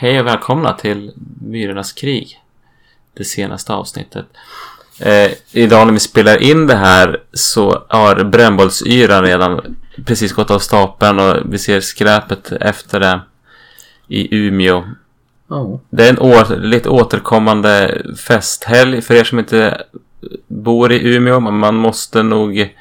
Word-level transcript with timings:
Hej 0.00 0.20
och 0.20 0.26
välkomna 0.26 0.72
till 0.72 1.12
Myrornas 1.42 1.92
krig. 1.92 2.40
Det 3.14 3.24
senaste 3.24 3.72
avsnittet. 3.72 4.26
Eh, 5.00 5.30
idag 5.52 5.86
när 5.86 5.92
vi 5.92 6.00
spelar 6.00 6.42
in 6.42 6.66
det 6.66 6.74
här 6.74 7.20
så 7.32 7.84
har 7.88 8.24
brännbollsyran 8.24 9.22
redan 9.22 9.76
precis 10.06 10.32
gått 10.32 10.50
av 10.50 10.58
stapeln 10.58 11.18
och 11.18 11.36
vi 11.52 11.58
ser 11.58 11.80
skräpet 11.80 12.52
efter 12.52 13.00
det 13.00 13.20
i 14.08 14.36
Umeå. 14.36 14.84
Ja. 15.48 15.80
Det 15.90 16.04
är 16.04 16.10
en 16.10 16.18
år, 16.18 16.56
lite 16.56 16.88
återkommande 16.88 18.02
festhelg 18.26 19.02
för 19.02 19.14
er 19.14 19.24
som 19.24 19.38
inte 19.38 19.82
bor 20.46 20.92
i 20.92 21.14
Umeå. 21.14 21.40
Men 21.40 21.58
man 21.58 21.74
måste 21.74 22.22
nog 22.22 22.74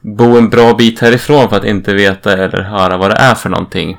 bo 0.00 0.36
en 0.36 0.50
bra 0.50 0.74
bit 0.74 1.00
härifrån 1.00 1.48
för 1.48 1.56
att 1.56 1.64
inte 1.64 1.94
veta 1.94 2.32
eller 2.32 2.62
höra 2.62 2.96
vad 2.96 3.10
det 3.10 3.16
är 3.16 3.34
för 3.34 3.48
någonting. 3.48 3.98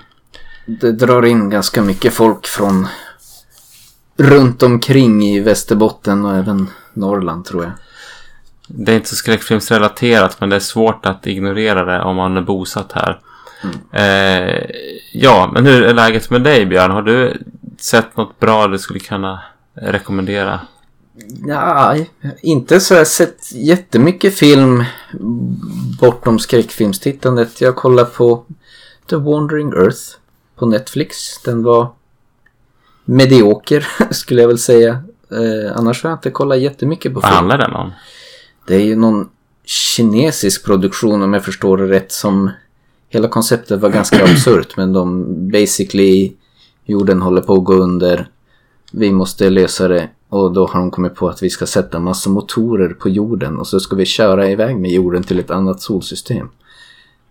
Det 0.67 0.91
drar 0.91 1.25
in 1.25 1.49
ganska 1.49 1.81
mycket 1.81 2.13
folk 2.13 2.45
från 2.47 2.87
runt 4.17 4.63
omkring 4.63 5.23
i 5.23 5.39
Västerbotten 5.39 6.25
och 6.25 6.35
även 6.35 6.69
Norrland 6.93 7.45
tror 7.45 7.63
jag. 7.63 7.71
Det 8.67 8.91
är 8.91 8.95
inte 8.95 9.09
så 9.09 9.15
skräckfilmsrelaterat 9.15 10.39
men 10.39 10.49
det 10.49 10.55
är 10.55 10.59
svårt 10.59 11.05
att 11.05 11.27
ignorera 11.27 11.85
det 11.85 12.01
om 12.01 12.15
man 12.15 12.37
är 12.37 12.41
bosatt 12.41 12.91
här. 12.91 13.19
Eh, 13.91 14.65
ja, 15.13 15.51
men 15.53 15.65
hur 15.65 15.83
är 15.83 15.93
läget 15.93 16.29
med 16.29 16.43
dig 16.43 16.65
Björn? 16.65 16.91
Har 16.91 17.01
du 17.01 17.41
sett 17.77 18.17
något 18.17 18.39
bra 18.39 18.67
du 18.67 18.79
skulle 18.79 18.99
kunna 18.99 19.39
rekommendera? 19.73 20.59
Nej, 21.39 22.09
inte 22.41 22.79
så 22.79 22.93
jag 22.93 22.99
har 22.99 23.05
sett 23.05 23.51
jättemycket 23.51 24.37
film 24.37 24.83
bortom 25.99 26.39
skräckfilmstittandet. 26.39 27.61
Jag 27.61 27.75
kollar 27.75 28.05
på 28.05 28.45
The 29.09 29.15
Wandering 29.15 29.73
Earth 29.73 30.01
på 30.57 30.65
Netflix. 30.65 31.41
Den 31.45 31.63
var 31.63 31.87
medioker 33.05 33.87
skulle 34.11 34.41
jag 34.41 34.47
väl 34.47 34.59
säga. 34.59 35.03
Eh, 35.31 35.77
annars 35.77 36.03
har 36.03 36.09
jag 36.09 36.17
inte 36.17 36.31
kollat 36.31 36.59
jättemycket 36.59 37.13
på 37.13 37.19
Vad 37.19 37.29
film. 37.29 37.35
handlar 37.35 37.57
den 37.57 37.73
om? 37.73 37.91
Det 38.67 38.75
är 38.75 38.83
ju 38.85 38.95
någon 38.95 39.29
kinesisk 39.65 40.65
produktion 40.65 41.21
om 41.21 41.33
jag 41.33 41.45
förstår 41.45 41.77
det 41.77 41.87
rätt 41.87 42.11
som 42.11 42.51
hela 43.09 43.27
konceptet 43.27 43.79
var 43.79 43.89
ganska 43.89 44.23
absurt 44.31 44.77
men 44.77 44.93
de 44.93 45.25
basically 45.51 46.33
jorden 46.85 47.21
håller 47.21 47.41
på 47.41 47.53
att 47.53 47.63
gå 47.63 47.73
under. 47.73 48.29
Vi 48.91 49.11
måste 49.11 49.49
lösa 49.49 49.87
det 49.87 50.09
och 50.29 50.53
då 50.53 50.67
har 50.67 50.79
de 50.79 50.91
kommit 50.91 51.15
på 51.15 51.29
att 51.29 51.43
vi 51.43 51.49
ska 51.49 51.65
sätta 51.65 51.99
massa 51.99 52.29
motorer 52.29 52.89
på 52.89 53.09
jorden 53.09 53.57
och 53.57 53.67
så 53.67 53.79
ska 53.79 53.95
vi 53.95 54.05
köra 54.05 54.49
iväg 54.49 54.77
med 54.77 54.91
jorden 54.91 55.23
till 55.23 55.39
ett 55.39 55.51
annat 55.51 55.81
solsystem. 55.81 56.49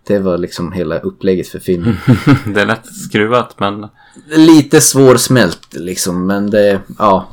Det 0.07 0.19
var 0.19 0.37
liksom 0.37 0.71
hela 0.71 0.99
upplägget 0.99 1.47
för 1.47 1.59
filmen. 1.59 1.97
det 2.45 2.61
är 2.61 2.65
lätt 2.65 2.95
skruvat 2.95 3.59
men 3.59 3.87
Lite 4.25 4.81
svårsmält 4.81 5.67
liksom 5.73 6.27
men 6.27 6.49
det, 6.49 6.79
ja, 6.99 7.27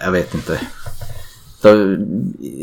jag 0.00 0.12
vet 0.12 0.34
inte. 0.34 0.60
Då, 1.62 1.96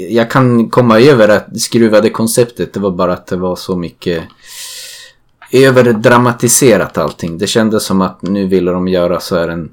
jag 0.09 0.31
kan 0.31 0.70
komma 0.70 1.00
över 1.00 1.30
att 1.30 1.61
skruvade 1.61 2.09
konceptet, 2.09 2.73
det 2.73 2.80
var 2.80 2.92
bara 2.92 3.14
att 3.14 3.28
det 3.28 3.36
var 3.36 3.56
så 3.56 3.76
mycket 3.76 4.23
överdramatiserat 5.52 6.98
allting. 6.98 7.38
Det 7.38 7.48
kändes 7.48 7.83
som 7.83 8.02
att 8.02 8.22
nu 8.22 8.48
ville 8.48 8.72
de 8.72 8.88
göra 8.88 9.20
så 9.20 9.36
här 9.36 9.48
en... 9.48 9.70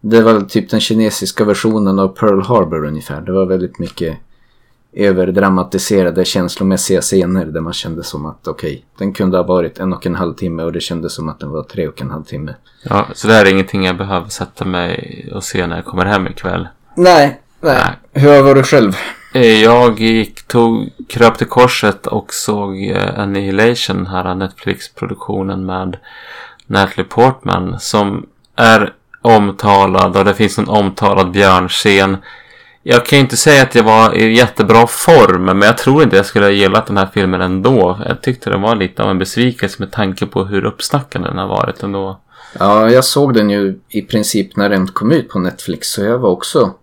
Det 0.00 0.22
var 0.22 0.40
typ 0.40 0.70
den 0.70 0.80
kinesiska 0.80 1.44
versionen 1.44 1.98
av 1.98 2.08
Pearl 2.08 2.40
Harbor 2.40 2.86
ungefär. 2.86 3.20
Det 3.20 3.32
var 3.32 3.46
väldigt 3.46 3.78
mycket 3.78 4.18
överdramatiserade 4.92 6.24
känslomässiga 6.24 7.00
scener 7.00 7.44
där 7.46 7.60
man 7.60 7.72
kände 7.72 8.04
som 8.04 8.26
att 8.26 8.48
okej, 8.48 8.84
den 8.98 9.12
kunde 9.12 9.36
ha 9.36 9.44
varit 9.44 9.78
en 9.78 9.92
och 9.92 10.06
en 10.06 10.14
halv 10.14 10.34
timme 10.34 10.62
och 10.62 10.72
det 10.72 10.80
kändes 10.80 11.14
som 11.14 11.28
att 11.28 11.40
den 11.40 11.50
var 11.50 11.62
tre 11.62 11.88
och 11.88 12.00
en 12.00 12.10
halv 12.10 12.24
timme. 12.24 12.54
ja, 12.82 13.06
så 13.14 13.28
det 13.28 13.34
här 13.34 13.46
är 13.46 13.50
ingenting 13.50 13.84
jag 13.84 13.96
behöver 13.96 14.28
sätta 14.28 14.64
mig 14.64 15.28
och 15.34 15.44
se 15.44 15.66
när 15.66 15.76
jag 15.76 15.84
kommer 15.84 16.04
hem 16.04 16.26
ikväll. 16.26 16.68
Nej, 16.96 17.40
nej. 17.60 17.78
Nej. 18.12 18.22
Hur 18.22 18.42
var 18.42 18.54
du 18.54 18.62
själv? 18.62 18.96
Eh, 19.34 19.62
Jag 19.62 20.00
gick, 20.00 20.46
tog, 20.46 20.90
kröp 21.08 21.38
till 21.38 21.46
korset 21.46 22.06
och 22.06 22.34
såg 22.34 22.82
eh, 22.82 23.18
Annihilation, 23.20 24.06
här 24.06 24.34
Netflix-produktionen 24.34 25.66
med 25.66 25.96
Natalie 26.66 27.04
Portman 27.08 27.80
som 27.80 28.26
är 28.56 28.92
omtalad 29.22 30.16
och 30.16 30.24
det 30.24 30.34
finns 30.34 30.58
en 30.58 30.68
omtalad 30.68 31.30
björnscen. 31.30 32.16
Jag 32.82 33.06
kan 33.06 33.18
ju 33.18 33.22
inte 33.22 33.36
säga 33.36 33.62
att 33.62 33.74
jag 33.74 33.84
var 33.84 34.14
i 34.14 34.36
jättebra 34.36 34.86
form, 34.86 35.44
men 35.44 35.62
jag 35.62 35.78
tror 35.78 36.02
inte 36.02 36.16
jag 36.16 36.26
skulle 36.26 36.44
ha 36.44 36.52
gillat 36.52 36.86
den 36.86 36.96
här 36.96 37.08
filmen 37.14 37.40
ändå. 37.40 38.00
Jag 38.08 38.22
tyckte 38.22 38.50
den 38.50 38.62
var 38.62 38.76
lite 38.76 39.02
av 39.02 39.10
en 39.10 39.18
besvikelse 39.18 39.76
med 39.78 39.92
tanke 39.92 40.26
på 40.26 40.44
hur 40.44 40.64
uppsnackad 40.64 41.22
den 41.22 41.38
har 41.38 41.48
varit 41.48 41.82
ändå. 41.82 42.20
Ja, 42.58 42.90
jag 42.90 43.04
såg 43.04 43.34
den 43.34 43.50
ju 43.50 43.78
i 43.88 44.02
princip 44.02 44.56
när 44.56 44.68
den 44.68 44.86
kom 44.86 45.12
ut 45.12 45.28
på 45.28 45.38
Netflix 45.38 45.88
så 45.88 46.02
jag 46.02 46.18
var 46.18 46.30
också 46.30 46.74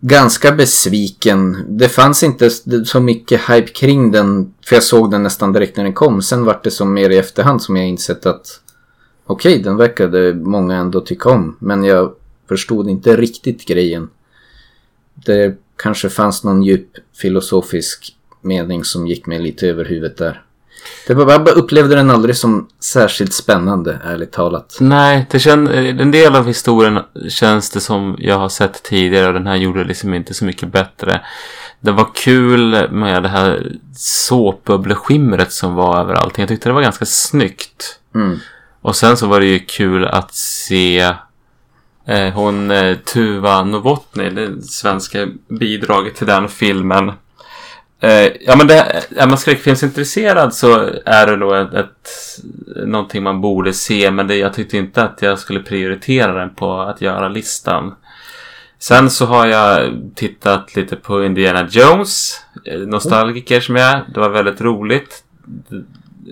ganska 0.00 0.52
besviken. 0.52 1.64
Det 1.68 1.88
fanns 1.88 2.22
inte 2.22 2.50
så 2.84 3.00
mycket 3.00 3.40
hype 3.40 3.68
kring 3.68 4.10
den 4.10 4.54
för 4.66 4.76
jag 4.76 4.82
såg 4.82 5.10
den 5.10 5.22
nästan 5.22 5.52
direkt 5.52 5.76
när 5.76 5.84
den 5.84 5.94
kom. 5.94 6.22
Sen 6.22 6.44
var 6.44 6.60
det 6.62 6.70
som 6.70 6.94
mer 6.94 7.10
i 7.10 7.18
efterhand 7.18 7.62
som 7.62 7.76
jag 7.76 7.86
insett 7.86 8.26
att 8.26 8.60
okej, 9.26 9.62
den 9.62 9.76
verkade 9.76 10.34
många 10.34 10.76
ändå 10.76 11.00
tycka 11.00 11.30
om. 11.30 11.56
Men 11.58 11.84
jag 11.84 12.12
förstod 12.48 12.90
inte 12.90 13.16
riktigt 13.16 13.66
grejen. 13.66 14.08
Det 15.26 15.56
kanske 15.76 16.08
fanns 16.08 16.44
någon 16.44 16.62
djup 16.62 16.88
filosofisk 17.16 18.14
mening 18.42 18.84
som 18.84 19.06
gick 19.06 19.26
mig 19.26 19.38
lite 19.38 19.68
över 19.68 19.84
huvudet 19.84 20.16
där. 20.16 20.42
Det 21.06 21.14
var, 21.14 21.32
jag 21.32 21.48
upplevde 21.48 21.94
den 21.94 22.10
aldrig 22.10 22.36
som 22.36 22.68
särskilt 22.80 23.32
spännande, 23.32 24.00
ärligt 24.04 24.32
talat. 24.32 24.76
Nej, 24.80 25.26
det 25.30 25.38
kän, 25.38 25.68
en 25.68 26.10
del 26.10 26.36
av 26.36 26.46
historien 26.46 27.00
känns 27.28 27.70
det 27.70 27.80
som 27.80 28.16
jag 28.18 28.38
har 28.38 28.48
sett 28.48 28.82
tidigare 28.82 29.26
och 29.26 29.34
den 29.34 29.46
här 29.46 29.56
gjorde 29.56 29.84
liksom 29.84 30.14
inte 30.14 30.34
så 30.34 30.44
mycket 30.44 30.72
bättre. 30.72 31.20
Det 31.80 31.90
var 31.90 32.08
kul 32.14 32.90
med 32.90 33.22
det 33.22 33.28
här 33.28 33.72
såpbubbleskimret 33.96 35.52
som 35.52 35.74
var 35.74 36.00
över 36.00 36.14
allting. 36.14 36.42
Jag 36.42 36.48
tyckte 36.48 36.68
det 36.68 36.72
var 36.72 36.82
ganska 36.82 37.06
snyggt. 37.06 38.00
Mm. 38.14 38.38
Och 38.80 38.96
sen 38.96 39.16
så 39.16 39.26
var 39.26 39.40
det 39.40 39.46
ju 39.46 39.58
kul 39.58 40.04
att 40.04 40.34
se 40.34 41.00
eh, 41.00 41.14
Eh, 42.08 42.34
hon 42.34 42.70
eh, 42.70 42.96
Tuva 42.96 43.64
Novotny, 43.64 44.30
det 44.30 44.62
svenska 44.62 45.28
bidraget 45.48 46.14
till 46.14 46.26
den 46.26 46.48
filmen. 46.48 47.12
Eh, 48.00 48.26
ja 48.40 48.56
men 48.56 48.66
det, 48.66 49.02
är 49.16 49.26
man 49.26 49.38
skräckfilmsintresserad 49.38 50.54
så 50.54 50.90
är 51.04 51.26
det 51.26 51.36
nog 51.36 51.56
ett, 51.56 51.74
ett, 51.74 52.08
någonting 52.86 53.22
man 53.22 53.40
borde 53.40 53.72
se. 53.72 54.10
Men 54.10 54.26
det, 54.26 54.36
jag 54.36 54.54
tyckte 54.54 54.76
inte 54.76 55.02
att 55.02 55.22
jag 55.22 55.38
skulle 55.38 55.60
prioritera 55.60 56.32
den 56.32 56.54
på 56.54 56.80
att 56.80 57.00
göra 57.00 57.28
listan. 57.28 57.94
Sen 58.78 59.10
så 59.10 59.26
har 59.26 59.46
jag 59.46 59.92
tittat 60.14 60.76
lite 60.76 60.96
på 60.96 61.24
Indiana 61.24 61.68
Jones. 61.70 62.40
Nostalgiker 62.86 63.60
som 63.60 63.76
jag 63.76 63.90
är. 63.90 64.04
Det 64.14 64.20
var 64.20 64.28
väldigt 64.28 64.60
roligt. 64.60 65.24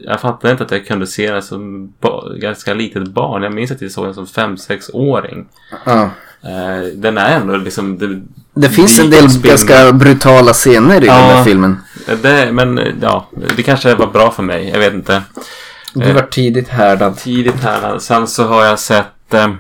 Jag 0.05 0.21
fattade 0.21 0.53
inte 0.53 0.65
att 0.65 0.71
jag 0.71 0.87
kunde 0.87 1.07
se 1.07 1.33
den 1.33 1.43
som 1.43 1.93
ganska 2.37 2.75
litet 2.75 3.09
barn. 3.09 3.43
Jag 3.43 3.55
minns 3.55 3.71
att 3.71 3.83
jag 3.83 3.91
såg 3.91 4.05
den 4.05 4.15
som 4.15 4.27
5-6-åring. 4.27 5.47
Ja. 5.85 6.11
Eh, 6.43 6.85
den 6.95 7.19
är 7.19 7.37
ändå 7.41 7.57
liksom... 7.57 7.99
Det, 7.99 8.23
Det 8.61 8.69
finns 8.69 8.99
en 8.99 9.11
del 9.11 9.21
Beatles-filmer. 9.21 9.49
ganska 9.49 9.93
brutala 9.93 10.53
scener 10.53 11.05
i 11.05 11.07
Ja. 11.07 11.15
den 11.15 11.23
här 11.37 11.45
filmen. 11.45 11.77
Det, 12.23 12.53
men 12.53 12.79
eh, 12.79 12.95
ja, 13.03 13.29
det 13.57 13.63
kanske 13.63 13.95
var 13.95 14.07
bra 14.07 14.31
för 14.31 14.43
mig. 14.43 14.69
Jag 14.69 14.79
vet 14.79 14.95
inte. 14.95 15.23
Du 15.95 16.13
var 16.13 16.23
tidigt 16.23 16.69
härdad. 16.69 17.17
Tidigt 17.17 17.63
här. 17.63 17.99
Sen 17.99 18.27
så 18.27 18.45
har 18.45 18.65
jag 18.65 18.79
sett 18.79 19.35
eh, 19.35 19.51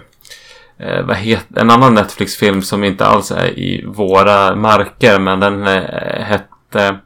eh, 0.79 1.03
vad 1.07 1.17
heter, 1.17 1.61
en 1.61 1.71
annan 1.71 1.95
Netflix-film 1.95 2.63
som 2.63 2.85
inte 2.85 3.07
alls 3.07 3.31
är 3.31 3.59
i 3.59 3.85
våra 3.87 4.57
marker. 4.57 5.19
Men 5.19 5.41
den 5.41 5.67
eh, 5.67 6.23
hette 6.23 6.97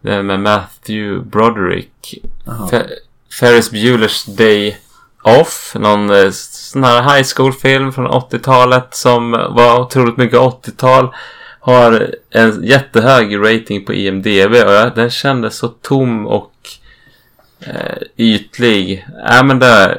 den 0.00 0.26
med 0.26 0.40
Matthew 0.40 1.30
Broderick. 1.30 2.14
Ferris 3.40 3.72
Bueller's 3.72 4.36
Day 4.36 4.76
Off. 5.22 5.74
Någon 5.74 6.10
eh, 6.10 6.30
sån 6.30 6.84
här 6.84 7.02
high 7.02 7.26
school-film 7.34 7.92
från 7.92 8.06
80-talet 8.06 8.88
som 8.90 9.30
var 9.30 9.80
otroligt 9.80 10.16
mycket 10.16 10.38
80-tal. 10.38 11.14
Har 11.60 12.14
en 12.30 12.64
jättehög 12.64 13.38
rating 13.38 13.84
på 13.84 13.94
IMDB 13.94 14.50
och 14.50 14.72
jag, 14.72 14.94
den 14.94 15.10
kändes 15.10 15.56
så 15.56 15.68
tom 15.68 16.26
och 16.26 16.52
eh, 17.60 18.02
ytlig. 18.16 19.06
Äh, 19.30 19.44
men 19.44 19.58
det, 19.58 19.98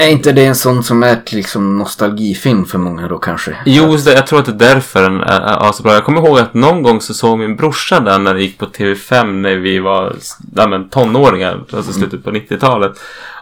är 0.00 0.08
inte 0.08 0.32
det 0.32 0.46
en 0.46 0.54
sån 0.54 0.82
som 0.82 1.02
är 1.02 1.22
liksom 1.30 1.78
nostalgifilm 1.78 2.64
för 2.64 2.78
många 2.78 3.08
då 3.08 3.18
kanske? 3.18 3.56
jo, 3.64 3.96
jag 4.06 4.26
tror 4.26 4.38
att 4.38 4.46
det 4.46 4.66
är 4.66 4.74
därför 4.74 5.02
den 5.02 5.20
är, 5.20 5.72
så 5.72 5.82
bra. 5.82 5.94
Jag 5.94 6.04
kommer 6.04 6.26
ihåg 6.26 6.38
att 6.38 6.54
någon 6.54 6.82
gång 6.82 7.00
så 7.00 7.14
såg 7.14 7.38
min 7.38 7.56
brorsa 7.56 8.00
den 8.00 8.24
när 8.24 8.34
det 8.34 8.42
gick 8.42 8.58
på 8.58 8.66
TV5 8.66 9.32
när 9.32 9.56
vi 9.56 9.78
var 9.78 10.16
ja, 10.54 10.68
men, 10.68 10.88
tonåringar, 10.88 11.64
alltså 11.72 11.92
slutet 11.92 12.24
på 12.24 12.30
90-talet. 12.30 12.92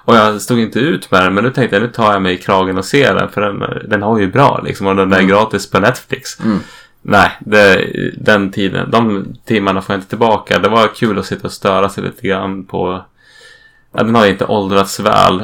Och 0.04 0.16
jag 0.16 0.40
stod 0.40 0.58
inte 0.58 0.78
ut 0.78 1.10
med 1.10 1.22
den, 1.22 1.34
men 1.34 1.44
nu 1.44 1.50
tänkte 1.50 1.76
jag 1.76 1.82
nu 1.82 1.88
tar 1.88 2.12
jag 2.12 2.22
mig 2.22 2.34
i 2.34 2.38
kragen 2.38 2.78
och 2.78 2.84
ser 2.84 3.14
den, 3.14 3.28
för 3.28 3.40
den, 3.40 3.88
den 3.88 4.02
har 4.02 4.18
ju 4.18 4.32
bra 4.32 4.60
liksom, 4.64 4.86
och 4.86 4.96
den 4.96 5.12
är 5.12 5.22
gratis 5.22 5.70
på 5.70 5.78
Netflix. 5.78 6.40
Mm. 6.40 6.58
Nej, 7.02 7.30
det, 7.40 7.90
den 8.16 8.52
tiden, 8.52 8.90
de 8.90 9.26
timmarna 9.44 9.82
får 9.82 9.94
jag 9.94 9.98
inte 9.98 10.08
tillbaka. 10.08 10.58
Det 10.58 10.68
var 10.68 10.94
kul 10.94 11.18
att 11.18 11.26
sitta 11.26 11.46
och 11.46 11.52
störa 11.52 11.88
sig 11.88 12.04
lite 12.04 12.28
grann 12.28 12.64
på... 12.64 13.04
Ja, 13.92 14.02
den 14.02 14.14
har 14.14 14.26
inte 14.26 14.44
åldrats 14.44 15.00
väl. 15.00 15.42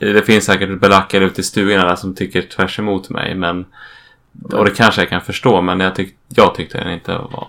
Eh, 0.00 0.12
det 0.12 0.22
finns 0.22 0.44
säkert 0.44 0.80
belackare 0.80 1.24
ute 1.24 1.40
i 1.40 1.44
stugorna 1.44 1.84
där 1.84 1.96
som 1.96 2.14
tycker 2.14 2.42
tvärs 2.42 2.78
emot 2.78 3.10
mig. 3.10 3.34
Men, 3.34 3.64
och 4.52 4.64
det 4.64 4.70
kanske 4.70 5.00
jag 5.00 5.08
kan 5.08 5.20
förstå, 5.20 5.62
men 5.62 5.80
jag, 5.80 5.94
tyck, 5.94 6.16
jag 6.28 6.54
tyckte 6.54 6.78
den 6.78 6.92
inte 6.92 7.12
var 7.12 7.48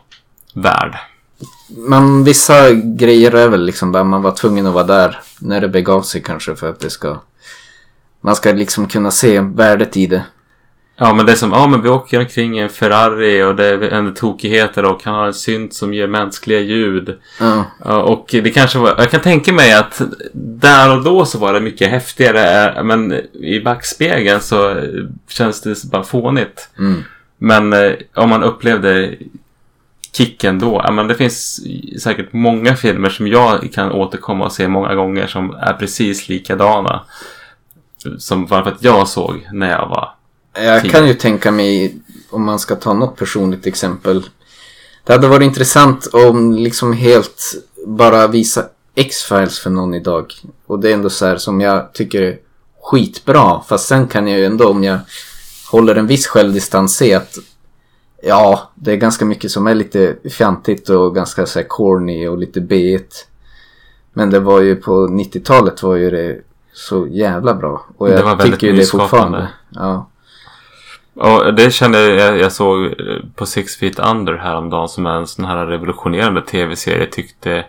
värd. 0.53 0.97
Men 1.67 2.23
vissa 2.23 2.71
grejer 2.73 3.35
är 3.35 3.47
väl 3.47 3.65
liksom 3.65 3.91
där 3.91 4.03
man 4.03 4.21
var 4.21 4.31
tvungen 4.31 4.67
att 4.67 4.73
vara 4.73 4.83
där 4.83 5.19
när 5.39 5.61
det 5.61 5.69
begav 5.69 6.01
sig 6.01 6.21
kanske 6.21 6.55
för 6.55 6.69
att 6.69 6.79
det 6.79 6.89
ska... 6.89 7.19
Man 8.21 8.35
ska 8.35 8.51
liksom 8.51 8.87
kunna 8.87 9.11
se 9.11 9.39
värdet 9.39 9.97
i 9.97 10.07
det. 10.07 10.23
Ja 11.03 11.13
men 11.13 11.25
det 11.25 11.31
är 11.31 11.35
som, 11.35 11.51
ja 11.51 11.67
men 11.67 11.81
vi 11.81 11.89
åker 11.89 12.19
omkring 12.19 12.57
i 12.57 12.61
en 12.61 12.69
Ferrari 12.69 13.43
och 13.43 13.55
det 13.55 13.65
är 13.65 14.11
tokigheter 14.11 14.85
och 14.85 15.03
han 15.03 15.13
har 15.13 15.27
en 15.27 15.33
synt 15.33 15.73
som 15.73 15.93
ger 15.93 16.07
mänskliga 16.07 16.59
ljud. 16.59 17.17
Ja, 17.39 18.01
och 18.01 18.25
det 18.31 18.51
kanske 18.51 18.77
var, 18.77 18.95
jag 18.97 19.11
kan 19.11 19.21
tänka 19.21 19.53
mig 19.53 19.73
att 19.73 20.01
där 20.33 20.97
och 20.97 21.03
då 21.03 21.25
så 21.25 21.37
var 21.37 21.53
det 21.53 21.59
mycket 21.59 21.89
häftigare 21.89 22.83
men 22.83 23.13
i 23.33 23.61
backspegeln 23.63 24.41
så 24.41 24.81
känns 25.29 25.61
det 25.61 25.83
bara 25.83 26.03
fånigt. 26.03 26.69
Mm. 26.79 27.03
Men 27.37 27.73
eh, 27.73 27.91
om 28.13 28.29
man 28.29 28.43
upplevde 28.43 29.15
kicken 30.13 30.59
då, 30.59 30.81
ja 30.83 30.91
men 30.91 31.07
det 31.07 31.15
finns 31.15 31.61
säkert 32.03 32.33
många 32.33 32.75
filmer 32.75 33.09
som 33.09 33.27
jag 33.27 33.73
kan 33.73 33.91
återkomma 33.91 34.45
och 34.45 34.51
se 34.51 34.67
många 34.67 34.95
gånger 34.95 35.27
som 35.27 35.51
är 35.51 35.73
precis 35.73 36.29
likadana. 36.29 37.01
Som 38.17 38.45
bara 38.45 38.63
för 38.63 38.71
att 38.71 38.83
jag 38.83 39.07
såg 39.07 39.49
när 39.51 39.71
jag 39.71 39.87
var 39.87 40.20
Jag 40.53 40.89
kan 40.89 41.07
ju 41.07 41.13
tänka 41.13 41.51
mig, 41.51 41.95
om 42.29 42.43
man 42.43 42.59
ska 42.59 42.75
ta 42.75 42.93
något 42.93 43.15
personligt 43.15 43.67
exempel. 43.67 44.25
Det 45.03 45.13
hade 45.13 45.27
varit 45.27 45.45
intressant 45.45 46.07
om 46.13 46.51
liksom 46.51 46.93
helt 46.93 47.41
bara 47.85 48.27
visa 48.27 48.65
X-Files 48.95 49.59
för 49.59 49.69
någon 49.69 49.93
idag. 49.93 50.33
Och 50.65 50.79
det 50.79 50.89
är 50.89 50.93
ändå 50.93 51.09
så 51.09 51.25
här 51.25 51.37
som 51.37 51.61
jag 51.61 51.93
tycker 51.93 52.21
är 52.21 52.37
skitbra. 52.81 53.61
Fast 53.67 53.87
sen 53.87 54.07
kan 54.07 54.27
jag 54.27 54.39
ju 54.39 54.45
ändå 54.45 54.69
om 54.69 54.83
jag 54.83 54.99
håller 55.71 55.95
en 55.95 56.07
viss 56.07 56.27
självdistans 56.27 56.95
se 56.95 57.13
att 57.13 57.37
ja, 58.23 58.71
det 58.75 58.91
är 58.91 58.95
ganska 58.95 59.25
mycket 59.25 59.51
som 59.51 59.67
är 59.67 59.75
lite 59.75 60.15
fjantigt 60.31 60.89
och 60.89 61.15
ganska 61.15 61.45
så 61.45 61.59
här 61.59 61.67
corny 61.67 62.27
och 62.27 62.37
lite 62.37 62.61
b 62.61 62.99
Men 64.13 64.29
det 64.29 64.39
var 64.39 64.61
ju 64.61 64.75
på 64.75 65.07
90-talet 65.07 65.83
var 65.83 65.95
ju 65.95 66.11
det 66.11 66.41
så 66.73 67.07
jävla 67.07 67.53
bra. 67.53 67.85
Och 67.97 68.09
jag 68.09 68.17
Det 68.17 68.23
var 68.23 68.35
väldigt 68.35 68.59
tycker 68.59 68.73
ju 68.73 68.79
det 68.79 68.85
fortfarande. 68.85 69.47
Ja. 69.69 70.07
Och 71.13 71.53
det 71.53 71.71
kände 71.71 72.09
jag, 72.09 72.39
jag 72.39 72.51
såg 72.51 72.85
eh, 72.85 72.91
på 73.35 73.45
Six 73.45 73.77
Feet 73.77 73.99
Under 73.99 74.33
häromdagen 74.33 74.89
som 74.89 75.05
är 75.05 75.15
en 75.15 75.27
sån 75.27 75.45
här 75.45 75.65
revolutionerande 75.65 76.41
tv-serie 76.41 77.05
tyckte 77.05 77.65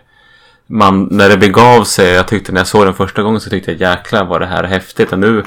man, 0.67 1.07
när 1.11 1.29
det 1.29 1.37
begav 1.37 1.83
sig, 1.83 2.13
jag 2.13 2.27
tyckte 2.27 2.51
när 2.51 2.59
jag 2.59 2.67
såg 2.67 2.85
den 2.85 2.93
första 2.93 3.21
gången 3.21 3.41
så 3.41 3.49
tyckte 3.49 3.71
jag 3.71 3.81
jäklar 3.81 4.25
vad 4.25 4.41
det 4.41 4.47
här 4.47 4.63
är 4.63 4.67
häftigt 4.67 5.11
och 5.11 5.19
nu 5.19 5.43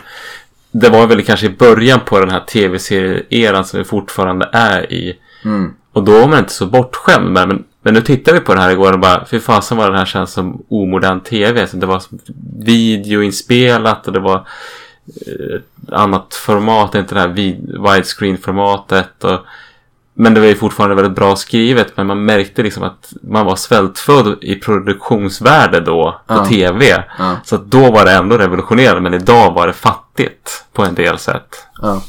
det 0.70 0.88
var 0.88 1.06
väl 1.06 1.24
kanske 1.24 1.46
i 1.46 1.50
början 1.50 2.00
på 2.00 2.20
den 2.20 2.30
här 2.30 2.40
tv-serieeran 2.40 3.64
som 3.64 3.78
vi 3.78 3.84
fortfarande 3.84 4.48
är 4.52 4.92
i 4.92 5.18
Mm. 5.44 5.74
och 5.92 6.04
då 6.04 6.12
var 6.12 6.28
man 6.28 6.38
inte 6.38 6.52
så 6.52 6.66
bortskämd 6.66 7.32
med 7.32 7.48
men, 7.48 7.64
men 7.82 7.94
nu 7.94 8.00
tittade 8.00 8.38
vi 8.38 8.44
på 8.44 8.54
det 8.54 8.60
här 8.60 8.70
igår 8.70 8.92
och 8.92 8.98
bara 8.98 9.24
fy 9.24 9.40
fasen 9.40 9.76
vad 9.76 9.92
det 9.92 9.98
här 9.98 10.06
känns 10.06 10.32
som 10.32 10.64
omodern 10.68 11.20
tv. 11.20 11.66
Så 11.66 11.76
det 11.76 11.86
var 11.86 12.02
videoinspelat 12.64 14.06
och 14.06 14.12
det 14.12 14.20
var 14.20 14.46
ett 15.56 15.92
annat 15.92 16.34
format, 16.34 16.94
inte 16.94 17.14
det 17.14 17.20
här 17.20 17.28
widescreen-formatet. 17.82 19.24
Och, 19.24 19.40
men 20.14 20.34
det 20.34 20.40
var 20.40 20.46
ju 20.46 20.54
fortfarande 20.54 20.96
väldigt 20.96 21.16
bra 21.16 21.36
skrivet. 21.36 21.96
Men 21.96 22.06
man 22.06 22.24
märkte 22.24 22.62
liksom 22.62 22.82
att 22.82 23.12
man 23.22 23.46
var 23.46 23.56
svältfödd 23.56 24.38
i 24.40 24.54
produktionsvärde 24.54 25.80
då 25.80 26.20
på 26.26 26.34
Ja. 26.34 26.44
tv. 26.44 27.04
Ja. 27.18 27.36
Så 27.44 27.56
då 27.56 27.90
var 27.90 28.04
det 28.04 28.12
ändå 28.12 28.38
revolutionerande. 28.38 29.00
Men 29.10 29.14
idag 29.20 29.52
var 29.54 29.66
det 29.66 29.72
fattigt 29.72 30.64
på 30.72 30.82
en 30.82 30.94
del 30.94 31.18
sätt. 31.18 31.56
Ja. 31.82 32.02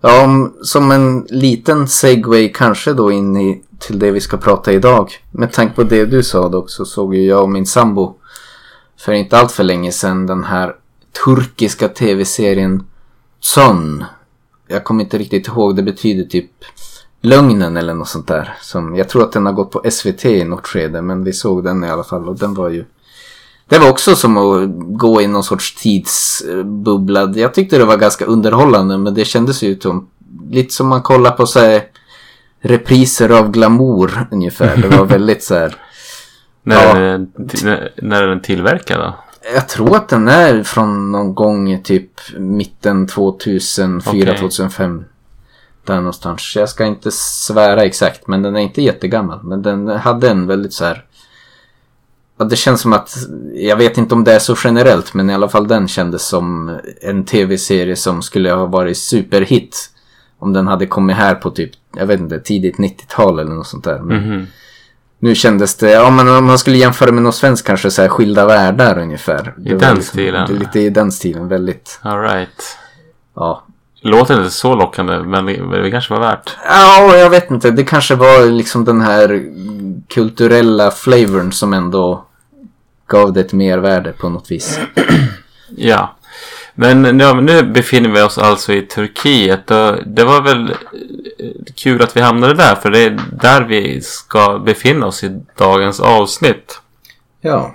Ja, 0.00 0.24
om, 0.24 0.54
som 0.62 0.90
en 0.90 1.26
liten 1.30 1.88
segway 1.88 2.52
kanske 2.52 2.92
då 2.92 3.12
in 3.12 3.36
i, 3.36 3.62
till 3.78 3.98
det 3.98 4.10
vi 4.10 4.20
ska 4.20 4.36
prata 4.36 4.72
idag. 4.72 5.12
Med 5.30 5.52
tanke 5.52 5.74
på 5.74 5.82
det 5.82 6.04
du 6.04 6.22
sa 6.22 6.48
dock 6.48 6.70
så 6.70 6.84
såg 6.84 7.14
ju 7.14 7.26
jag 7.26 7.42
och 7.42 7.48
min 7.50 7.66
sambo 7.66 8.14
för 8.98 9.12
inte 9.12 9.38
allt 9.38 9.52
för 9.52 9.64
länge 9.64 9.92
sedan 9.92 10.26
den 10.26 10.44
här 10.44 10.74
turkiska 11.24 11.88
tv-serien 11.88 12.84
Son. 13.40 14.04
Jag 14.68 14.84
kommer 14.84 15.04
inte 15.04 15.18
riktigt 15.18 15.48
ihåg, 15.48 15.76
det 15.76 15.82
betyder 15.82 16.24
typ 16.24 16.50
Lögnen 17.22 17.76
eller 17.76 17.94
något 17.94 18.08
sånt 18.08 18.26
där. 18.28 18.54
Som, 18.60 18.96
jag 18.96 19.08
tror 19.08 19.22
att 19.22 19.32
den 19.32 19.46
har 19.46 19.52
gått 19.52 19.70
på 19.70 19.90
SVT 19.90 20.24
i 20.24 20.44
något 20.44 20.66
skede 20.66 21.02
men 21.02 21.24
vi 21.24 21.32
såg 21.32 21.64
den 21.64 21.84
i 21.84 21.90
alla 21.90 22.04
fall 22.04 22.28
och 22.28 22.38
den 22.38 22.54
var 22.54 22.68
ju 22.68 22.84
det 23.68 23.78
var 23.78 23.90
också 23.90 24.16
som 24.16 24.36
att 24.36 24.68
gå 24.98 25.22
i 25.22 25.26
någon 25.26 25.44
sorts 25.44 25.74
tidsbubbla. 25.74 27.32
Jag 27.34 27.54
tyckte 27.54 27.78
det 27.78 27.84
var 27.84 27.96
ganska 27.96 28.24
underhållande 28.24 28.98
men 28.98 29.14
det 29.14 29.24
kändes 29.24 29.62
ju 29.62 29.80
som 29.80 30.08
lite 30.50 30.74
som 30.74 30.88
man 30.88 31.02
kollar 31.02 31.30
på 31.30 31.46
så 31.46 31.60
här, 31.60 31.82
repriser 32.60 33.28
av 33.30 33.50
glamour 33.50 34.26
ungefär. 34.30 34.76
Det 34.76 34.88
var 34.88 35.04
väldigt 35.16 35.42
så 35.44 35.54
här. 35.54 35.76
När, 36.62 36.76
Ja. 36.76 36.96
är 36.96 37.02
den 37.02 37.30
när 38.02 38.22
är 38.22 38.26
den 38.28 38.42
tillverkad 38.42 39.00
då? 39.00 39.14
Jag 39.54 39.68
tror 39.68 39.96
att 39.96 40.08
den 40.08 40.28
är 40.28 40.62
från 40.62 41.12
någon 41.12 41.34
gång 41.34 41.82
typ 41.82 42.10
mitten 42.38 43.06
2004, 43.06 44.12
Okej. 44.12 44.38
2005. 44.38 45.04
Där 45.84 45.96
någonstans. 45.96 46.56
Jag 46.56 46.68
ska 46.68 46.86
inte 46.86 47.10
svära 47.12 47.84
exakt 47.84 48.26
men 48.26 48.42
den 48.42 48.56
är 48.56 48.60
inte 48.60 48.82
jättegammal. 48.82 49.42
Men 49.42 49.62
den 49.62 49.88
hade 49.88 50.30
en 50.30 50.46
väldigt 50.46 50.72
så 50.72 50.84
här. 50.84 51.04
Det 52.50 52.56
känns 52.56 52.80
som 52.80 52.92
att, 52.92 53.16
jag 53.54 53.76
vet 53.76 53.98
inte 53.98 54.14
om 54.14 54.24
det 54.24 54.32
är 54.34 54.38
så 54.38 54.56
generellt 54.64 55.14
men 55.14 55.30
i 55.30 55.34
alla 55.34 55.48
fall 55.48 55.68
den 55.68 55.88
kändes 55.88 56.26
som 56.26 56.78
en 57.02 57.24
tv-serie 57.24 57.96
som 57.96 58.22
skulle 58.22 58.52
ha 58.52 58.66
varit 58.66 58.98
superhit. 58.98 59.90
Om 60.38 60.52
den 60.52 60.66
hade 60.66 60.86
kommit 60.86 61.16
här 61.16 61.34
på 61.34 61.50
typ, 61.50 61.70
jag 61.96 62.06
vet 62.06 62.20
inte, 62.20 62.40
tidigt 62.40 62.76
90-tal 62.76 63.38
eller 63.38 63.52
något 63.52 63.66
sånt 63.66 63.84
där. 63.84 63.98
Men 63.98 64.28
Mhm. 64.28 64.46
Nu 65.18 65.34
kändes 65.34 65.76
det, 65.76 65.90
ja 65.90 66.10
men 66.10 66.28
om 66.28 66.44
man 66.44 66.58
skulle 66.58 66.76
jämföra 66.76 67.12
med 67.12 67.22
något 67.22 67.34
svenskt 67.34 67.66
kanske 67.66 67.90
så 67.90 68.02
här 68.02 68.08
skilda 68.08 68.46
världar 68.46 68.98
ungefär. 68.98 69.54
I 69.64 69.74
den 69.74 70.02
stilen? 70.02 70.46
det 70.48 70.54
är 70.54 70.58
Lite 70.58 70.80
i 70.80 70.90
den 70.90 71.12
stilen, 71.12 71.48
väldigt, 71.48 72.00
All 72.02 72.20
right. 72.20 72.78
ja. 73.34 73.64
Låter 74.00 74.38
inte 74.38 74.50
så 74.50 74.74
lockande, 74.74 75.18
men 75.18 75.46
det, 75.46 75.82
det 75.82 75.90
kanske 75.90 76.14
var 76.14 76.20
värt. 76.20 76.56
Ja, 76.68 77.16
jag 77.16 77.30
vet 77.30 77.50
inte. 77.50 77.70
Det 77.70 77.84
kanske 77.84 78.14
var 78.14 78.50
liksom 78.50 78.84
den 78.84 79.00
här 79.00 79.42
kulturella 80.08 80.90
flavorn 80.90 81.52
som 81.52 81.72
ändå 81.72 82.24
gav 83.06 83.32
det 83.32 83.40
ett 83.40 83.52
mervärde 83.52 84.12
på 84.12 84.28
något 84.28 84.50
vis. 84.50 84.80
Ja. 85.76 86.14
Men 86.80 87.20
ja, 87.20 87.34
nu 87.34 87.62
befinner 87.62 88.10
vi 88.10 88.22
oss 88.22 88.38
alltså 88.38 88.72
i 88.72 88.82
Turkiet 88.82 89.70
och 89.70 89.96
det 90.06 90.24
var 90.24 90.42
väl 90.42 90.70
eh, 90.70 90.76
kul 91.74 92.02
att 92.02 92.16
vi 92.16 92.20
hamnade 92.20 92.54
där 92.54 92.74
för 92.74 92.90
det 92.90 92.98
är 92.98 93.20
där 93.32 93.64
vi 93.64 94.00
ska 94.00 94.58
befinna 94.58 95.06
oss 95.06 95.24
i 95.24 95.40
dagens 95.56 96.00
avsnitt. 96.00 96.80
Ja. 97.40 97.74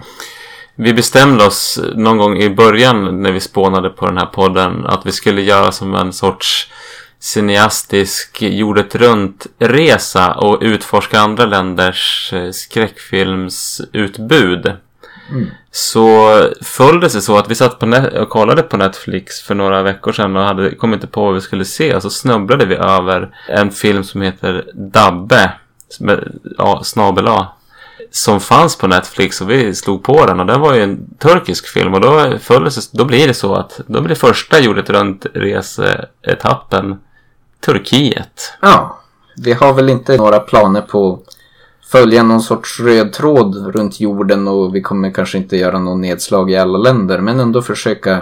Vi 0.75 0.93
bestämde 0.93 1.45
oss 1.45 1.79
någon 1.95 2.17
gång 2.17 2.37
i 2.37 2.49
början 2.49 3.21
när 3.21 3.31
vi 3.31 3.39
spånade 3.39 3.89
på 3.89 4.05
den 4.05 4.17
här 4.17 4.25
podden 4.25 4.85
att 4.85 5.05
vi 5.05 5.11
skulle 5.11 5.41
göra 5.41 5.71
som 5.71 5.95
en 5.95 6.13
sorts 6.13 6.71
cineastisk 7.19 8.41
jordet 8.41 8.95
runt-resa 8.95 10.33
och 10.33 10.57
utforska 10.61 11.19
andra 11.19 11.45
länders 11.45 12.33
eh, 12.33 12.51
skräckfilmsutbud. 12.51 14.71
Så 15.75 16.39
föll 16.61 16.99
det 16.99 17.09
sig 17.09 17.21
så 17.21 17.37
att 17.37 17.49
vi 17.49 17.55
satt 17.55 17.79
på 17.79 17.85
net- 17.85 18.13
och 18.13 18.29
kollade 18.29 18.63
på 18.63 18.77
Netflix 18.77 19.41
för 19.41 19.55
några 19.55 19.83
veckor 19.83 20.11
sedan 20.11 20.35
och 20.35 20.43
hade, 20.43 20.75
kom 20.75 20.93
inte 20.93 21.07
på 21.07 21.25
vad 21.25 21.33
vi 21.33 21.41
skulle 21.41 21.65
se. 21.65 22.01
Så 22.01 22.09
snubblade 22.09 22.65
vi 22.65 22.75
över 22.75 23.35
en 23.49 23.71
film 23.71 24.03
som 24.03 24.21
heter 24.21 24.65
Dabbe. 24.73 25.51
Med 25.99 26.39
ja, 26.57 26.81
snabel 26.83 27.27
A. 27.27 27.47
Som 28.11 28.39
fanns 28.39 28.77
på 28.77 28.87
Netflix 28.87 29.41
och 29.41 29.49
vi 29.49 29.75
slog 29.75 30.03
på 30.03 30.25
den 30.25 30.39
och 30.39 30.45
den 30.45 30.61
var 30.61 30.73
ju 30.73 30.83
en 30.83 31.15
turkisk 31.19 31.67
film 31.67 31.93
och 31.93 32.01
då, 32.01 32.37
föll 32.39 32.63
det 32.63 32.71
sig, 32.71 32.83
då 32.91 33.05
blir 33.05 33.27
det 33.27 33.33
så 33.33 33.55
att 33.55 33.81
då 33.87 34.01
blir 34.01 34.15
första 34.15 34.59
jordet 34.59 34.89
runt 34.89 35.25
reseetappen 35.33 36.99
Turkiet. 37.65 38.53
Ja. 38.61 38.99
Vi 39.37 39.53
har 39.53 39.73
väl 39.73 39.89
inte 39.89 40.17
några 40.17 40.39
planer 40.39 40.81
på 40.81 41.19
följa 41.91 42.23
någon 42.23 42.41
sorts 42.41 42.79
röd 42.79 43.13
tråd 43.13 43.75
runt 43.75 43.99
jorden 43.99 44.47
och 44.47 44.75
vi 44.75 44.81
kommer 44.81 45.11
kanske 45.11 45.37
inte 45.37 45.57
göra 45.57 45.79
någon 45.79 46.01
nedslag 46.01 46.51
i 46.51 46.57
alla 46.57 46.77
länder 46.77 47.19
men 47.19 47.39
ändå 47.39 47.61
försöka 47.61 48.21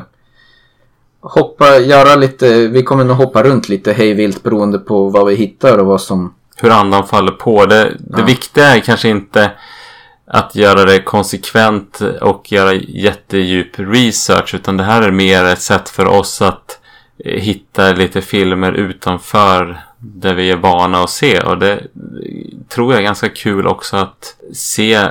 hoppa, 1.21 1.77
göra 1.77 2.15
lite, 2.15 2.67
vi 2.67 2.83
kommer 2.83 3.03
nog 3.03 3.17
hoppa 3.17 3.43
runt 3.43 3.69
lite 3.69 3.93
hejvilt 3.93 4.43
beroende 4.43 4.79
på 4.79 5.09
vad 5.09 5.27
vi 5.27 5.35
hittar 5.35 5.77
och 5.77 5.85
vad 5.85 6.01
som 6.01 6.33
hur 6.55 6.69
andan 6.69 7.07
faller 7.07 7.31
på. 7.31 7.65
Det, 7.65 7.83
det 7.99 8.19
Ja. 8.19 8.25
viktiga 8.25 8.65
är 8.75 8.79
kanske 8.79 9.09
inte 9.09 9.51
att 10.27 10.55
göra 10.55 10.85
det 10.85 11.01
konsekvent 11.01 12.01
och 12.21 12.51
göra 12.51 12.73
jättedjup 12.73 13.71
research 13.75 14.55
utan 14.55 14.77
det 14.77 14.83
här 14.83 15.01
är 15.01 15.11
mer 15.11 15.43
ett 15.45 15.61
sätt 15.61 15.89
för 15.89 16.05
oss 16.05 16.41
att 16.41 16.79
hitta 17.25 17.91
lite 17.91 18.21
filmer 18.21 18.71
utanför 18.71 19.79
där 20.01 20.33
vi 20.33 20.51
är 20.51 20.57
vana 20.57 21.03
att 21.03 21.09
se 21.09 21.39
och 21.39 21.57
det 21.57 21.87
tror 22.69 22.93
jag 22.93 22.99
är 22.99 23.03
ganska 23.05 23.29
kul 23.29 23.67
också 23.67 23.97
att 23.97 24.35
se 24.53 25.07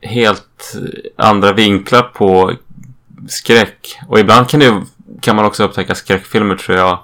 helt 0.00 0.74
andra 1.16 1.52
vinklar 1.52 2.02
på 2.02 2.52
skräck. 3.28 3.98
Och 4.08 4.18
ibland 4.18 4.48
kan, 4.48 4.60
det, 4.60 4.82
kan 5.20 5.36
man 5.36 5.44
också 5.44 5.64
upptäcka 5.64 5.94
skräckfilmer 5.94 6.56
tror 6.56 6.78
jag. 6.78 6.98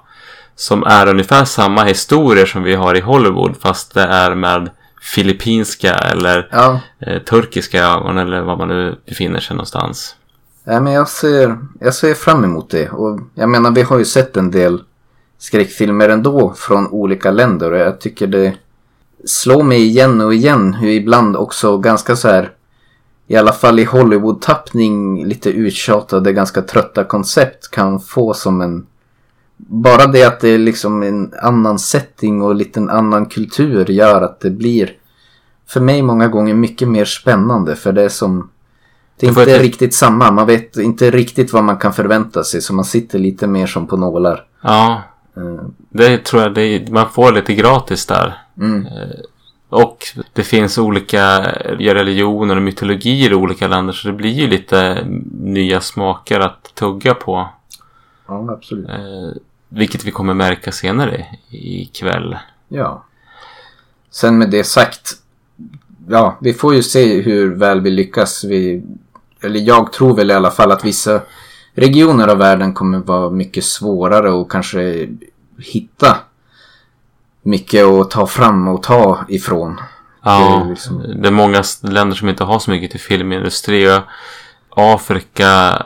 Som 0.55 0.83
är 0.83 1.07
ungefär 1.09 1.45
samma 1.45 1.83
historier 1.83 2.45
som 2.45 2.63
vi 2.63 2.75
har 2.75 2.95
i 2.97 3.01
Hollywood. 3.01 3.55
Fast 3.59 3.93
det 3.93 4.01
är 4.03 4.35
med 4.35 4.69
filippinska 5.01 5.93
eller 5.93 6.49
Ja, 6.51 6.79
eh, 6.99 7.21
turkiska 7.21 7.83
ögon 7.83 8.17
eller 8.17 8.41
var 8.41 8.57
man 8.57 8.67
nu 8.67 8.95
befinner 9.05 9.39
sig 9.39 9.55
någonstans. 9.55 10.15
ja 10.63 10.79
men 10.79 10.93
jag 10.93 11.07
ser, 11.09 11.57
jag 11.79 11.93
ser 11.93 12.13
fram 12.13 12.43
emot 12.43 12.69
det. 12.69 12.89
Och 12.89 13.19
jag 13.33 13.49
menar, 13.49 13.71
vi 13.71 13.81
har 13.81 13.97
ju 13.97 14.05
sett 14.05 14.37
en 14.37 14.51
del 14.51 14.79
skräckfilmer 15.37 16.09
ändå 16.09 16.53
från 16.57 16.87
olika 16.87 17.31
länder. 17.31 17.71
Och 17.71 17.77
jag 17.77 17.99
tycker 18.01 18.27
det 18.27 18.53
slår 19.25 19.63
mig 19.63 19.81
igen 19.85 20.21
och 20.21 20.33
igen 20.33 20.73
hur 20.73 20.89
ibland 20.89 21.35
också 21.35 21.77
ganska 21.77 22.15
så 22.15 22.27
här 22.27 22.51
i 23.27 23.35
alla 23.35 23.51
fall 23.53 23.79
i 23.79 23.85
Hollywood-tappning 23.85 25.25
lite 25.25 25.49
uttjatade, 25.49 26.33
ganska 26.33 26.61
trötta 26.61 27.03
koncept 27.03 27.71
kan 27.71 27.99
få 27.99 28.33
som 28.33 28.61
en... 28.61 28.85
Bara 29.57 30.07
det 30.07 30.23
att 30.23 30.39
det 30.39 30.49
är 30.49 30.57
liksom 30.57 31.03
en 31.03 31.33
annan 31.41 31.79
setting 31.79 32.41
och 32.41 32.55
lite 32.55 32.79
en 32.79 32.89
annan 32.89 33.25
kultur 33.25 33.85
gör 33.91 34.21
att 34.21 34.39
det 34.39 34.49
blir 34.49 34.91
för 35.67 35.79
mig 35.81 36.01
många 36.01 36.27
gånger 36.27 36.53
mycket 36.53 36.87
mer 36.87 37.05
spännande 37.05 37.75
för 37.75 37.91
det 37.93 38.03
är 38.03 38.09
som... 38.09 38.49
Det 39.19 39.25
är 39.25 39.29
inte 39.29 39.41
ett- 39.55 39.61
riktigt 39.61 39.93
samma, 39.93 40.31
man 40.31 40.47
vet 40.47 40.77
inte 40.77 41.11
riktigt 41.11 41.53
vad 41.53 41.63
man 41.63 41.77
kan 41.77 41.93
förvänta 41.93 42.43
sig 42.43 42.61
så 42.61 42.73
man 42.73 42.85
sitter 42.85 43.19
lite 43.19 43.47
mer 43.47 43.67
som 43.67 43.87
på 43.87 43.97
nålar. 43.97 44.45
Ja, 44.61 45.01
det 45.89 46.17
tror 46.17 46.41
jag 46.41 46.53
det, 46.53 46.89
man 46.89 47.09
får 47.09 47.31
lite 47.31 47.53
gratis 47.53 48.05
där. 48.05 48.37
Mm. 48.57 48.87
Och 49.69 50.03
det 50.33 50.43
finns 50.43 50.77
olika 50.77 51.41
religioner 51.79 52.55
och 52.55 52.61
mytologier 52.61 53.31
i 53.31 53.35
olika 53.35 53.67
länder 53.67 53.93
så 53.93 54.07
det 54.07 54.13
blir 54.13 54.31
ju 54.31 54.47
lite 54.47 55.07
nya 55.31 55.81
smaker 55.81 56.39
att 56.39 56.75
tugga 56.75 57.13
på. 57.13 57.49
Ja, 58.27 58.51
absolut. 58.51 58.89
Eh, 58.89 59.41
vilket 59.69 60.03
vi 60.03 60.11
kommer 60.11 60.33
märka 60.33 60.71
senare 60.71 61.25
ikväll. 61.49 62.37
Ja. 62.67 63.03
Sen 64.11 64.37
med 64.37 64.49
det 64.49 64.63
sagt. 64.63 65.11
Ja, 66.07 66.37
vi 66.41 66.53
får 66.53 66.75
ju 66.75 66.83
se 66.83 67.21
hur 67.21 67.55
väl 67.55 67.81
vi 67.81 67.89
lyckas. 67.91 68.43
Vi, 68.43 68.83
eller 69.41 69.59
jag 69.59 69.93
tror 69.93 70.15
väl 70.15 70.31
i 70.31 70.33
alla 70.33 70.51
fall 70.51 70.71
att 70.71 70.85
vissa 70.85 71.21
regioner 71.75 72.27
av 72.27 72.37
världen 72.37 72.73
kommer 72.73 72.99
vara 72.99 73.29
mycket 73.29 73.63
svårare 73.63 74.29
och 74.31 74.51
kanske 74.51 75.07
hitta 75.59 76.17
mycket 77.41 77.85
att 77.85 78.11
ta 78.11 78.27
fram 78.27 78.67
och 78.67 78.83
ta 78.83 79.25
ifrån. 79.29 79.79
Ja, 80.23 80.39
Det 80.39 80.65
är 80.65 80.69
liksom- 80.69 81.21
det 81.21 81.27
är 81.27 81.31
många 81.31 81.63
länder 81.81 82.15
som 82.15 82.29
inte 82.29 82.43
har 82.43 82.59
så 82.59 82.71
mycket 82.71 82.91
till 82.91 82.99
filmindustri. 82.99 83.99
Afrika 84.69 85.81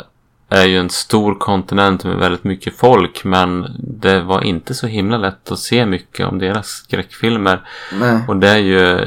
är 0.50 0.66
ju 0.66 0.78
en 0.80 0.90
stor 0.90 1.36
kontinent 1.40 2.04
med 2.04 2.18
väldigt 2.18 2.44
mycket 2.44 2.78
folk. 2.78 3.24
Men 3.24 3.68
det 3.80 4.22
var 4.22 4.42
inte 4.44 4.74
så 4.74 4.88
himla 4.88 5.18
lätt 5.18 5.52
att 5.52 5.60
se 5.60 5.86
mycket 5.86 6.28
om 6.28 6.40
deras 6.40 6.68
skräckfilmer. 6.68 7.62
Nej. 8.00 8.20
Och 8.28 8.38
det 8.38 8.50
är 8.50 8.58
ju... 8.58 9.06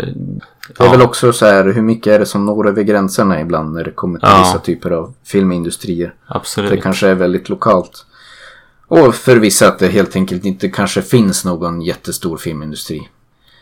Det 0.69 0.81
är 0.83 0.87
ja, 0.87 0.90
väl 0.92 1.02
också 1.02 1.33
så 1.33 1.47
här 1.47 1.64
hur 1.64 1.83
mycket 1.83 2.12
är 2.12 2.19
det 2.19 2.26
som 2.26 2.47
når 2.47 2.69
över 2.69 2.83
gränserna 2.83 3.40
ibland 3.40 3.73
när 3.75 3.85
det 3.85 3.90
kommer 3.90 4.19
till 4.19 4.28
Ja. 4.33 4.38
vissa 4.38 4.59
typer 4.59 4.90
av 4.90 5.14
filmindustrier. 5.25 6.14
Absolut. 6.26 6.71
Det 6.71 6.76
kanske 6.76 7.09
är 7.09 7.14
väldigt 7.14 7.49
lokalt. 7.49 8.07
Och 8.87 9.14
för 9.14 9.37
vissa 9.37 9.69
att 9.69 9.78
det 9.78 9.88
helt 9.88 10.16
enkelt 10.16 10.45
inte 10.45 10.69
kanske 10.69 11.02
finns 11.02 11.45
någon 11.45 11.83
jättestor 11.83 12.37
filmindustri. 12.37 13.09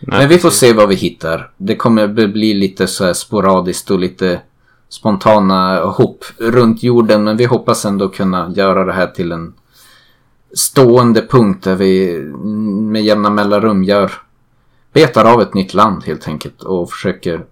Nej, 0.00 0.18
Men 0.18 0.28
vi 0.28 0.38
får 0.38 0.50
se 0.50 0.72
vad 0.72 0.88
vi 0.88 0.94
hittar. 0.94 1.50
Det 1.56 1.76
kommer 1.76 2.08
bli 2.08 2.54
lite 2.54 2.86
så 2.86 3.04
här 3.04 3.12
sporadiskt 3.12 3.90
och 3.90 3.98
lite 3.98 4.40
spontana 4.88 5.80
hopp 5.80 6.24
runt 6.38 6.82
jorden. 6.82 7.24
Men 7.24 7.36
vi 7.36 7.44
hoppas 7.44 7.84
ändå 7.84 8.08
kunna 8.08 8.52
göra 8.56 8.84
det 8.84 8.92
här 8.92 9.06
till 9.06 9.32
en 9.32 9.52
stående 10.54 11.26
punkt 11.26 11.64
där 11.64 11.74
vi 11.74 12.18
med 12.92 13.02
jämna 13.04 13.30
mellanrum 13.30 13.84
gör 13.84 14.12
betar 14.92 15.24
av 15.24 15.42
ett 15.42 15.54
nytt 15.54 15.74
land 15.74 16.04
helt 16.04 16.28
enkelt 16.28 16.62
och 16.62 16.90
försöker 16.90 17.44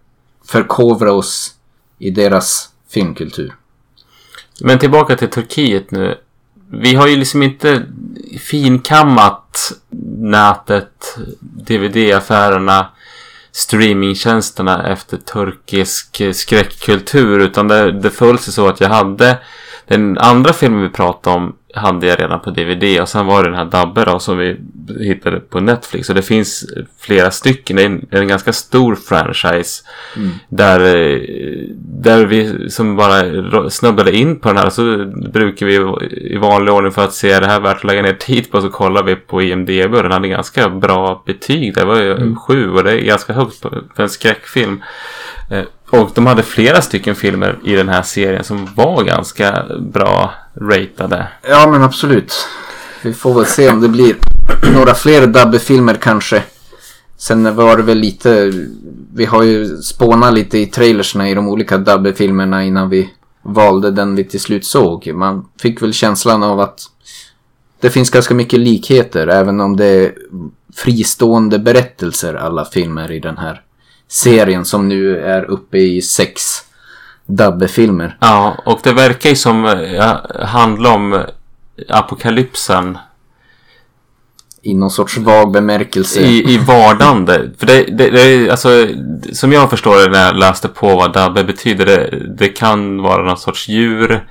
förkovra 0.45 1.12
oss 1.12 1.54
i 1.99 2.11
deras 2.11 2.68
filmkultur. 2.88 3.54
Men 4.61 4.78
tillbaka 4.78 5.16
till 5.16 5.30
Turkiet 5.30 5.90
nu. 5.90 6.18
Vi 6.71 6.95
har 6.95 7.07
ju 7.07 7.16
liksom 7.16 7.42
inte 7.42 7.87
finkammat 8.40 9.73
nätet, 10.18 11.18
DVD-affärerna, 11.40 12.87
streamingtjänsterna 13.52 14.88
efter 14.92 15.16
turkisk 15.16 16.23
skräckkultur. 16.35 17.38
Utan 17.38 17.68
det, 17.68 17.92
det 17.92 18.11
föll 18.11 18.38
sig 18.38 18.52
så 18.52 18.68
att 18.68 18.80
jag 18.80 18.88
hade 18.88 19.38
den 19.88 20.18
andra 20.18 20.52
filmen 20.52 20.83
vi 20.83 20.88
pratade 20.88 21.37
om 21.37 21.54
hade 21.75 22.07
jag 22.07 22.21
redan 22.21 22.40
på 22.40 22.50
DVD 22.50 23.00
och 23.00 23.09
sen 23.09 23.26
var 23.26 23.42
det 23.42 23.49
den 23.49 23.59
här 23.59 23.64
Dabbe 23.64 24.04
då 24.04 24.18
som 24.18 24.38
vi 24.38 24.57
hittade 25.00 25.40
på 25.40 25.61
Netflix. 25.61 26.09
Och 26.09 26.14
det 26.14 26.23
finns 26.23 26.64
flera 26.99 27.30
stycken. 27.30 27.76
Det 27.76 27.83
är 27.83 27.87
en, 27.87 28.07
en 28.11 28.28
ganska 28.28 28.52
stor 28.52 28.95
franchise. 28.95 29.83
Där, 30.49 30.80
eh, 30.80 31.21
där 31.78 32.26
vi 32.26 32.71
som 32.71 32.97
bara 32.97 33.71
snubblade 33.71 34.16
in 34.16 34.40
på 34.40 34.49
den 34.49 34.57
här 34.57 34.71
så 34.71 35.04
brukar 35.33 35.66
vi 35.66 35.75
i 36.35 36.37
vanlig 36.37 36.75
ordning 36.75 36.92
för 36.92 37.04
att 37.04 37.14
se 37.14 37.30
är 37.30 37.40
det 37.40 37.47
här 37.47 37.61
värt 37.61 37.76
att 37.76 37.85
lägga 37.85 38.02
ner 38.02 38.12
tid 38.12 38.50
på 38.50 38.61
så 38.61 38.68
kollar 38.68 39.02
vi 39.02 39.16
på 39.16 39.42
IMDB 39.42 39.95
och 39.95 40.02
den 40.02 40.12
hade 40.12 40.28
ganska 40.28 40.68
bra 40.68 41.23
betyg. 41.26 41.75
Det 41.75 41.85
var 41.85 42.00
ju 42.00 42.37
sju 42.37 42.71
och 42.71 42.85
det 42.85 42.92
är 42.92 43.04
ganska 43.04 43.33
högt 43.33 43.57
för 43.97 44.02
en 44.02 44.09
skräckfilm. 44.09 44.83
Och 45.90 46.11
de 46.14 46.26
hade 46.26 46.42
flera 46.42 46.83
stycken 46.83 47.14
filmer 47.14 47.59
i 47.64 47.75
den 47.75 47.88
här 47.88 48.02
serien 48.02 48.45
som 48.45 48.68
var 48.75 49.04
ganska 49.04 49.64
bra 49.80 50.35
ratade. 50.54 51.28
Ja 51.49 51.71
men 51.71 51.83
absolut. 51.83 52.35
Vi 53.02 53.12
får 53.12 53.35
väl 53.35 53.47
se 53.47 53.71
om 53.71 53.80
det 53.80 53.88
blir 53.88 54.16
några 54.75 54.95
fler 54.95 55.26
Dabbe-filmer 55.26 55.95
kanske. 55.95 56.42
Sen 57.16 57.57
var 57.57 57.76
det 57.76 57.83
väl 57.83 57.99
lite, 57.99 58.52
vi 59.14 59.25
har 59.25 59.42
ju 59.42 59.76
spånat 59.76 60.35
lite 60.35 60.59
i 60.59 60.66
trailersna 60.66 61.28
i 61.28 61.35
de 61.35 61.49
olika 61.49 61.78
Dabbe-filmerna 61.78 62.64
innan 62.64 62.88
vi 62.88 63.11
valde 63.42 63.90
den 63.90 64.16
vi 64.16 64.25
till 64.25 64.40
slut 64.40 64.64
såg. 64.64 65.12
Man 65.14 65.49
fick 65.61 65.83
väl 65.83 65.92
känslan 65.92 66.42
av 66.42 66.61
att 66.61 66.80
det 67.80 67.90
finns 67.90 68.11
ganska 68.11 68.35
mycket 68.35 68.61
likheter 68.61 69.26
även 69.26 69.61
om 69.61 69.76
det 69.76 69.87
är 69.87 70.14
fristående 70.76 71.59
berättelser 71.59 72.35
alla 72.35 72.64
filmer 72.64 73.11
i 73.11 73.21
den 73.21 73.38
här 73.38 73.62
serien 74.09 74.65
som 74.65 74.88
nu 74.88 75.19
är 75.19 75.45
uppe 75.45 75.79
i 75.79 76.03
sex 76.03 76.62
Dabbe-filmer. 77.27 78.17
Ja, 78.21 78.57
och 78.65 78.81
det 78.83 78.93
verkar 78.93 79.31
ju 79.31 79.37
som 79.37 79.65
ja, 79.97 80.27
handla 80.45 80.95
om 80.95 81.12
eh, 81.12 81.21
apokalypsen 81.88 82.99
I 84.62 84.75
någon 84.75 84.91
sorts 84.91 85.19
vag 85.19 85.53
bemärkelse. 85.53 86.21
i, 86.21 86.55
i 86.55 86.59
vardande. 86.59 87.50
För 87.59 87.67
det, 87.67 87.83
det, 87.83 88.11
det 88.11 88.23
är 88.23 88.50
alltså, 88.50 88.87
som 89.33 89.53
jag 89.53 89.71
förstår 89.71 89.97
det 89.97 90.11
när 90.11 90.27
jag 90.27 90.37
läste 90.37 90.69
på 90.69 90.87
vad 90.87 91.12
dabbe 91.12 91.45
betyder, 91.45 91.87
det, 91.87 92.27
det 92.38 92.49
kan 92.49 93.03
vara 93.03 93.23
någon 93.23 93.37
sorts 93.37 93.69
djur. 93.69 94.25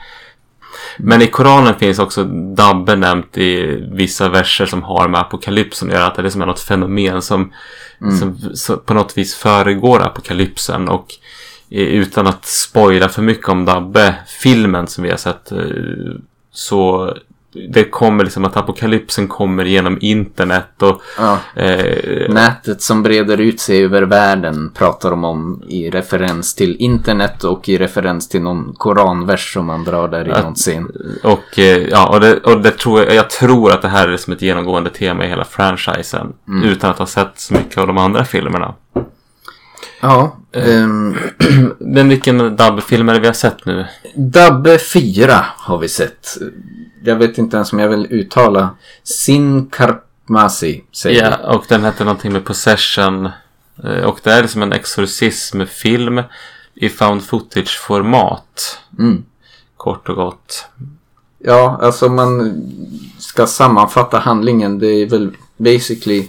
Men 0.97 1.21
i 1.21 1.27
Koranen 1.27 1.75
finns 1.75 1.99
också 1.99 2.23
dabbe 2.55 2.95
nämnt 2.95 3.37
i 3.37 3.79
vissa 3.91 4.29
verser 4.29 4.65
som 4.65 4.83
har 4.83 5.07
med 5.07 5.19
apokalypsen 5.19 5.87
att 5.87 5.93
göra. 5.93 6.07
Att 6.07 6.15
det 6.15 6.21
är 6.21 6.29
som 6.29 6.41
är 6.41 6.45
något 6.45 6.59
fenomen 6.59 7.21
som, 7.21 7.53
som, 8.19 8.39
som 8.53 8.79
på 8.79 8.93
något 8.93 9.17
vis 9.17 9.35
föregår 9.35 10.01
apokalypsen. 10.01 10.87
Och 10.87 11.13
eh, 11.69 11.81
utan 11.81 12.27
att 12.27 12.45
spoila 12.45 13.09
för 13.09 13.21
mycket 13.21 13.49
om 13.49 13.65
dabbe, 13.65 14.15
filmen 14.27 14.87
som 14.87 15.03
vi 15.03 15.09
har 15.09 15.17
sett, 15.17 15.51
eh, 15.51 15.59
så 16.51 17.13
det 17.69 17.83
kommer 17.83 18.23
liksom 18.23 18.45
att 18.45 18.57
apokalypsen 18.57 19.27
kommer 19.27 19.65
genom 19.65 19.97
internet 20.01 20.81
och 20.81 21.01
Ja. 21.17 21.37
eh, 21.55 22.29
Nätet 22.33 22.81
som 22.81 23.03
breder 23.03 23.37
ut 23.41 23.59
sig 23.59 23.83
över 23.83 24.01
världen 24.01 24.71
pratar 24.75 25.09
de 25.09 25.23
om 25.23 25.63
i 25.67 25.89
referens 25.89 26.55
till 26.55 26.75
internet 26.79 27.43
och 27.43 27.69
i 27.69 27.77
referens 27.77 28.29
till 28.29 28.41
någon 28.41 28.73
koranvers 28.77 29.53
som 29.53 29.65
man 29.65 29.83
drar 29.83 30.07
där 30.07 30.27
i 30.27 30.31
Att- 30.31 30.43
någon 30.43 30.55
scen. 30.55 30.91
Och, 31.23 31.59
eh, 31.59 31.77
ja, 31.87 32.07
och, 32.07 32.19
det, 32.19 32.37
och 32.37 32.61
det 32.61 32.71
tror 32.71 32.99
jag, 33.03 33.13
jag 33.15 33.29
tror 33.29 33.71
att 33.71 33.81
det 33.81 33.87
här 33.87 34.07
är 34.07 34.17
som 34.17 34.33
ett 34.33 34.41
genomgående 34.41 34.89
tema 34.89 35.25
i 35.25 35.27
hela 35.29 35.45
franchisen. 35.45 36.33
Utan 36.63 36.89
att 36.91 36.99
ha 36.99 37.05
sett 37.05 37.31
så 37.39 37.53
mycket 37.53 37.77
av 37.77 37.87
de 37.87 37.97
andra 37.97 38.25
filmerna. 38.25 38.73
Ja. 40.01 40.37
ehm, 40.51 41.15
Men 41.79 42.09
vilken 42.09 42.55
Dabbe-film 42.55 43.09
är 43.09 43.13
det 43.13 43.19
vi 43.19 43.27
har 43.27 43.33
sett 43.33 43.65
nu? 43.65 43.85
Dabbe 44.15 44.77
4 44.79 45.45
har 45.57 45.77
vi 45.77 45.89
sett. 45.89 46.37
Jag 47.03 47.15
vet 47.15 47.37
inte 47.37 47.55
ens 47.57 47.73
om 47.73 47.79
jag 47.79 47.89
vill 47.89 48.07
uttala. 48.09 48.69
Sin 49.03 49.67
Karmasi 49.69 50.83
säger 50.91 51.37
Ja, 51.41 51.55
och 51.55 51.65
den 51.69 51.83
hette 51.83 52.03
någonting 52.03 52.33
med 52.33 52.45
Possession. 52.45 53.25
Eh, 53.83 54.03
Och 54.03 54.19
det 54.23 54.31
är 54.31 54.41
liksom 54.41 54.61
en 54.63 54.73
exorcismfilm 54.73 56.21
i 56.75 56.89
found 56.89 57.23
footage-format. 57.23 58.77
Mm. 58.99 59.23
Kort 59.77 60.09
och 60.09 60.15
gott. 60.15 60.65
Ja, 61.39 61.79
alltså 61.81 62.09
man 62.09 62.61
ska 63.19 63.47
sammanfatta 63.47 64.19
handlingen. 64.19 64.79
Det 64.79 64.87
är 64.87 65.05
väl 65.09 65.31
basically 65.57 66.27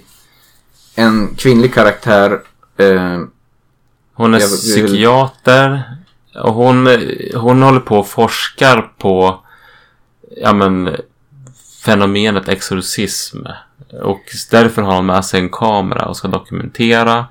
en 0.95 1.35
kvinnlig 1.37 1.75
karaktär. 1.75 2.41
Eh, 2.77 3.21
Hon 4.19 4.35
är 4.35 4.41
Jag 4.41 4.51
psykiater. 4.51 5.83
Och 6.35 6.55
hon, 6.55 6.89
hon 7.35 7.63
håller 7.63 7.81
på 7.81 7.99
och 7.99 8.09
forskar 8.09 8.93
på 8.99 9.41
ja, 10.37 10.53
men, 10.53 10.97
fenomenet 11.85 12.49
exorcism. 12.49 13.39
Och 14.03 14.23
därför 14.51 14.83
har 14.83 14.97
hon 14.97 15.07
med 15.07 15.25
sig 15.25 15.41
en 15.41 15.49
kamera 15.49 16.05
och 16.05 16.17
ska 16.17 16.29
dokumentera. 16.29 17.27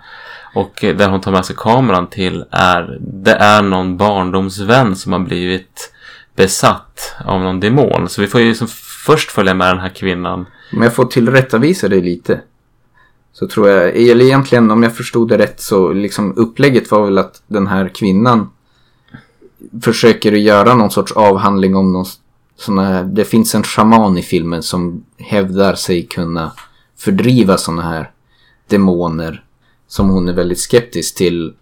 Och 0.56 0.74
där 0.82 1.10
hon 1.10 1.22
tar 1.22 1.32
med 1.32 1.46
sig 1.46 1.56
kameran 1.60 2.08
till 2.08 2.46
är 2.52 2.98
det 3.00 3.34
är 3.34 3.62
någon 3.62 3.98
barndomsvän 3.98 4.96
som 4.96 5.12
har 5.12 5.20
blivit 5.20 5.94
besatt 6.36 7.16
av 7.26 7.42
någon 7.42 7.60
demon. 7.60 8.10
Så 8.10 8.22
vi 8.22 8.28
får 8.28 8.42
ju 8.42 8.48
liksom 8.48 8.68
först 9.06 9.32
följa 9.32 9.54
med 9.54 9.68
den 9.68 9.80
här 9.80 9.90
kvinnan. 9.90 10.46
Om 10.74 10.82
jag 10.82 10.96
får 10.96 11.06
tillrättavisa 11.06 11.88
dig 11.88 12.02
lite. 12.02 12.42
Så 13.40 13.48
tror 13.48 13.70
jag, 13.70 13.98
eller 13.98 14.26
egentligen 14.26 14.72
om 14.72 14.84
jag 14.84 14.96
förstod 14.96 15.30
det 15.30 15.38
rätt 15.38 15.62
så 15.62 15.94
liksom 15.94 16.34
upplägget 16.38 16.92
var 16.92 17.06
väl 17.06 17.18
att 17.18 17.42
den 17.48 17.68
här 17.68 17.90
kvinnan 17.90 18.50
försöker 19.82 20.32
göra 20.32 20.76
någon 20.76 20.92
sorts 20.92 21.12
avhandling 21.12 21.76
om 21.76 21.94
någon 21.94 22.06
sån 22.56 22.78
här, 22.78 23.04
det 23.04 23.26
finns 23.26 23.56
en 23.56 23.64
shaman 23.64 24.18
i 24.18 24.22
filmen 24.22 24.64
som 24.64 25.04
hävdar 25.18 25.76
sig 25.76 26.06
kunna 26.06 26.52
fördriva 26.98 27.58
såna 27.58 27.82
här 27.82 28.12
demoner 28.68 29.44
som 29.88 30.10
hon 30.10 30.28
är 30.28 30.34
väldigt 30.34 30.60
skeptisk 30.60 31.16
till. 31.16 31.54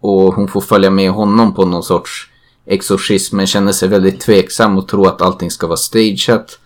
Och 0.00 0.34
hon 0.34 0.48
får 0.48 0.60
följa 0.60 0.90
med 0.90 1.10
honom 1.10 1.54
på 1.54 1.64
någon 1.64 1.82
sorts 1.82 2.30
exorcism 2.66 3.36
men 3.36 3.46
känner 3.46 3.72
sig 3.72 3.88
väldigt 3.88 4.20
tveksam 4.20 4.78
och 4.78 4.88
tror 4.88 5.08
att 5.08 5.22
allting 5.22 5.50
ska 5.50 5.66
vara 5.66 5.76
stageat. 5.76 6.58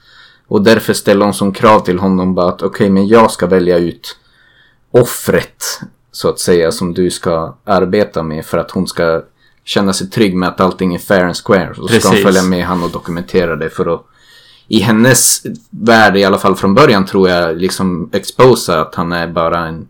Och 0.48 0.62
därför 0.62 0.92
ställer 0.92 1.24
hon 1.24 1.34
som 1.34 1.52
krav 1.52 1.80
till 1.80 1.98
honom 1.98 2.34
bara 2.34 2.48
att 2.48 2.62
okej 2.62 2.68
okay, 2.68 2.90
men 2.90 3.08
jag 3.08 3.30
ska 3.30 3.46
välja 3.46 3.78
ut 3.78 4.16
offret 5.00 5.80
så 6.12 6.28
att 6.28 6.38
säga 6.38 6.72
som 6.72 6.94
du 6.94 7.10
ska 7.10 7.56
arbeta 7.64 8.22
med 8.22 8.46
för 8.46 8.58
att 8.58 8.70
hon 8.70 8.88
ska 8.88 9.22
känna 9.64 9.92
sig 9.92 10.10
trygg 10.10 10.36
med 10.36 10.48
att 10.48 10.60
allting 10.60 10.94
är 10.94 10.98
fair 10.98 11.24
and 11.24 11.36
square. 11.36 11.74
Så 11.74 11.88
ska 11.88 12.08
hon 12.08 12.18
följa 12.18 12.42
med 12.42 12.64
han 12.64 12.82
och 12.82 12.90
dokumentera 12.90 13.56
det 13.56 13.70
för 13.70 13.94
att 13.94 14.06
i 14.68 14.80
hennes 14.80 15.42
värld 15.70 16.16
i 16.16 16.24
alla 16.24 16.38
fall 16.38 16.56
från 16.56 16.74
början 16.74 17.06
tror 17.06 17.28
jag 17.28 17.56
liksom 17.56 18.10
exposa 18.12 18.80
att 18.80 18.94
han 18.94 19.12
är 19.12 19.26
bara 19.26 19.66
en 19.66 19.86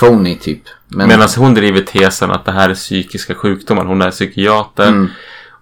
phony 0.00 0.36
typ. 0.36 0.62
Men... 0.88 1.08
Medan 1.08 1.28
hon 1.36 1.54
driver 1.54 1.80
tesen 1.80 2.30
att 2.30 2.44
det 2.44 2.52
här 2.52 2.70
är 2.70 2.74
psykiska 2.74 3.34
sjukdomar. 3.34 3.84
Hon 3.84 4.02
är 4.02 4.10
psykiater. 4.10 4.88
Mm. 4.88 5.08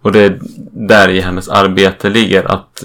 Och 0.03 0.13
det 0.13 0.21
är 0.21 0.41
där 0.73 1.09
i 1.09 1.21
hennes 1.21 1.49
arbete 1.49 2.09
ligger 2.09 2.53
att 2.53 2.85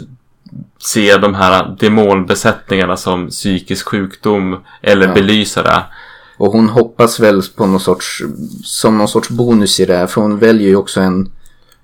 se 0.81 1.17
de 1.17 1.35
här 1.35 1.75
demonbesättningarna 1.79 2.97
som 2.97 3.29
psykisk 3.29 3.87
sjukdom 3.87 4.57
eller 4.81 5.07
ja. 5.07 5.13
belysa 5.13 5.63
det. 5.63 5.83
Och 6.37 6.51
hon 6.51 6.69
hoppas 6.69 7.19
väl 7.19 7.41
på 7.55 7.65
någon 7.65 7.79
sorts, 7.79 8.23
som 8.63 8.97
någon 8.97 9.07
sorts 9.07 9.29
bonus 9.29 9.79
i 9.79 9.85
det 9.85 9.95
här. 9.97 10.07
För 10.07 10.21
hon 10.21 10.39
väljer 10.39 10.69
ju 10.69 10.75
också 10.75 11.01
en 11.01 11.31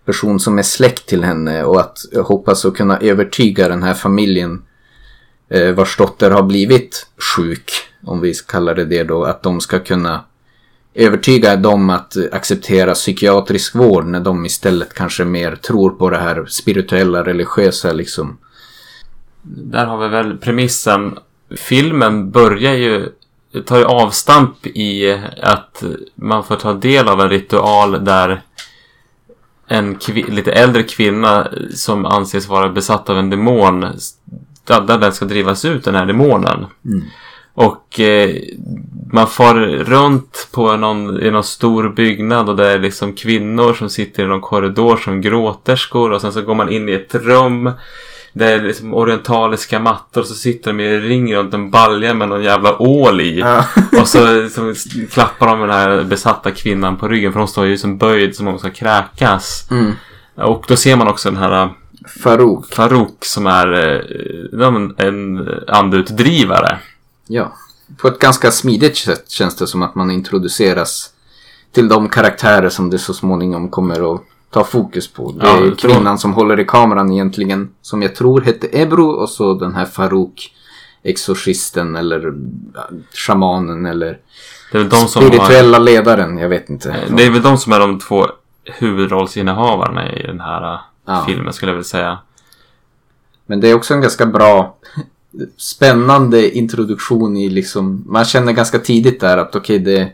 person 0.05 0.39
som 0.39 0.59
är 0.59 0.63
släkt 0.63 1.05
till 1.05 1.23
henne 1.23 1.63
och 1.63 1.79
att 1.79 1.97
hoppas 2.23 2.65
att 2.65 2.75
kunna 2.75 2.97
övertyga 2.97 3.67
den 3.67 3.83
här 3.83 3.93
familjen 3.93 4.61
eh, 5.49 5.71
vars 5.71 5.97
dotter 5.97 6.31
har 6.31 6.43
blivit 6.43 7.07
sjuk, 7.35 7.71
om 8.05 8.21
vi 8.21 8.33
kallar 8.33 8.75
det 8.75 8.85
det 8.85 9.03
då, 9.03 9.23
att 9.23 9.43
de 9.43 9.61
ska 9.61 9.79
kunna 9.79 10.23
övertyga 10.93 11.55
dem 11.55 11.89
att 11.89 12.13
acceptera 12.31 12.93
psykiatrisk 12.93 13.75
vård 13.75 14.05
när 14.05 14.19
de 14.19 14.45
istället 14.45 14.93
kanske 14.93 15.25
mer 15.25 15.55
tror 15.55 15.89
på 15.89 16.09
det 16.09 16.17
här 16.17 16.45
spirituella, 16.45 17.23
religiösa 17.23 17.93
liksom. 17.93 18.37
Där 19.47 19.85
har 19.85 19.97
vi 19.97 20.07
väl 20.07 20.37
premissen. 20.37 21.17
Filmen 21.55 22.31
börjar 22.31 22.73
ju 22.73 23.09
tar 23.65 23.77
ju 23.77 23.85
avstamp 23.85 24.67
i 24.67 25.17
att 25.41 25.83
man 26.15 26.43
får 26.43 26.55
ta 26.55 26.73
del 26.73 27.07
av 27.07 27.21
en 27.21 27.29
ritual 27.29 28.05
där 28.05 28.41
en 29.67 29.99
lite 30.27 30.51
äldre 30.51 30.83
kvinna 30.83 31.47
som 31.73 32.05
anses 32.05 32.47
vara 32.47 32.69
besatt 32.69 33.09
av 33.09 33.17
en 33.17 33.29
demon 33.29 33.85
där 34.65 34.97
den 34.97 35.13
ska 35.13 35.25
drivas 35.25 35.65
ut, 35.65 35.83
den 35.83 35.95
här 35.95 36.05
demonen. 36.05 36.65
Mm. 36.85 37.03
Och 37.53 37.99
eh, 37.99 38.35
man 39.11 39.27
far 39.27 39.55
runt 39.83 40.49
på 40.51 40.77
någon, 40.77 41.21
i 41.21 41.31
någon 41.31 41.43
stor 41.43 41.89
byggnad 41.89 42.49
och 42.49 42.55
det 42.55 42.67
är 42.67 42.79
liksom 42.79 43.13
kvinnor 43.13 43.73
som 43.73 43.89
sitter 43.89 44.23
i 44.23 44.27
någon 44.27 44.41
korridor 44.41 44.97
som 44.97 45.21
gråterskor 45.21 46.11
och 46.11 46.21
sen 46.21 46.33
så 46.33 46.41
går 46.41 46.55
man 46.55 46.71
in 46.71 46.89
i 46.89 46.91
ett 46.91 47.15
rum 47.15 47.71
det 48.33 48.45
är 48.45 48.61
liksom 48.61 48.93
orientaliska 48.93 49.79
mattor 49.79 50.21
och 50.21 50.27
så 50.27 50.33
sitter 50.33 50.73
de 50.73 50.79
i 50.79 50.99
ring 50.99 51.35
runt 51.35 51.53
en 51.53 51.71
balja 51.71 52.13
med 52.13 52.29
någon 52.29 52.43
jävla 52.43 52.81
ål 52.81 53.21
i. 53.21 53.39
Ja. 53.39 53.65
och 54.01 54.07
så, 54.07 54.49
så 54.49 54.73
klappar 55.11 55.47
de 55.47 55.59
den 55.59 55.69
här 55.69 56.03
besatta 56.03 56.51
kvinnan 56.51 56.97
på 56.97 57.07
ryggen 57.07 57.33
för 57.33 57.39
hon 57.39 57.47
står 57.47 57.65
ju 57.65 57.77
som 57.77 57.97
böjd 57.97 58.35
som 58.35 58.47
om 58.47 58.53
hon 58.53 58.59
ska 58.59 58.69
kräkas. 58.69 59.67
Mm. 59.71 59.93
Och 60.35 60.65
då 60.67 60.75
ser 60.75 60.95
man 60.95 61.07
också 61.07 61.29
den 61.29 61.39
här 61.39 61.63
äh, 61.63 61.71
Farouk. 62.23 62.73
Farouk 62.73 63.25
som 63.25 63.47
är 63.47 63.73
äh, 64.53 64.67
en, 64.67 64.95
en 64.97 65.49
andeutdrivare. 65.67 66.77
Ja. 67.27 67.53
På 67.97 68.07
ett 68.07 68.19
ganska 68.19 68.51
smidigt 68.51 68.97
sätt 68.97 69.29
känns 69.29 69.55
det 69.55 69.67
som 69.67 69.81
att 69.83 69.95
man 69.95 70.11
introduceras 70.11 71.09
till 71.71 71.87
de 71.87 72.09
karaktärer 72.09 72.69
som 72.69 72.89
det 72.89 72.99
så 72.99 73.13
småningom 73.13 73.69
kommer 73.69 74.15
att 74.15 74.21
ta 74.49 74.63
fokus 74.63 75.07
på. 75.07 75.31
Det 75.31 75.47
är 75.47 75.75
kvinnan 75.75 76.17
som 76.17 76.33
håller 76.33 76.59
i 76.59 76.65
kameran 76.65 77.11
egentligen. 77.11 77.69
Som 77.81 78.01
jag 78.01 78.15
tror 78.15 78.41
hette 78.41 78.81
Ebro 78.81 79.09
och 79.09 79.29
så 79.29 79.53
den 79.53 79.75
här 79.75 79.85
Farouk. 79.85 80.53
Exorcisten 81.03 81.95
eller 81.95 82.33
shamanen 83.13 83.85
eller 83.85 84.19
det 84.71 84.77
är 84.77 84.83
de 84.83 84.89
som 84.95 85.07
spirituella 85.07 85.77
har... 85.77 85.85
ledaren. 85.85 86.37
Jag 86.37 86.49
vet 86.49 86.69
inte. 86.69 86.95
Det 87.17 87.25
är 87.25 87.31
väl 87.31 87.41
de 87.41 87.57
som 87.57 87.73
är 87.73 87.79
de 87.79 87.99
två 87.99 88.27
huvudrollsinnehavarna 88.63 90.13
i 90.13 90.23
den 90.23 90.39
här 90.39 90.79
ja. 91.05 91.23
filmen 91.27 91.53
skulle 91.53 91.71
jag 91.71 91.75
vilja 91.75 91.83
säga. 91.83 92.19
Men 93.45 93.59
det 93.59 93.67
är 93.67 93.75
också 93.75 93.93
en 93.93 94.01
ganska 94.01 94.25
bra 94.25 94.77
spännande 95.57 96.57
introduktion 96.57 97.37
i 97.37 97.49
liksom. 97.49 98.03
Man 98.07 98.25
känner 98.25 98.51
ganska 98.51 98.79
tidigt 98.79 99.19
där 99.19 99.37
att 99.37 99.55
okej 99.55 99.81
okay, 99.81 99.93
det 99.93 100.11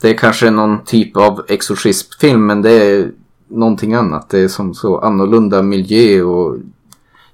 det 0.00 0.10
är 0.10 0.18
kanske 0.18 0.50
någon 0.50 0.84
typ 0.84 1.16
av 1.16 1.44
exorcismfilm 1.48 2.46
men 2.46 2.62
det 2.62 2.72
är 2.72 3.10
någonting 3.48 3.94
annat. 3.94 4.28
Det 4.30 4.40
är 4.40 4.48
som 4.48 4.74
så 4.74 4.98
annorlunda 4.98 5.62
miljö 5.62 6.22
och 6.22 6.56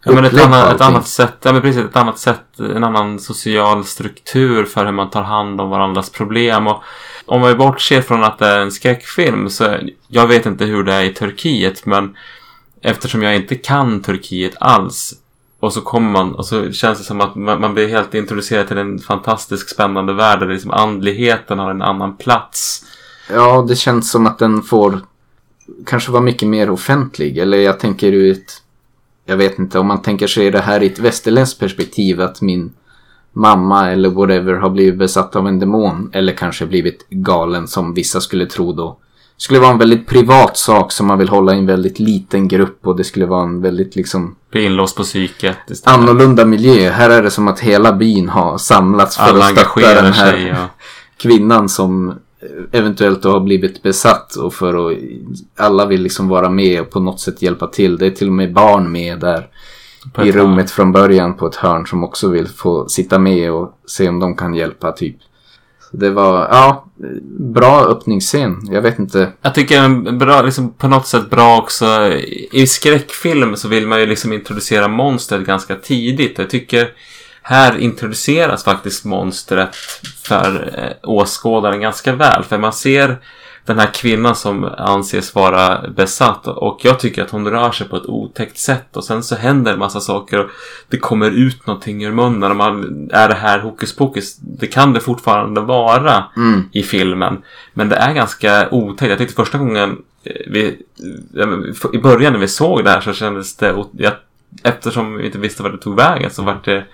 Ja 0.07 0.13
men 0.13 0.25
ett, 0.25 0.45
annat, 0.45 0.75
ett 0.75 0.81
annat 0.81 1.07
sätt, 1.07 1.37
ja 1.43 1.53
men 1.53 1.63
precis 1.63 1.85
ett 1.85 1.97
annat 1.97 2.19
sätt, 2.19 2.59
en 2.59 2.85
annan 2.85 3.19
social 3.19 3.85
struktur 3.85 4.65
för 4.65 4.85
hur 4.85 4.93
man 4.93 5.11
tar 5.11 5.23
hand 5.23 5.61
om 5.61 5.71
varandras 5.71 6.11
problem. 6.11 6.67
Och 6.67 6.83
om 7.27 7.43
vi 7.43 7.55
bortser 7.55 8.01
från 8.01 8.25
att 8.25 8.39
det 8.39 8.47
är 8.47 8.61
en 8.61 8.73
skräckfilm 8.73 9.51
så 9.51 9.77
jag 10.09 10.27
vet 10.27 10.47
inte 10.47 10.65
hur 10.65 10.85
det 10.85 10.95
är 10.95 11.05
i 11.05 11.15
Turkiet 11.15 11.87
men 11.87 12.17
eftersom 12.83 13.23
jag 13.23 13.37
inte 13.37 13.55
kan 13.55 14.03
Turkiet 14.03 14.55
alls 14.61 15.15
och 15.65 15.73
så 15.73 15.81
kommer 15.81 16.11
man 16.11 16.35
och 16.35 16.47
så 16.47 16.73
känns 16.73 16.99
det 16.99 17.05
som 17.05 17.21
att 17.21 17.35
man, 17.35 17.61
man 17.61 17.75
blir 17.75 17.89
helt 17.89 18.15
introducerad 18.15 18.69
till 18.69 18.79
en 18.79 18.99
fantastisk 18.99 19.69
spännande 19.69 20.13
värld 20.13 20.41
där 20.41 20.47
liksom 20.47 20.71
andligheten 20.71 21.59
har 21.59 21.71
en 21.71 21.83
annan 21.83 22.17
plats. 22.17 22.85
Ja, 23.33 23.65
det 23.69 23.77
känns 23.77 24.11
som 24.11 24.27
att 24.27 24.39
den 24.39 24.63
får 24.63 25.01
kanske 25.87 26.13
vara 26.13 26.23
mycket 26.23 26.49
mer 26.49 26.71
offentlig. 26.71 27.39
Eller 27.39 27.59
jag 27.59 27.81
tänker 27.81 28.13
ur 28.13 28.33
ett... 28.33 28.63
Jag 29.27 29.37
vet 29.37 29.59
inte, 29.59 29.79
om 29.79 29.87
man 29.87 30.03
tänker 30.03 30.27
sig 30.27 30.51
det 30.51 30.61
här 30.61 30.83
i 30.83 30.87
ett 30.87 30.99
västerländskt 30.99 31.61
perspektiv 31.61 32.21
att 32.21 32.41
min 32.41 32.73
mamma 33.33 33.91
eller 33.91 34.09
whatever 34.09 34.55
har 34.55 34.71
blivit 34.71 34.99
besatt 34.99 35.37
av 35.37 35.49
en 35.49 35.59
demon. 35.59 36.11
Eller 36.13 36.33
kanske 36.33 36.67
blivit 36.67 37.07
galen 37.11 37.69
som 37.69 37.95
vissa 37.95 38.21
skulle 38.21 38.47
tro 38.47 38.73
då 38.73 38.99
skulle 39.37 39.61
vara 39.61 39.71
en 39.71 39.79
väldigt 39.79 40.07
privat 40.07 40.57
sak 40.57 40.93
som 40.93 41.07
man 41.07 41.19
vill 41.19 41.29
hålla 41.29 41.55
i 41.55 41.59
en 41.59 41.67
väldigt 41.67 41.99
liten 41.99 42.49
grupp 42.49 42.87
och 42.87 42.97
det 42.97 43.05
skulle 43.05 43.27
vara 43.27 43.43
en 43.43 43.63
väldigt 43.63 43.97
liksom... 43.97 44.37
Bli 44.51 44.65
inlåst 44.65 44.97
på 44.97 45.03
psyket 45.03 45.57
istället. 45.71 45.99
Annorlunda 45.99 46.45
miljö. 46.45 46.91
Här 46.91 47.11
är 47.11 47.23
det 47.23 47.31
som 47.31 47.49
att 47.49 47.61
hela 47.61 47.93
byn 47.93 48.29
har 48.29 48.59
samlats 48.59 49.17
för 49.17 49.25
Alla 49.25 49.45
att 49.45 49.51
stötta 49.51 50.03
den 50.03 50.13
här 50.13 50.33
sig, 50.33 50.47
ja. 50.47 50.69
kvinnan 51.17 51.69
som 51.69 52.15
eventuellt 52.73 53.25
har 53.25 53.41
blivit 53.41 53.83
besatt 53.83 54.37
och 54.37 54.55
för 54.55 54.91
att 54.91 54.99
alla 55.57 55.87
vill 55.87 56.03
liksom 56.03 56.29
vara 56.29 56.51
med 56.51 56.81
och 56.81 56.91
på 56.91 57.01
något 57.01 57.21
sätt 57.21 57.43
hjälpa 57.43 57.67
till. 57.67 57.99
Det 57.99 58.07
är 58.07 58.11
till 58.11 58.27
och 58.27 58.33
med 58.33 58.53
barn 58.53 58.93
med 58.93 59.21
där 59.21 59.49
i 60.25 60.33
rummet 60.33 60.57
hörn. 60.57 60.69
från 60.69 60.93
början 60.93 61.37
på 61.37 61.47
ett 61.47 61.57
hörn 61.57 61.87
som 61.87 62.05
också 62.05 62.29
vill 62.29 62.49
få 62.49 62.89
sitta 62.89 63.19
med 63.19 63.53
och 63.53 63.79
se 63.87 64.09
om 64.09 64.21
de 64.21 64.37
kan 64.37 64.55
hjälpa 64.55 64.93
typ. 64.93 65.17
Det 65.99 66.11
var, 66.11 66.39
ja, 66.39 66.85
bra 67.39 67.85
öppningsscen. 67.85 68.69
Jag 68.71 68.83
vet 68.83 68.99
inte. 68.99 69.33
Jag 69.43 69.55
tycker 69.55 70.13
bra, 70.13 70.43
liksom 70.43 70.73
på 70.73 70.89
något 70.89 71.07
sätt 71.07 71.31
bra 71.31 71.59
också. 71.59 72.13
I 72.53 72.67
skräckfilm 72.67 73.57
så 73.57 73.69
vill 73.69 73.87
man 73.87 74.01
ju 74.01 74.07
liksom 74.07 74.33
introducera 74.33 74.89
monstret 74.89 75.47
ganska 75.47 75.77
tidigt. 75.77 76.39
Jag 76.39 76.51
tycker 76.51 76.89
här 77.43 77.79
introduceras 77.79 78.65
faktiskt 78.65 79.05
monstret 79.05 79.77
för 80.25 80.75
eh, 80.79 81.11
åskådaren 81.11 81.81
ganska 81.81 82.13
väl. 82.13 82.45
För 82.45 82.59
man 82.59 82.73
ser 82.73 83.19
den 83.67 83.79
här 83.79 83.95
kvinnan 83.95 84.35
som 84.35 84.65
anses 84.65 85.35
vara 85.35 85.89
besatt. 85.97 86.47
Och 86.47 86.81
jag 86.83 87.01
tycker 87.01 87.23
att 87.23 87.31
hon 87.31 87.51
rör 87.51 87.71
sig 87.71 87.89
på 87.89 87.97
ett 87.97 88.07
otäckt 88.07 88.59
sätt. 88.59 88.97
Och 88.97 89.05
sen 89.05 89.23
så 89.23 89.35
händer 89.37 89.73
en 89.73 89.79
massa 89.79 90.01
saker. 90.01 90.41
Och 90.41 90.51
det 90.89 90.99
kommer 90.99 91.31
ut 91.31 91.67
någonting 91.67 92.05
ur 92.05 92.13
munnen. 92.13 92.51
Och 92.51 92.57
man, 92.57 93.11
är 93.13 93.29
det 93.29 93.35
här 93.35 93.59
hokus 93.59 93.97
pokus? 93.97 94.37
Det 94.37 94.67
kan 94.67 94.93
det 94.93 95.01
fortfarande 95.01 95.61
vara 95.61 96.25
mm. 96.37 96.69
i 96.73 96.83
filmen. 96.83 97.43
Men 97.75 97.89
det 97.89 97.97
är 97.97 98.15
ganska 98.15 98.69
otäckt. 98.71 99.11
Jag 99.11 99.19
tyckte 99.19 99.35
första 99.35 99.59
gången 99.59 100.03
eh, 100.25 100.33
vi, 100.47 100.79
men 101.33 101.75
I 101.93 101.99
början 101.99 102.33
när 102.33 102.41
vi 102.41 102.49
såg 102.49 102.85
det 102.85 102.91
här 102.91 103.01
så 103.01 103.13
kändes 103.13 103.57
det... 103.57 103.75
o- 103.75 103.91
Ja, 103.93 104.11
eftersom 104.63 105.17
vi 105.17 105.27
inte 105.27 105.39
visste 105.39 105.63
vart 105.63 105.73
det 105.73 105.79
tog 105.79 105.97
vägen 105.97 106.31
så 106.31 106.43
var 106.43 106.61
det... 106.65 106.85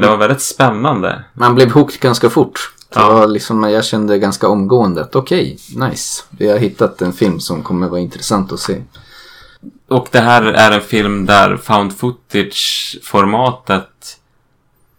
Det 0.00 0.06
var 0.06 0.16
väldigt 0.16 0.40
spännande. 0.40 1.24
Man 1.32 1.54
blev 1.54 1.70
hooked 1.70 2.00
ganska 2.00 2.30
fort. 2.30 2.72
Det 2.94 3.00
Ja. 3.00 3.26
liksom, 3.26 3.62
jag 3.62 3.84
kände 3.84 4.18
ganska 4.18 4.48
omgående 4.48 5.00
att 5.00 5.16
okej, 5.16 5.58
nice. 5.76 6.22
Vi 6.30 6.48
har 6.48 6.58
hittat 6.58 7.02
en 7.02 7.12
film 7.12 7.40
som 7.40 7.62
kommer 7.62 7.88
vara 7.88 8.00
intressant 8.00 8.52
att 8.52 8.60
se. 8.60 8.82
Och 9.88 10.08
det 10.10 10.20
här 10.20 10.42
är 10.42 10.70
en 10.70 10.80
film 10.80 11.26
där 11.26 11.56
found 11.56 11.92
footage-formatet 11.92 14.18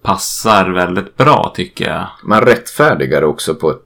passar 0.02 0.70
väldigt 0.70 1.18
bra 1.18 1.52
tycker 1.56 1.90
jag. 1.90 2.08
Man 2.24 2.42
rättfärdigar 2.42 3.22
också 3.22 3.56
på 3.56 3.72
ett 3.72 3.82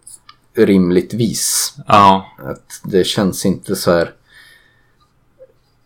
rimligt 0.56 1.13
vis. 1.13 1.74
Ja, 1.88 2.26
Att 2.38 2.82
det 2.84 3.04
känns 3.04 3.45
inte 3.45 3.76
så 3.76 3.91
här... 3.91 4.12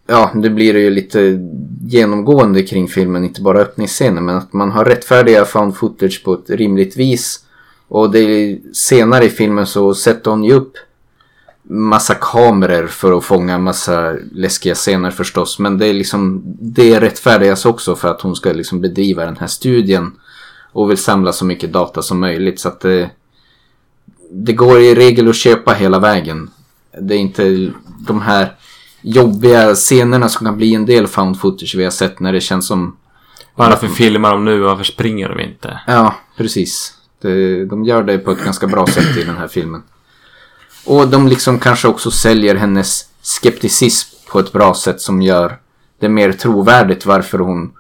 Ja, 0.08 0.32
det 0.36 0.50
blir 0.50 0.76
ju 0.76 0.90
lite 0.90 1.40
genomgående 1.82 2.64
kring 2.64 2.88
filmen, 2.88 3.24
inte 3.24 3.42
bara 3.42 3.60
öppningsscenen, 3.60 4.26
men 4.26 4.38
att 4.38 4.54
man 4.54 4.72
har 4.72 4.86
rättfärdiga 4.86 5.46
found 5.46 5.78
footage 5.78 6.22
på 6.26 6.34
ett 6.34 6.50
rimligt 6.50 6.98
vis. 6.98 7.40
Och 7.94 8.12
det 8.12 8.60
senare 8.74 9.26
i 9.26 9.30
filmen 9.30 9.66
så 9.66 9.94
sätter 9.94 10.32
hon 10.32 10.44
ju 10.44 10.54
upp 10.54 10.78
massa 11.64 12.14
kameror 12.14 12.88
för 12.88 13.18
att 13.18 13.24
fånga 13.24 13.58
massa 13.58 14.16
läskiga 14.32 14.76
scener 14.76 15.12
förstås. 15.12 15.60
Men 15.60 15.78
det 15.78 15.88
är 15.88 15.94
liksom, 15.94 16.42
det 16.60 17.02
rättfärdigas 17.02 17.66
också 17.66 17.96
för 17.96 18.08
att 18.08 18.22
hon 18.22 18.36
ska 18.36 18.54
liksom 18.54 18.82
bedriva 18.82 19.26
den 19.26 19.38
här 19.38 19.48
studien 19.48 20.12
och 20.72 20.90
vill 20.90 20.98
samla 20.98 21.34
så 21.34 21.46
mycket 21.46 21.74
data 21.74 22.02
som 22.02 22.20
möjligt. 22.20 22.60
Så 22.60 22.68
att 22.68 22.80
det, 22.80 23.10
det 24.32 24.54
går 24.54 24.80
i 24.80 24.96
regel 24.96 25.30
att 25.30 25.36
köpa 25.36 25.74
hela 25.74 26.00
vägen. 26.00 26.50
Det 27.02 27.16
är 27.16 27.20
inte 27.20 27.72
de 28.08 28.22
här 28.22 28.56
jobbiga 29.02 29.76
scenerna 29.76 30.30
som 30.30 30.46
kan 30.46 30.58
bli 30.58 30.76
en 30.76 30.86
del 30.86 31.08
found 31.08 31.40
footage 31.40 31.76
vi 31.78 31.84
har 31.84 31.92
sett 31.92 32.20
när 32.20 32.34
det 32.34 32.42
känns 32.42 32.68
som... 32.68 32.98
varför 33.56 33.88
filmar 33.88 34.32
de 34.32 34.46
nu? 34.46 34.60
Varför 34.60 34.84
springer 34.84 35.30
de 35.30 35.40
inte? 35.40 35.80
Ja, 35.88 36.16
precis. 36.38 37.00
Det, 37.24 37.66
de 37.66 37.84
gör 37.84 38.04
det 38.04 38.18
på 38.18 38.32
ett 38.32 38.44
ganska 38.44 38.68
bra 38.68 38.88
sätt 38.88 39.18
i 39.18 39.24
den 39.24 39.38
här 39.38 39.48
filmen. 39.48 39.84
Och 40.86 41.08
de 41.08 41.28
liksom 41.28 41.60
kanske 41.60 41.88
också 41.88 42.12
säljer 42.12 42.56
hennes 42.56 43.06
skepticism 43.22 44.16
på 44.32 44.40
ett 44.40 44.52
bra 44.52 44.74
sätt 44.74 45.02
som 45.02 45.22
gör 45.22 45.58
det 46.00 46.10
mer 46.10 46.32
trovärdigt 46.32 47.06
varför 47.06 47.40
hon 47.40 47.72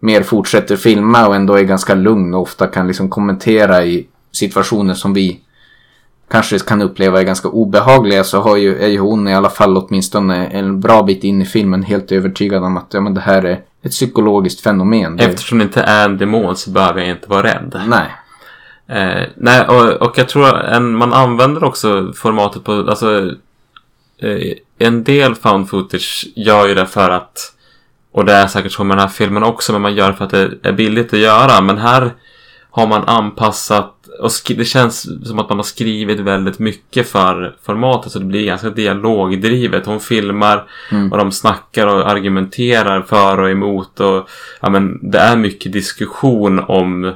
mer 0.00 0.22
fortsätter 0.22 0.76
filma 0.76 1.26
och 1.26 1.36
ändå 1.36 1.54
är 1.54 1.62
ganska 1.62 1.94
lugn 1.94 2.34
och 2.34 2.42
ofta 2.42 2.66
kan 2.66 2.86
liksom 2.86 3.10
kommentera 3.10 3.84
i 3.84 4.06
situationer 4.32 4.94
som 4.94 5.14
vi 5.14 5.40
kanske 6.30 6.58
kan 6.58 6.82
uppleva 6.82 7.20
är 7.20 7.24
ganska 7.24 7.48
obehagliga 7.48 8.24
så 8.24 8.40
har 8.40 8.56
ju, 8.56 8.78
är 8.78 8.88
ju 8.88 8.98
hon 8.98 9.28
i 9.28 9.34
alla 9.34 9.50
fall 9.50 9.76
åtminstone 9.76 10.46
en 10.46 10.80
bra 10.80 11.02
bit 11.02 11.24
in 11.24 11.42
i 11.42 11.44
filmen 11.44 11.82
helt 11.82 12.12
övertygad 12.12 12.64
om 12.64 12.76
att 12.76 12.94
ja, 12.94 13.00
men 13.00 13.14
det 13.14 13.20
här 13.20 13.42
är 13.42 13.60
ett 13.82 13.90
psykologiskt 13.90 14.60
fenomen. 14.60 15.18
Eftersom 15.18 15.58
det 15.58 15.64
inte 15.64 15.82
är 15.82 16.04
en 16.04 16.18
demon 16.18 16.56
så 16.56 16.70
behöver 16.70 17.00
jag 17.00 17.10
inte 17.10 17.28
vara 17.28 17.42
rädd. 17.42 17.82
Nej. 17.88 18.06
Eh, 18.88 19.22
nej, 19.36 19.66
och, 19.66 20.02
och 20.02 20.18
jag 20.18 20.28
tror 20.28 20.56
en, 20.56 20.96
man 20.96 21.12
använder 21.12 21.64
också 21.64 22.12
formatet 22.16 22.64
på, 22.64 22.72
alltså 22.72 23.32
eh, 24.18 24.52
en 24.78 25.04
del 25.04 25.34
found 25.34 25.68
footage 25.70 26.26
gör 26.36 26.68
ju 26.68 26.74
det 26.74 26.86
för 26.86 27.10
att, 27.10 27.52
och 28.12 28.24
det 28.24 28.32
är 28.32 28.46
säkert 28.46 28.72
så 28.72 28.84
med 28.84 28.96
den 28.96 29.02
här 29.02 29.14
filmen 29.14 29.42
också, 29.42 29.72
men 29.72 29.82
man 29.82 29.94
gör 29.94 30.10
det 30.10 30.16
för 30.16 30.24
att 30.24 30.30
det 30.30 30.50
är 30.62 30.72
billigt 30.72 31.12
att 31.12 31.18
göra. 31.18 31.60
Men 31.60 31.78
här 31.78 32.14
har 32.70 32.86
man 32.86 33.04
anpassat, 33.04 33.92
och 34.20 34.30
det 34.56 34.64
känns 34.64 35.26
som 35.28 35.38
att 35.38 35.48
man 35.48 35.58
har 35.58 35.64
skrivit 35.64 36.20
väldigt 36.20 36.58
mycket 36.58 37.08
för 37.08 37.56
formatet, 37.62 38.12
så 38.12 38.18
det 38.18 38.24
blir 38.24 38.46
ganska 38.46 38.70
dialogdrivet. 38.70 39.86
Hon 39.86 40.00
filmar 40.00 40.68
Mm. 40.92 41.12
och 41.12 41.18
de 41.18 41.32
snackar 41.32 41.86
och 41.86 42.10
argumenterar 42.10 43.02
för 43.02 43.40
och 43.40 43.50
emot 43.50 44.00
och 44.00 44.28
ja 44.60 44.70
men 44.70 45.10
det 45.10 45.18
är 45.18 45.36
mycket 45.36 45.72
diskussion 45.72 46.58
om 46.58 47.12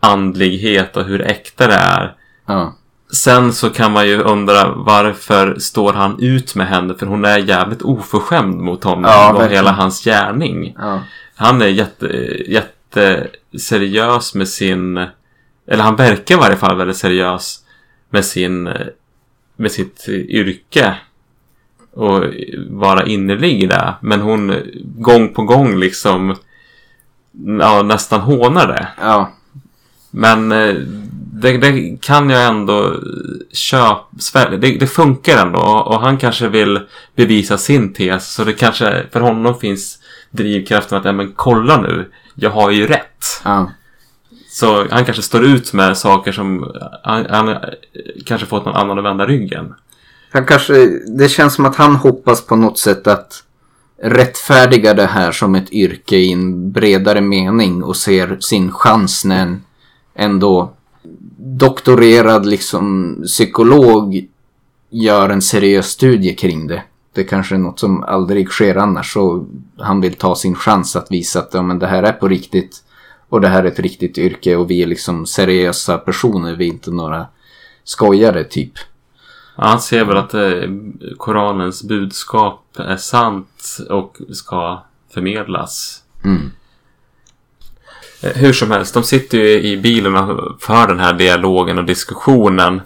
andlighet 0.00 0.96
och 0.96 1.04
hur 1.04 1.22
äkta 1.22 1.66
det 1.66 1.74
är. 1.74 2.14
Ja. 2.46 2.74
Sen 3.12 3.52
så 3.52 3.70
kan 3.70 3.92
man 3.92 4.08
ju 4.08 4.22
undra 4.22 4.74
varför 4.74 5.58
står 5.58 5.92
han 5.92 6.16
ut 6.22 6.54
med 6.54 6.66
henne? 6.66 6.94
För 6.94 7.06
hon 7.06 7.24
är 7.24 7.38
jävligt 7.38 7.82
oförskämd 7.82 8.60
mot 8.60 8.84
honom 8.84 9.04
Ja, 9.04 9.32
och 9.32 9.50
hela 9.50 9.72
hans 9.72 10.04
gärning. 10.04 10.74
Ja. 10.78 11.00
Han 11.36 11.62
är 11.62 11.66
jätte, 11.66 12.06
jätte 12.46 13.28
seriös 13.58 14.34
med 14.34 14.48
sin... 14.48 15.06
Eller 15.66 15.82
han 15.82 15.96
verkar 15.96 16.34
i 16.34 16.38
varje 16.38 16.56
fall 16.56 16.76
väldigt 16.76 16.96
seriös 16.96 17.64
med 18.10 18.24
sin... 18.24 18.72
Med 19.56 19.72
sitt 19.72 20.08
yrke. 20.08 20.94
Och 21.92 22.24
vara 22.68 23.06
innerlig 23.06 23.62
i 23.62 23.66
det. 23.66 23.94
Men 24.00 24.20
hon 24.20 24.54
gång 24.84 25.34
på 25.34 25.42
gång 25.42 25.76
liksom... 25.76 26.36
Ja, 27.60 27.82
nästan 27.82 28.20
hånar 28.20 28.66
det. 28.66 28.88
Ja. 29.00 29.32
Men 30.10 30.52
eh, 30.52 30.74
det, 31.32 31.58
det 31.58 31.98
kan 32.00 32.30
jag 32.30 32.46
ändå 32.46 32.94
köpa. 33.52 34.50
Det, 34.50 34.78
det 34.78 34.86
funkar 34.86 35.46
ändå. 35.46 35.60
Och 35.60 36.00
han 36.00 36.16
kanske 36.16 36.48
vill 36.48 36.80
bevisa 37.16 37.58
sin 37.58 37.92
tes. 37.92 38.32
Så 38.32 38.44
det 38.44 38.52
kanske 38.52 39.06
för 39.12 39.20
honom 39.20 39.58
finns 39.58 39.98
drivkraften 40.30 40.98
att, 40.98 41.04
ja 41.04 41.12
men 41.12 41.32
kolla 41.36 41.80
nu. 41.80 42.10
Jag 42.34 42.50
har 42.50 42.70
ju 42.70 42.86
rätt. 42.86 43.40
Ja. 43.44 43.70
Så 44.50 44.86
han 44.90 45.04
kanske 45.04 45.22
står 45.22 45.44
ut 45.44 45.72
med 45.72 45.98
saker 45.98 46.32
som 46.32 46.72
han, 47.02 47.26
han 47.30 47.56
kanske 48.26 48.46
fått 48.46 48.64
någon 48.64 48.76
annan 48.76 48.98
att 48.98 49.04
vända 49.04 49.26
ryggen. 49.26 49.74
Han 50.30 50.46
kanske, 50.46 50.86
det 51.18 51.28
känns 51.28 51.54
som 51.54 51.66
att 51.66 51.76
han 51.76 51.96
hoppas 51.96 52.46
på 52.46 52.56
något 52.56 52.78
sätt 52.78 53.06
att 53.06 53.44
rättfärdiga 54.02 54.94
det 54.94 55.06
här 55.06 55.32
som 55.32 55.54
ett 55.54 55.72
yrke 55.72 56.16
i 56.16 56.32
en 56.32 56.72
bredare 56.72 57.20
mening 57.20 57.82
och 57.82 57.96
ser 57.96 58.36
sin 58.40 58.72
chans 58.72 59.24
när 59.24 59.42
en 59.42 59.62
ändå 60.18 60.70
doktorerad 61.38 62.46
liksom 62.46 63.16
psykolog 63.26 64.26
gör 64.90 65.28
en 65.28 65.42
seriös 65.42 65.86
studie 65.86 66.34
kring 66.34 66.66
det. 66.66 66.82
Det 67.12 67.24
kanske 67.24 67.54
är 67.54 67.58
något 67.58 67.80
som 67.80 68.02
aldrig 68.02 68.48
sker 68.48 68.76
annars 68.76 69.12
så 69.12 69.46
han 69.78 70.00
vill 70.00 70.14
ta 70.14 70.34
sin 70.34 70.54
chans 70.54 70.96
att 70.96 71.10
visa 71.10 71.38
att 71.38 71.54
ja, 71.54 71.62
men 71.62 71.78
det 71.78 71.86
här 71.86 72.02
är 72.02 72.12
på 72.12 72.28
riktigt 72.28 72.84
och 73.28 73.40
det 73.40 73.48
här 73.48 73.64
är 73.64 73.68
ett 73.68 73.78
riktigt 73.78 74.18
yrke 74.18 74.56
och 74.56 74.70
vi 74.70 74.82
är 74.82 74.86
liksom 74.86 75.26
seriösa 75.26 75.98
personer, 75.98 76.56
vi 76.56 76.64
är 76.64 76.72
inte 76.72 76.90
några 76.90 77.26
skojare 77.84 78.44
typ. 78.44 78.72
Ja, 79.56 79.64
han 79.64 79.80
ser 79.80 80.04
väl 80.04 80.16
att 80.16 80.34
eh, 80.34 80.70
Koranens 81.16 81.82
budskap 81.82 82.64
är 82.78 82.96
sant 82.96 83.78
och 83.90 84.18
ska 84.32 84.82
förmedlas. 85.14 86.02
Mm. 86.24 86.50
Eh, 88.22 88.32
hur 88.34 88.52
som 88.52 88.70
helst, 88.70 88.94
de 88.94 89.02
sitter 89.02 89.38
ju 89.38 89.48
i 89.48 89.76
bilen 89.76 90.16
och 90.16 90.62
för 90.62 90.86
den 90.86 91.00
här 91.00 91.12
dialogen 91.12 91.78
och 91.78 91.84
diskussionen. 91.84 92.80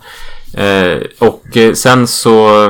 Eh, 0.54 0.98
och 1.18 1.56
eh, 1.56 1.72
sen 1.72 2.06
så 2.06 2.64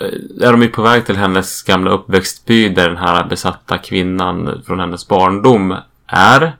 eh, 0.00 0.46
är 0.46 0.52
de 0.52 0.62
ju 0.62 0.68
på 0.68 0.82
väg 0.82 1.06
till 1.06 1.16
hennes 1.16 1.62
gamla 1.62 1.90
uppväxtby 1.90 2.68
där 2.68 2.88
den 2.88 2.96
här 2.96 3.24
besatta 3.24 3.78
kvinnan 3.78 4.62
från 4.66 4.80
hennes 4.80 5.08
barndom 5.08 5.76
är. 6.06 6.56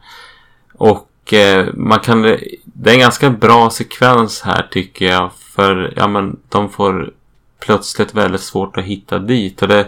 Och 0.75 1.33
eh, 1.33 1.67
man 1.75 2.01
kan... 2.01 2.23
Det 2.65 2.91
är 2.91 2.95
en 2.95 3.01
ganska 3.01 3.31
bra 3.31 3.71
sekvens 3.71 4.43
här 4.43 4.69
tycker 4.71 5.07
jag. 5.07 5.31
För 5.57 5.93
ja, 5.97 6.07
men 6.07 6.37
de 6.49 6.71
får 6.71 7.11
plötsligt 7.61 8.15
väldigt 8.15 8.41
svårt 8.41 8.77
att 8.77 8.85
hitta 8.85 9.19
dit. 9.19 9.63
Och 9.63 9.69
det 9.69 9.87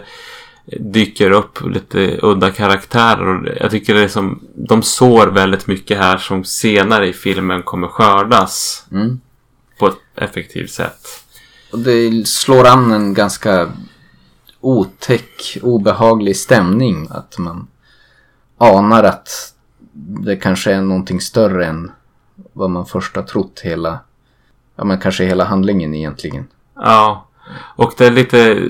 dyker 0.79 1.31
upp 1.31 1.65
lite 1.65 2.19
udda 2.21 2.51
karaktärer. 2.51 3.27
Och 3.27 3.47
jag 3.59 3.71
tycker 3.71 3.93
det 3.93 4.03
är 4.03 4.07
som... 4.07 4.39
De 4.55 4.83
sår 4.83 5.27
väldigt 5.27 5.67
mycket 5.67 5.97
här 5.97 6.17
som 6.17 6.43
senare 6.43 7.07
i 7.07 7.13
filmen 7.13 7.63
kommer 7.63 7.87
skördas. 7.87 8.85
Mm. 8.91 9.21
På 9.79 9.87
ett 9.87 9.97
effektivt 10.15 10.71
sätt. 10.71 11.07
Och 11.71 11.79
det 11.79 12.27
slår 12.27 12.67
an 12.67 12.91
en 12.91 13.13
ganska 13.13 13.71
otäck, 14.59 15.57
obehaglig 15.61 16.37
stämning. 16.37 17.07
Att 17.11 17.37
man 17.37 17.67
anar 18.57 19.03
att 19.03 19.53
det 19.93 20.35
kanske 20.35 20.73
är 20.73 20.81
någonting 20.81 21.21
större 21.21 21.65
än 21.65 21.91
vad 22.53 22.69
man 22.69 22.85
först 22.85 23.15
har 23.15 23.23
trott 23.23 23.59
hela, 23.63 23.99
ja 24.75 24.83
men 24.83 24.99
kanske 24.99 25.25
hela 25.25 25.43
handlingen 25.43 25.95
egentligen. 25.95 26.47
Ja. 26.75 27.28
Och 27.75 27.93
det 27.97 28.05
är 28.05 28.11
lite 28.11 28.67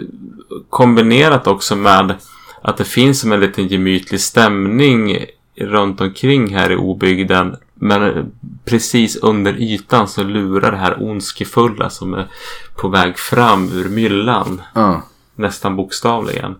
kombinerat 0.69 1.47
också 1.47 1.75
med 1.75 2.15
att 2.61 2.77
det 2.77 2.85
finns 2.85 3.19
som 3.19 3.31
en 3.31 3.39
liten 3.39 3.67
gemytlig 3.67 4.21
stämning 4.21 5.25
runt 5.55 6.01
omkring 6.01 6.55
här 6.55 6.71
i 6.71 6.75
obygden. 6.75 7.55
Men 7.73 8.31
precis 8.65 9.15
under 9.15 9.61
ytan 9.61 10.07
så 10.07 10.23
lurar 10.23 10.71
det 10.71 10.77
här 10.77 11.03
ondskefulla 11.03 11.89
som 11.89 12.13
är 12.13 12.27
på 12.75 12.87
väg 12.87 13.17
fram 13.17 13.71
ur 13.71 13.89
myllan. 13.89 14.61
Ja. 14.73 15.01
Nästan 15.35 15.75
bokstavligen. 15.75 16.55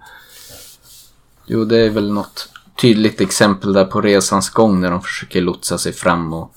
Jo, 1.45 1.65
det 1.65 1.77
är 1.77 1.89
väl 1.89 2.11
något 2.11 2.49
tydligt 2.81 3.21
exempel 3.21 3.73
där 3.73 3.85
på 3.85 4.01
resans 4.01 4.49
gång 4.49 4.81
när 4.81 4.91
de 4.91 5.01
försöker 5.01 5.41
lotsa 5.41 5.77
sig 5.77 5.93
fram 5.93 6.33
och 6.33 6.53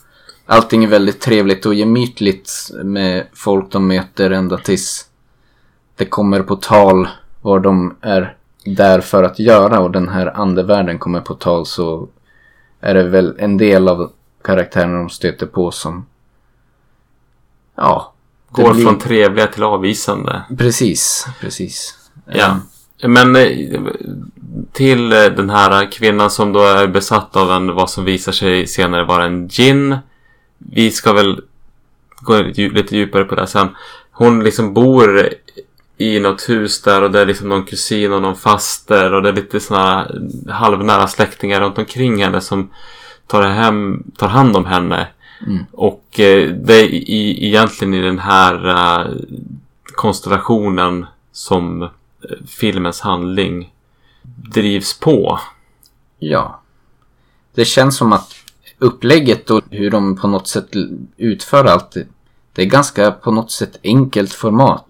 allting 0.46 0.84
är 0.84 0.88
väldigt 0.88 1.20
trevligt 1.20 1.66
och 1.66 1.74
gemytligt 1.74 2.70
med 2.84 3.26
folk 3.34 3.72
de 3.72 3.86
möter 3.86 4.30
ända 4.30 4.58
tills 4.58 5.06
det 5.96 6.04
kommer 6.04 6.42
på 6.42 6.56
tal 6.56 7.08
vad 7.40 7.62
de 7.62 7.96
är 8.00 8.36
där 8.64 9.00
för 9.00 9.22
att 9.22 9.38
göra 9.38 9.80
och 9.80 9.90
den 9.90 10.08
här 10.08 10.40
andevärlden 10.40 10.98
kommer 10.98 11.20
på 11.20 11.34
tal 11.34 11.66
så 11.66 12.08
är 12.80 12.94
det 12.94 13.02
väl 13.08 13.34
en 13.38 13.56
del 13.56 13.88
av 13.88 14.12
karaktärerna 14.44 14.98
de 14.98 15.10
stöter 15.10 15.46
på 15.46 15.70
som 15.70 16.06
ja. 17.76 18.12
Går 18.50 18.74
blir- 18.74 18.84
från 18.84 18.98
trevliga 18.98 19.46
till 19.46 19.62
avvisande. 19.62 20.42
Precis, 20.58 21.26
precis. 21.40 21.98
Ja. 22.26 22.56
Men 23.04 23.36
eh, 23.36 23.80
till 24.72 25.12
eh, 25.12 25.24
den 25.24 25.50
här 25.50 25.92
kvinnan 25.92 26.30
som 26.30 26.52
då 26.52 26.60
är 26.60 26.86
besatt 26.86 27.36
av 27.36 27.50
en, 27.50 27.74
vad 27.74 27.90
som 27.90 28.04
visar 28.04 28.32
sig 28.32 28.66
senare 28.66 29.04
vara 29.04 29.24
en 29.24 29.48
gin. 29.48 29.96
Vi 30.58 30.90
ska 30.90 31.12
väl 31.12 31.40
gå 32.20 32.42
lite 32.56 32.96
djupare 32.96 33.24
på 33.24 33.34
det 33.34 33.46
sen. 33.46 33.68
Hon 34.10 34.44
liksom 34.44 34.74
bor 34.74 35.28
i 36.02 36.20
något 36.20 36.48
hus 36.48 36.82
där 36.82 37.02
och 37.02 37.10
det 37.10 37.20
är 37.20 37.26
liksom 37.26 37.48
någon 37.48 37.64
kusin 37.64 38.12
och 38.12 38.22
någon 38.22 38.36
faster 38.36 39.14
och 39.14 39.22
det 39.22 39.28
är 39.28 39.32
lite 39.32 39.60
såna 39.60 40.10
halvnära 40.48 41.06
släktingar 41.06 41.60
runt 41.60 41.78
omkring 41.78 42.22
henne 42.22 42.40
som 42.40 42.70
tar, 43.26 43.42
hem, 43.42 44.02
tar 44.16 44.28
hand 44.28 44.56
om 44.56 44.64
henne. 44.64 45.08
Mm. 45.46 45.64
Och 45.72 46.20
eh, 46.20 46.48
det 46.48 46.74
är 46.74 46.84
i, 46.84 47.46
egentligen 47.46 47.94
i 47.94 48.02
den 48.02 48.18
här 48.18 48.68
eh, 48.68 49.12
konstellationen 49.94 51.06
som 51.32 51.82
eh, 51.82 51.88
filmens 52.46 53.00
handling 53.00 53.72
drivs 54.52 55.00
på. 55.00 55.38
Ja. 56.18 56.60
Det 57.54 57.64
känns 57.64 57.96
som 57.96 58.12
att 58.12 58.34
upplägget 58.78 59.50
och 59.50 59.62
hur 59.70 59.90
de 59.90 60.16
på 60.16 60.28
något 60.28 60.48
sätt 60.48 60.68
utför 61.16 61.64
allt 61.64 61.96
det- 62.54 62.62
är 62.62 62.66
ganska 62.66 63.10
på 63.10 63.30
något 63.30 63.50
sätt 63.50 63.78
enkelt 63.84 64.32
format. 64.32 64.86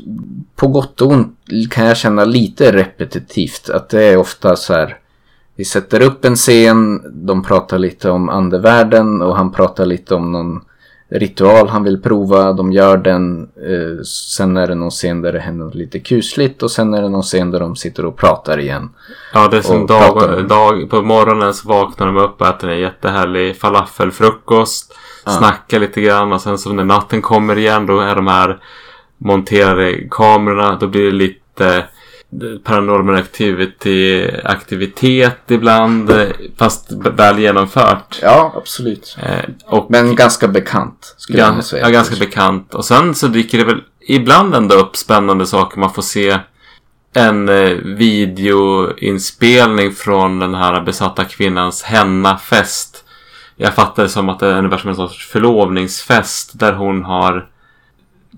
På 0.56 0.68
gott 0.68 1.00
och 1.00 1.08
ont 1.08 1.38
kan 1.70 1.86
jag 1.86 1.96
känna 1.96 2.24
lite 2.24 2.72
repetitivt. 2.72 3.70
Att 3.70 3.88
det 3.88 4.02
är 4.04 4.16
ofta 4.16 4.56
så 4.56 4.72
här. 4.72 4.96
Vi 5.56 5.64
sätter 5.64 6.02
upp 6.02 6.24
en 6.24 6.36
scen, 6.36 7.02
de 7.26 7.42
pratar 7.42 7.78
lite 7.78 8.10
om 8.10 8.28
andevärlden 8.28 9.22
och 9.22 9.36
han 9.36 9.52
pratar 9.52 9.86
lite 9.86 10.14
om 10.14 10.32
någon 10.32 10.60
ritual 11.08 11.68
han 11.68 11.84
vill 11.84 12.02
prova. 12.02 12.52
De 12.52 12.72
gör 12.72 12.96
den. 12.96 13.42
Eh, 13.42 14.02
sen 14.04 14.56
är 14.56 14.66
det 14.66 14.74
någon 14.74 14.90
scen 14.90 15.22
där 15.22 15.32
det 15.32 15.40
händer 15.40 15.70
lite 15.72 15.98
kusligt 15.98 16.62
och 16.62 16.70
sen 16.70 16.94
är 16.94 17.02
det 17.02 17.08
någon 17.08 17.22
scen 17.22 17.50
där 17.50 17.60
de 17.60 17.76
sitter 17.76 18.04
och 18.04 18.16
pratar 18.16 18.58
igen. 18.58 18.90
Ja, 19.34 19.48
det 19.48 19.56
är 19.56 19.62
som 19.62 19.86
dag, 19.86 20.48
dag, 20.48 20.90
på 20.90 21.02
morgonen 21.02 21.54
så 21.54 21.68
vaknar 21.68 22.06
de 22.06 22.16
upp 22.16 22.40
och 22.40 22.46
äter 22.46 22.70
en 22.70 22.80
jättehärlig 22.80 23.56
falafelfrukost. 23.56 24.94
Ja. 25.24 25.32
Snackar 25.32 25.78
lite 25.78 26.00
grann 26.00 26.32
och 26.32 26.40
sen 26.40 26.58
så 26.58 26.72
när 26.72 26.84
natten 26.84 27.22
kommer 27.22 27.58
igen 27.58 27.86
då 27.86 28.00
är 28.00 28.14
de 28.16 28.26
här 28.26 28.58
monterade 29.18 29.98
kamerorna. 30.10 30.76
Då 30.76 30.86
blir 30.86 31.04
det 31.04 31.12
lite 31.12 31.86
paranormal 32.64 33.14
activity, 33.16 34.30
aktivitet 34.44 35.38
ibland. 35.50 36.12
Fast 36.58 36.92
väl 36.92 37.38
genomfört. 37.38 38.18
Ja, 38.22 38.52
absolut. 38.56 39.16
Eh, 39.22 39.44
och 39.66 39.86
Men 39.90 40.14
ganska 40.16 40.48
bekant. 40.48 41.14
Skulle 41.18 41.42
Gan- 41.42 41.60
säga. 41.60 41.82
ja, 41.84 41.90
ganska 41.90 42.16
bekant. 42.16 42.74
Och 42.74 42.84
sen 42.84 43.14
så 43.14 43.26
dyker 43.26 43.58
det 43.58 43.64
väl 43.64 43.80
ibland 44.08 44.54
ändå 44.54 44.74
upp 44.74 44.96
spännande 44.96 45.46
saker. 45.46 45.80
Man 45.80 45.92
får 45.92 46.02
se 46.02 46.38
en 47.14 47.48
eh, 47.48 47.70
videoinspelning 47.84 49.92
från 49.92 50.38
den 50.38 50.54
här 50.54 50.80
besatta 50.80 51.24
kvinnans 51.24 51.82
hennafest. 51.82 53.01
Jag 53.56 53.74
fattar 53.74 54.02
det 54.02 54.08
som 54.08 54.28
att 54.28 54.38
det 54.38 54.46
är 54.46 54.58
ungefär 54.58 54.78
som 54.78 54.90
en 54.90 54.96
sorts 54.96 55.26
förlovningsfest 55.26 56.58
där 56.58 56.72
hon 56.72 57.04
har 57.04 57.48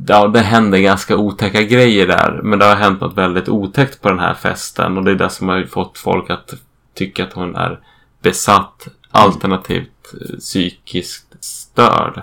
Ja, 0.07 0.29
det 0.29 0.41
händer 0.41 0.79
ganska 0.79 1.17
otäcka 1.17 1.63
grejer 1.63 2.07
där. 2.07 2.41
Men 2.43 2.59
det 2.59 2.65
har 2.65 2.75
hänt 2.75 3.01
något 3.01 3.19
väldigt 3.19 3.49
otäckt 3.49 4.01
på 4.01 4.09
den 4.09 4.19
här 4.19 4.35
festen. 4.35 4.99
Och 4.99 5.05
det 5.05 5.11
är 5.11 5.15
det 5.15 5.31
som 5.31 5.49
har 5.49 5.63
fått 5.65 5.99
folk 5.99 6.31
att 6.31 6.55
tycka 6.95 7.25
att 7.25 7.33
hon 7.33 7.57
är 7.57 7.81
besatt. 8.23 8.89
Alternativt 9.11 10.15
eh, 10.21 10.39
psykiskt 10.39 11.45
störd. 11.45 12.23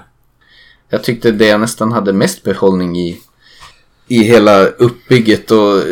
Jag 0.89 1.03
tyckte 1.03 1.31
det 1.31 1.47
jag 1.47 1.61
nästan 1.61 1.91
hade 1.91 2.13
mest 2.13 2.43
behållning 2.43 2.97
i 2.97 3.21
i 4.07 4.23
hela 4.23 4.65
uppbygget 4.65 5.51
och 5.51 5.83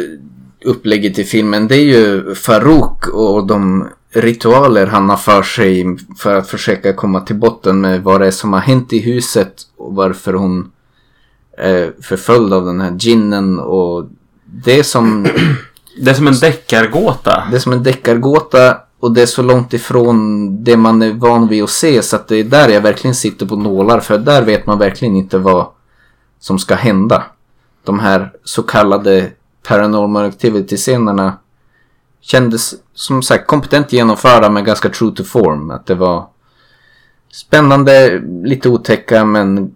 upplägget 0.66 1.20
i 1.20 1.24
filmen 1.24 1.68
det 1.68 1.76
är 1.76 1.84
ju 1.84 2.36
Farouk 2.36 3.08
och 3.08 3.48
de 3.48 3.90
ritualer 4.14 4.88
han 4.88 5.10
har 5.10 5.18
för 5.18 5.44
sig 5.44 5.98
för 6.18 6.36
att 6.36 6.48
försöka 6.48 6.94
komma 6.94 7.20
till 7.20 7.36
botten 7.36 7.82
med 7.82 8.04
vad 8.04 8.22
det 8.22 8.28
är 8.28 8.32
som 8.32 8.54
har 8.54 8.60
hänt 8.60 8.94
i 8.94 9.00
huset 9.00 9.54
och 9.78 9.96
varför 9.96 10.34
hon 10.34 10.72
är 11.58 11.94
förföljd 12.02 12.54
av 12.54 12.66
den 12.66 12.82
här 12.82 12.98
ginnen 13.00 13.60
och 13.60 14.10
det 14.46 14.80
är 14.80 14.84
som 14.84 15.28
Det 16.02 16.10
är 16.10 16.14
som 16.14 16.28
en 16.28 16.40
deckargåta. 16.40 17.48
Det 17.52 17.56
är 17.56 17.60
som 17.60 17.74
en 17.74 17.84
deckargåta 17.84 18.78
och 19.00 19.14
det 19.14 19.22
är 19.22 19.26
så 19.26 19.42
långt 19.42 19.74
ifrån 19.74 20.64
det 20.64 20.78
man 20.78 21.02
är 21.02 21.14
van 21.14 21.48
vid 21.48 21.64
att 21.64 21.70
se 21.70 22.02
så 22.02 22.16
att 22.16 22.28
det 22.28 22.36
är 22.36 22.44
där 22.44 22.70
jag 22.70 22.82
verkligen 22.82 23.16
sitter 23.16 23.46
på 23.46 23.56
nålar 23.56 24.00
för 24.00 24.18
där 24.18 24.42
vet 24.42 24.66
man 24.66 24.80
verkligen 24.80 25.16
inte 25.16 25.38
vad 25.38 25.68
som 26.40 26.60
ska 26.60 26.76
hända. 26.76 27.24
De 27.84 28.00
här 28.00 28.32
så 28.44 28.64
kallade 28.64 29.32
paranormal 29.68 30.26
activity-scenerna 30.26 31.34
kändes 32.22 32.74
som 32.94 33.22
sagt 33.22 33.48
kompetent 33.48 33.94
genomförda 33.94 34.50
men 34.50 34.64
ganska 34.64 34.90
true 34.90 35.12
to 35.16 35.24
form. 35.24 35.72
Att 35.72 35.86
det 35.86 35.96
var 35.96 36.28
spännande, 37.32 38.22
lite 38.44 38.70
otäcka 38.70 39.26
men 39.26 39.72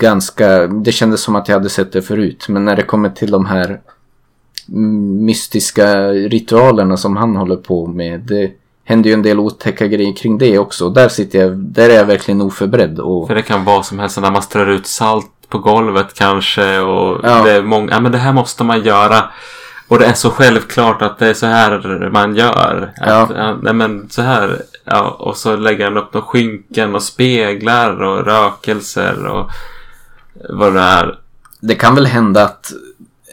ganska, 0.00 0.66
det 0.66 0.92
kändes 0.92 1.20
som 1.20 1.36
att 1.36 1.48
jag 1.48 1.56
hade 1.56 1.68
sett 1.68 1.92
det 1.92 2.02
förut. 2.02 2.46
Men 2.48 2.64
när 2.64 2.76
det 2.76 2.82
kommer 2.82 3.08
till 3.10 3.30
de 3.30 3.46
här 3.46 3.80
mystiska 5.20 6.08
ritualerna 6.08 6.96
som 6.96 7.16
han 7.16 7.36
håller 7.36 7.56
på 7.56 7.86
med. 7.86 8.20
Det 8.20 8.50
händer 8.84 9.10
ju 9.10 9.14
en 9.14 9.22
del 9.22 9.40
otäcka 9.40 9.86
grejer 9.86 10.16
kring 10.16 10.38
det 10.38 10.58
också. 10.58 10.90
Där 10.90 11.08
sitter 11.08 11.38
jag, 11.38 11.56
där 11.56 11.90
är 11.90 11.94
jag 11.94 12.04
verkligen 12.04 12.40
oförberedd. 12.42 12.98
Och, 12.98 13.26
För 13.26 13.34
det 13.34 13.42
kan 13.42 13.64
vara 13.64 13.82
som 13.82 13.98
helst 13.98 14.20
när 14.20 14.30
man 14.30 14.42
strör 14.42 14.66
ut 14.66 14.86
salt 14.86 15.26
på 15.48 15.58
golvet 15.58 16.14
kanske. 16.14 16.78
Och 16.78 17.20
Ja. 17.22 17.42
det 17.44 17.52
är 17.52 17.62
många, 17.62 17.92
ja 17.92 18.00
men 18.00 18.12
det 18.12 18.18
här 18.18 18.32
måste 18.32 18.64
man 18.64 18.82
göra. 18.82 19.24
Och 19.88 19.98
det 19.98 20.06
är 20.06 20.12
så 20.12 20.30
självklart 20.30 21.02
att 21.02 21.18
det 21.18 21.28
är 21.28 21.34
så 21.34 21.46
här 21.46 22.10
man 22.10 22.36
gör. 22.36 22.92
Att, 23.00 23.30
ja. 23.30 23.58
nej 23.62 23.74
men 23.74 24.08
så 24.10 24.22
här. 24.22 24.62
Ja, 24.84 25.10
och 25.10 25.36
så 25.36 25.56
lägger 25.56 25.84
han 25.84 25.96
upp 25.96 26.14
några 26.14 26.26
skynken 26.26 26.94
och 26.94 27.02
speglar 27.02 28.02
och 28.02 28.24
rökelser 28.24 29.26
och 29.26 29.50
vad 30.50 30.74
det 30.74 30.80
är. 30.80 31.18
det 31.60 31.74
kan 31.74 31.94
väl 31.94 32.06
hända 32.06 32.44
att 32.44 32.72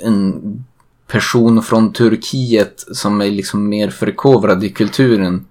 en 0.03 0.41
person 1.07 1.63
från 1.63 1.93
Turkiet 1.93 2.85
som 2.91 3.21
är 3.21 3.31
liksom 3.31 3.69
mer 3.69 3.89
förkovrad 3.89 4.63
i 4.63 4.69
kulturen 4.69 5.45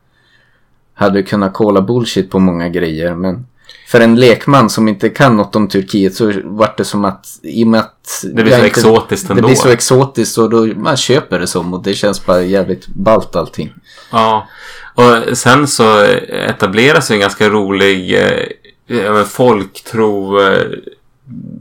hade 0.95 1.23
kunnat 1.23 1.53
kolla 1.55 1.83
bullshit 1.83 2.31
på 2.31 2.39
många 2.39 2.69
grejer. 2.69 3.15
Men 3.15 3.47
för 3.89 4.01
en 4.01 4.17
lekman 4.21 4.71
som 4.71 4.89
inte 4.89 5.09
kan 5.09 5.37
något 5.37 5.57
om 5.57 5.69
Turkiet 5.69 6.15
så 6.15 6.33
vart 6.45 6.77
det 6.79 6.85
som 6.85 7.05
att 7.05 7.27
i 7.43 7.65
och 7.65 7.69
med 7.69 7.81
att 7.81 8.25
Det 8.35 8.43
blir 8.43 8.53
så 8.53 8.57
inte- 8.57 8.67
exotiskt 8.67 9.29
Det 9.29 9.33
ändå. 9.35 9.47
blir 9.47 9.57
så 9.57 9.69
exotiskt 9.69 10.39
och 10.39 10.51
då 10.51 10.67
man 10.67 10.97
köper 10.97 11.39
det 11.39 11.47
som 11.47 11.75
och 11.75 11.83
det 11.83 11.95
känns 11.95 12.27
bara 12.27 12.43
jävligt 12.43 12.87
ballt 12.87 13.37
allting. 13.37 13.73
Ja, 14.11 14.49
och 14.95 15.39
sen 15.39 15.67
så 15.67 16.05
etableras 16.49 17.11
en 17.11 17.21
ganska 17.21 17.49
rolig 17.49 18.19
eh, 18.89 19.25
folktro 19.25 20.41
eh, 20.41 20.67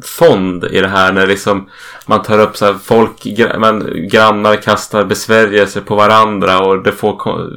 fond 0.03 0.63
i 0.63 0.79
det 0.81 0.87
här 0.87 1.11
när 1.11 1.27
liksom 1.27 1.69
man 2.05 2.21
tar 2.23 2.39
upp 2.39 2.57
så 2.57 2.65
här 2.65 2.75
folk, 2.83 3.25
man, 3.59 4.07
grannar 4.09 4.55
kastar 4.55 5.03
besvärjelser 5.05 5.81
på 5.81 5.95
varandra 5.95 6.59
och 6.59 6.83
det 6.83 6.91
får 6.91 7.17
ko- 7.17 7.49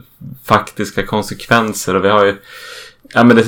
faktiska 0.45 1.07
konsekvenser 1.07 1.95
och 1.97 2.05
vi 2.05 2.09
har 2.09 2.25
ju 2.25 2.37
Ja 3.17 3.25
men 3.25 3.37
det, 3.37 3.43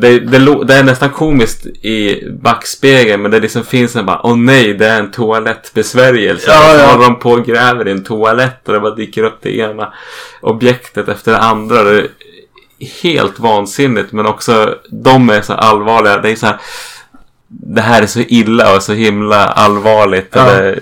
det, 0.00 0.18
det, 0.20 0.64
det 0.64 0.74
är 0.74 0.84
nästan 0.84 1.10
komiskt 1.10 1.66
i 1.66 2.28
backspegeln 2.30 3.22
men 3.22 3.30
det 3.30 3.40
liksom 3.40 3.64
finns 3.64 3.96
en 3.96 4.06
bara 4.06 4.20
Åh 4.26 4.36
nej 4.36 4.74
det 4.74 4.86
är 4.86 5.00
en 5.00 5.10
toalettbesvärjelse. 5.10 6.50
Ja, 6.50 6.58
och 6.58 6.78
så 6.78 6.84
ja. 6.84 6.92
håller 6.92 7.04
de 7.04 7.18
på 7.18 7.30
och 7.30 7.46
gräver 7.46 7.88
i 7.88 7.90
en 7.90 8.04
toalett 8.04 8.68
och 8.68 8.74
det 8.74 8.80
bara 8.80 8.94
dyker 8.94 9.22
upp 9.22 9.38
det 9.42 9.56
ena 9.56 9.92
objektet 10.40 11.08
efter 11.08 11.32
det 11.32 11.38
andra. 11.38 11.82
Det 11.82 11.98
är 11.98 12.08
helt 13.02 13.38
vansinnigt 13.38 14.12
men 14.12 14.26
också 14.26 14.74
de 14.90 15.30
är 15.30 15.42
så 15.42 15.52
allvarliga. 15.52 16.18
Det 16.18 16.30
är 16.30 16.36
så 16.36 16.46
här 16.46 16.60
Det 17.48 17.80
här 17.80 18.02
är 18.02 18.06
så 18.06 18.20
illa 18.20 18.76
och 18.76 18.82
så 18.82 18.92
himla 18.92 19.46
allvarligt. 19.46 20.28
Ja. 20.32 20.44
Det, 20.44 20.80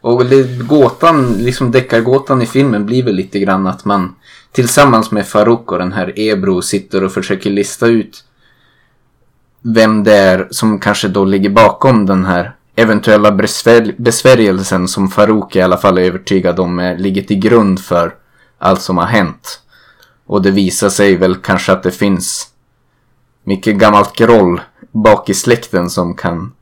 Och 0.00 0.26
det, 0.26 0.58
gåtan, 0.58 1.32
liksom 1.32 1.70
deckargåtan 1.70 2.42
i 2.42 2.46
filmen 2.46 2.86
blir 2.86 3.02
väl 3.02 3.14
lite 3.14 3.38
grann 3.38 3.66
att 3.66 3.84
man 3.84 4.14
tillsammans 4.52 5.10
med 5.10 5.26
Farouk 5.26 5.72
och 5.72 5.78
den 5.78 5.92
här 5.92 6.12
Ebro 6.16 6.62
sitter 6.62 7.04
och 7.04 7.12
försöker 7.12 7.50
lista 7.50 7.86
ut 7.86 8.24
vem 9.62 10.04
det 10.04 10.14
är 10.14 10.48
som 10.50 10.78
kanske 10.78 11.08
då 11.08 11.24
ligger 11.24 11.50
bakom 11.50 12.06
den 12.06 12.24
här 12.24 12.54
eventuella 12.74 13.32
besvär, 13.32 13.94
besvärjelsen 13.98 14.88
som 14.88 15.08
Farouk 15.08 15.56
i 15.56 15.60
alla 15.60 15.76
fall 15.76 15.98
är 15.98 16.02
övertygad 16.02 16.60
om 16.60 16.78
är, 16.78 16.98
ligger 16.98 17.22
till 17.22 17.38
grund 17.38 17.80
för 17.80 18.14
allt 18.58 18.82
som 18.82 18.98
har 18.98 19.06
hänt. 19.06 19.60
Och 20.26 20.42
det 20.42 20.50
visar 20.50 20.88
sig 20.88 21.16
väl 21.16 21.36
kanske 21.36 21.72
att 21.72 21.82
det 21.82 21.90
finns 21.90 22.48
mycket 23.44 23.76
gammalt 23.76 24.16
groll 24.16 24.60
bak 24.92 25.28
i 25.28 25.34
släkten 25.34 25.90
som 25.90 26.14
kan 26.14 26.52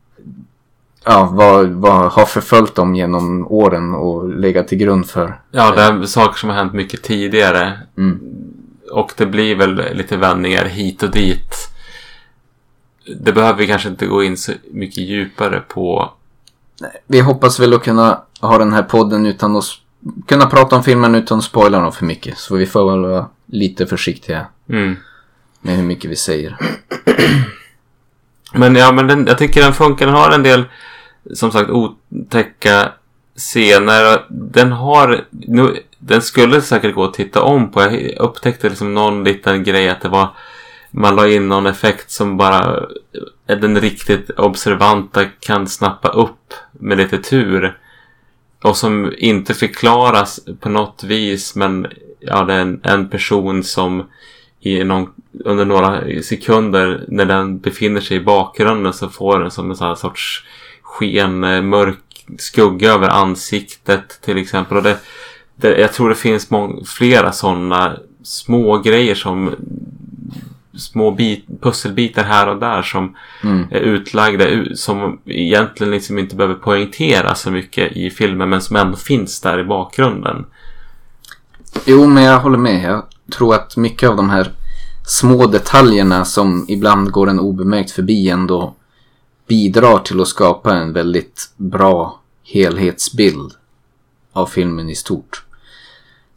ja, 1.07 1.29
vad, 1.33 1.69
vad 1.69 2.13
har 2.13 2.27
förföljt 2.27 2.75
dem 2.75 2.95
genom 2.95 3.47
åren 3.47 3.95
och 3.95 4.29
legat 4.29 4.69
till 4.69 4.79
grund 4.79 5.07
för. 5.11 5.41
Ja, 5.51 5.71
det 5.71 5.83
är 5.83 6.03
saker 6.03 6.39
som 6.39 6.49
har 6.49 6.57
hänt 6.57 6.73
mycket 6.73 7.03
tidigare. 7.03 7.81
Mm. 7.99 8.21
Och 8.91 9.13
det 9.17 9.27
blir 9.27 9.57
väl 9.57 9.97
lite 9.97 10.17
vändningar 10.17 10.65
hit 10.65 11.03
och 11.03 11.11
dit. 11.11 11.55
Det 13.17 13.33
behöver 13.33 13.59
vi 13.59 13.67
kanske 13.67 13.89
inte 13.89 14.07
gå 14.07 14.23
in 14.23 14.37
så 14.37 14.53
mycket 14.73 14.99
djupare 14.99 15.61
på. 15.69 16.11
Vi 17.07 17.21
hoppas 17.21 17.61
väl 17.61 17.75
att 17.75 17.85
kunna 17.85 18.23
ha 18.41 18.59
den 18.59 18.73
här 18.73 18.83
podden 18.83 19.27
utan 19.27 19.57
att 19.57 19.65
kunna 20.27 20.47
prata 20.47 20.77
om 20.77 20.83
filmen 20.83 21.15
utan 21.15 21.39
att 21.39 21.45
spoila 21.45 21.81
dem 21.81 21.93
för 21.93 22.05
mycket. 22.05 22.39
Så 22.39 22.57
vi 22.57 22.67
får 22.67 22.91
väl 22.91 23.01
vara 23.01 23.27
lite 23.47 23.87
försiktiga 23.87 24.47
Mm. 24.69 24.97
med 25.61 25.77
hur 25.77 25.83
mycket 25.85 26.11
vi 26.11 26.17
säger. 26.17 26.57
Men 28.55 28.77
ja, 28.77 28.93
men 28.93 29.07
den, 29.07 29.27
jag 29.27 29.39
tycker 29.39 29.63
den 29.63 29.73
funkar. 29.75 30.07
Den 30.07 30.15
har 30.15 30.31
en 30.31 30.43
del, 30.43 30.65
som 31.35 31.53
sagt, 31.53 31.71
otäcka 31.71 32.93
scener. 33.37 34.25
Den 34.29 34.73
har, 34.73 35.25
nu, 35.31 35.83
den 35.99 36.23
skulle 36.23 36.61
säkert 36.61 36.95
gå 36.95 37.05
att 37.05 37.15
titta 37.15 37.43
om 37.43 37.71
på. 37.71 37.81
Jag 37.81 38.15
upptäckte 38.19 38.69
liksom 38.69 38.95
någon 38.95 39.25
liten 39.25 39.65
grej 39.65 39.89
att 39.89 40.01
det 40.01 40.09
var, 40.09 40.29
man 40.91 41.17
la 41.17 41.29
in 41.29 41.49
någon 41.49 41.67
effekt 41.67 42.11
som 42.11 42.37
bara 42.37 42.87
eh, 43.47 43.59
den 43.59 43.81
riktigt 43.81 44.31
observanta 44.31 45.25
kan 45.25 45.67
snappa 45.67 46.09
upp 46.09 46.55
med 46.73 46.99
lite 46.99 47.19
tur. 47.19 47.79
Och 48.63 48.77
som 48.77 49.13
inte 49.19 49.55
förklaras 49.55 50.41
på 50.61 50.69
något 50.69 51.05
vis, 51.05 51.55
men 51.55 51.87
ja, 52.21 52.45
det 52.45 52.55
är 52.55 52.61
en, 52.61 52.81
en 52.83 53.09
person 53.09 53.65
som 53.65 54.05
i 54.61 54.85
någon, 54.85 55.09
under 55.45 55.65
några 55.65 56.23
sekunder 56.23 57.05
när 57.09 57.25
den 57.25 57.59
befinner 57.59 58.01
sig 58.01 58.17
i 58.17 58.21
bakgrunden 58.21 58.93
så 58.93 59.09
får 59.09 59.41
den 59.41 59.51
som 59.51 59.71
en 59.71 59.77
sån 59.77 59.89
här 59.89 59.95
sorts 59.95 60.45
sken, 60.97 61.45
eh, 61.45 61.63
mörk 61.63 61.99
skugga 62.39 62.93
över 62.93 63.09
ansiktet 63.09 64.21
till 64.25 64.39
exempel. 64.39 64.77
Och 64.77 64.83
det, 64.83 64.99
det, 65.57 65.79
jag 65.79 65.93
tror 65.93 66.09
det 66.09 66.15
finns 66.15 66.51
mång, 66.51 66.85
flera 66.87 67.33
sådana 67.33 67.97
små 68.23 68.79
grejer 68.79 69.15
som 69.15 69.55
små 70.79 71.11
bit, 71.11 71.47
pusselbitar 71.61 72.25
här 72.25 72.49
och 72.49 72.61
där 72.61 72.83
som 72.83 73.17
Mm. 73.43 73.67
är 73.71 73.81
utlagda 73.81 74.45
som 74.75 75.19
egentligen 75.25 75.91
liksom 75.91 76.19
inte 76.19 76.37
behöver 76.37 76.55
poängteras 76.55 77.41
så 77.41 77.51
mycket 77.51 77.93
i 77.93 78.11
filmen 78.11 78.49
men 78.49 78.61
som 78.61 78.77
ändå 78.77 78.97
finns 78.97 79.41
där 79.41 79.59
i 79.59 79.65
bakgrunden. 79.65 80.45
Jo, 81.85 82.07
men 82.07 82.23
jag 82.23 82.41
håller 82.41 82.59
med. 82.59 82.83
Jag 82.91 83.03
tror 83.37 83.55
att 83.55 83.77
mycket 83.77 84.09
av 84.11 84.17
de 84.17 84.31
här 84.31 84.53
små 85.07 85.47
detaljerna 85.47 86.25
som 86.25 86.65
ibland 86.69 87.11
går 87.11 87.31
en 87.31 87.41
obemärkt 87.41 87.91
förbi 87.91 88.29
ändå 88.29 88.75
bidrar 89.47 89.99
till 89.99 90.21
att 90.21 90.29
skapa 90.29 90.75
en 90.75 90.93
väldigt 90.93 91.51
bra 91.57 92.21
helhetsbild 92.45 93.53
av 94.33 94.47
filmen 94.47 94.89
i 94.89 94.95
stort. 94.95 95.45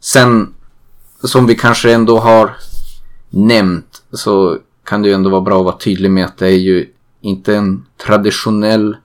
Sen, 0.00 0.54
som 1.22 1.46
vi 1.46 1.54
kanske 1.54 1.92
ändå 1.92 2.18
har 2.18 2.56
nämnt, 3.30 4.02
så 4.12 4.58
kan 4.84 5.02
det 5.02 5.08
ju 5.08 5.14
ändå 5.14 5.30
vara 5.30 5.40
bra 5.40 5.58
att 5.58 5.64
vara 5.64 5.76
tydlig 5.76 6.10
med 6.10 6.24
att 6.24 6.38
det 6.38 6.46
är 6.46 6.58
ju 6.58 6.88
inte 7.20 7.56
en 7.56 7.86
traditionell 8.06 8.96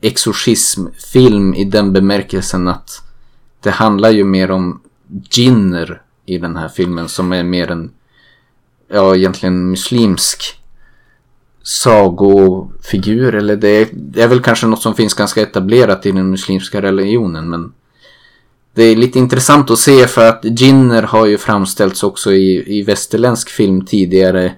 exorcismfilm 0.00 1.54
i 1.54 1.64
den 1.64 1.92
bemärkelsen 1.92 2.68
att 2.68 3.02
det 3.60 3.70
handlar 3.70 4.10
ju 4.10 4.24
mer 4.24 4.50
om 4.50 4.80
jinner 5.30 6.02
i 6.26 6.38
den 6.38 6.56
här 6.56 6.68
filmen 6.68 7.08
som 7.08 7.32
är 7.32 7.42
mer 7.42 7.70
en, 7.70 7.92
ja 8.88 9.16
egentligen 9.16 9.70
muslimsk 9.70 10.60
sagofigur. 11.64 13.34
Eller 13.34 13.56
det 13.56 13.68
är, 13.68 13.88
det 13.92 14.22
är 14.22 14.28
väl 14.28 14.42
kanske 14.42 14.66
något 14.66 14.82
som 14.82 14.94
finns 14.94 15.14
ganska 15.14 15.42
etablerat 15.42 16.06
i 16.06 16.12
den 16.12 16.30
muslimska 16.30 16.82
religionen. 16.82 17.50
Men 17.50 17.72
det 18.74 18.82
är 18.82 18.96
lite 18.96 19.18
intressant 19.18 19.70
att 19.70 19.78
se 19.78 20.06
för 20.06 20.28
att 20.28 20.60
jinner 20.60 21.02
har 21.02 21.26
ju 21.26 21.38
framställts 21.38 22.02
också 22.02 22.32
i, 22.32 22.78
i 22.78 22.82
västerländsk 22.82 23.50
film 23.50 23.86
tidigare. 23.86 24.52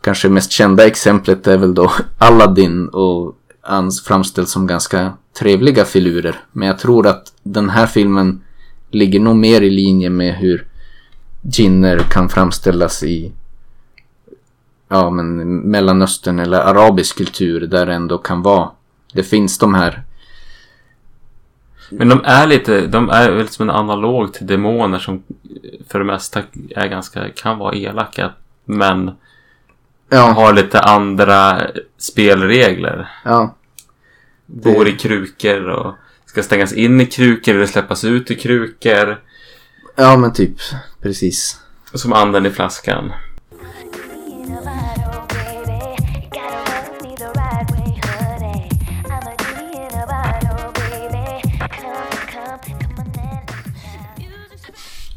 Kanske 0.00 0.28
mest 0.28 0.52
kända 0.52 0.86
exemplet 0.86 1.46
är 1.46 1.56
väl 1.56 1.74
då 1.74 1.92
Aladdin 2.18 2.88
och 2.88 3.34
han 3.60 3.90
framställs 4.04 4.50
som 4.50 4.66
ganska 4.66 5.12
trevliga 5.38 5.84
filurer. 5.84 6.40
Men 6.52 6.68
jag 6.68 6.78
tror 6.78 7.06
att 7.06 7.32
den 7.42 7.70
här 7.70 7.86
filmen 7.86 8.42
ligger 8.90 9.20
nog 9.20 9.36
mer 9.36 9.60
i 9.60 9.70
linje 9.70 10.10
med 10.10 10.34
hur 10.34 10.66
jinner 11.42 11.98
kan 11.98 12.28
framställas 12.28 13.02
i 13.02 13.32
ja, 14.88 15.10
men 15.10 15.36
Mellanöstern 15.70 16.38
eller 16.38 16.60
arabisk 16.60 17.16
kultur 17.16 17.60
där 17.66 17.86
det 17.86 17.94
ändå 17.94 18.18
kan 18.18 18.42
vara. 18.42 18.70
Det 19.12 19.22
finns 19.22 19.58
de 19.58 19.74
här. 19.74 20.02
Men 21.90 22.08
de 22.08 22.20
är 22.24 22.46
lite, 22.46 22.86
de 22.86 23.10
är 23.10 23.30
väl 23.30 23.48
som 23.48 23.68
en 23.68 23.76
analog 23.76 24.32
till 24.32 24.46
demoner 24.46 24.98
som 24.98 25.22
för 25.88 25.98
det 25.98 26.04
mesta 26.04 26.42
är 26.70 26.86
ganska, 26.88 27.28
kan 27.30 27.58
vara 27.58 27.74
elaka. 27.74 28.32
Men 28.64 29.10
Ja, 30.08 30.20
har 30.22 30.52
lite 30.52 30.80
andra 30.80 31.66
spelregler. 31.98 33.08
ja, 33.24 33.54
Bor 34.46 34.88
i 34.88 34.92
krukor 34.92 35.68
och 35.68 35.94
ska 36.26 36.42
stängas 36.42 36.72
in 36.72 37.00
i 37.00 37.06
krukor 37.06 37.54
eller 37.54 37.66
släppas 37.66 38.04
ut 38.04 38.30
i 38.30 38.34
krukor. 38.34 39.20
ja 39.96 40.16
men 40.16 40.32
typ 40.32 40.56
precis. 41.02 41.60
Som 41.94 42.12
anden 42.12 42.46
i 42.46 42.50
flaskan. 42.50 43.12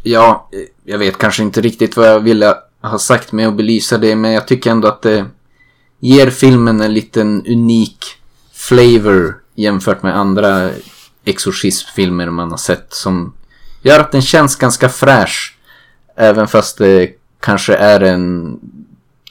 Ja, 0.10 0.50
eh, 0.52 0.60
jag 0.84 0.98
vet 0.98 1.18
kanske 1.18 1.44
inte 1.44 1.62
riktigt 1.62 1.98
vad 1.98 2.08
jag 2.08 2.20
ville 2.20 2.56
ha 2.82 3.00
sagt 3.00 3.32
med 3.32 3.48
att 3.48 3.54
belysa 3.54 3.98
det, 3.98 4.16
men 4.16 4.32
jag 4.32 4.48
tycker 4.48 4.72
ändå 4.72 4.88
att 4.88 5.02
det 5.02 5.26
ger 6.00 6.30
filmen 6.30 6.82
en 6.82 6.94
liten 6.94 7.46
unik 7.48 8.06
flavor 8.54 9.42
jämfört 9.56 10.04
med 10.04 10.18
andra 10.18 10.70
exorcismfilmer 11.26 12.30
man 12.30 12.52
har 12.52 12.58
sett 12.58 12.94
som 12.94 13.34
gör 13.82 14.00
att 14.00 14.12
den 14.12 14.22
känns 14.22 14.56
ganska 14.56 14.90
fräsch. 14.90 15.58
Även 16.16 16.48
fast 16.48 16.78
det 16.78 17.12
kanske 17.40 17.76
är 17.76 18.00
en 18.00 18.60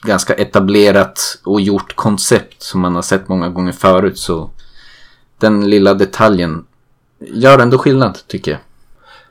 ganska 0.01 0.33
etablerat 0.33 1.39
och 1.43 1.61
gjort 1.61 1.95
koncept 1.95 2.63
som 2.63 2.81
man 2.81 2.95
har 2.95 3.01
sett 3.01 3.27
många 3.27 3.49
gånger 3.49 3.71
förut 3.71 4.17
så 4.17 4.49
den 5.37 5.69
lilla 5.69 5.93
detaljen 5.93 6.65
gör 7.19 7.59
ändå 7.59 7.77
skillnad 7.77 8.19
tycker 8.27 8.51
jag. 8.51 8.59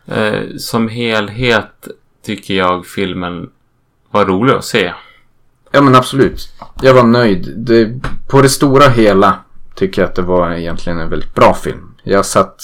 Eh, 0.08 0.56
som 0.58 0.88
helhet 0.88 1.88
tycker 2.22 2.54
jag 2.54 2.86
filmen 2.86 3.50
var 4.10 4.24
rolig 4.26 4.52
att 4.52 4.64
se. 4.64 4.92
Ja 5.70 5.82
men 5.82 5.94
absolut. 5.94 6.48
Jag 6.82 6.94
var 6.94 7.06
nöjd. 7.06 7.54
Det, 7.56 8.00
på 8.28 8.42
det 8.42 8.48
stora 8.48 8.88
hela 8.88 9.38
tycker 9.74 10.02
jag 10.02 10.08
att 10.08 10.14
det 10.14 10.22
var 10.22 10.52
egentligen 10.52 10.98
en 10.98 11.10
väldigt 11.10 11.34
bra 11.34 11.54
film. 11.54 11.94
Jag 12.02 12.26
satt 12.26 12.62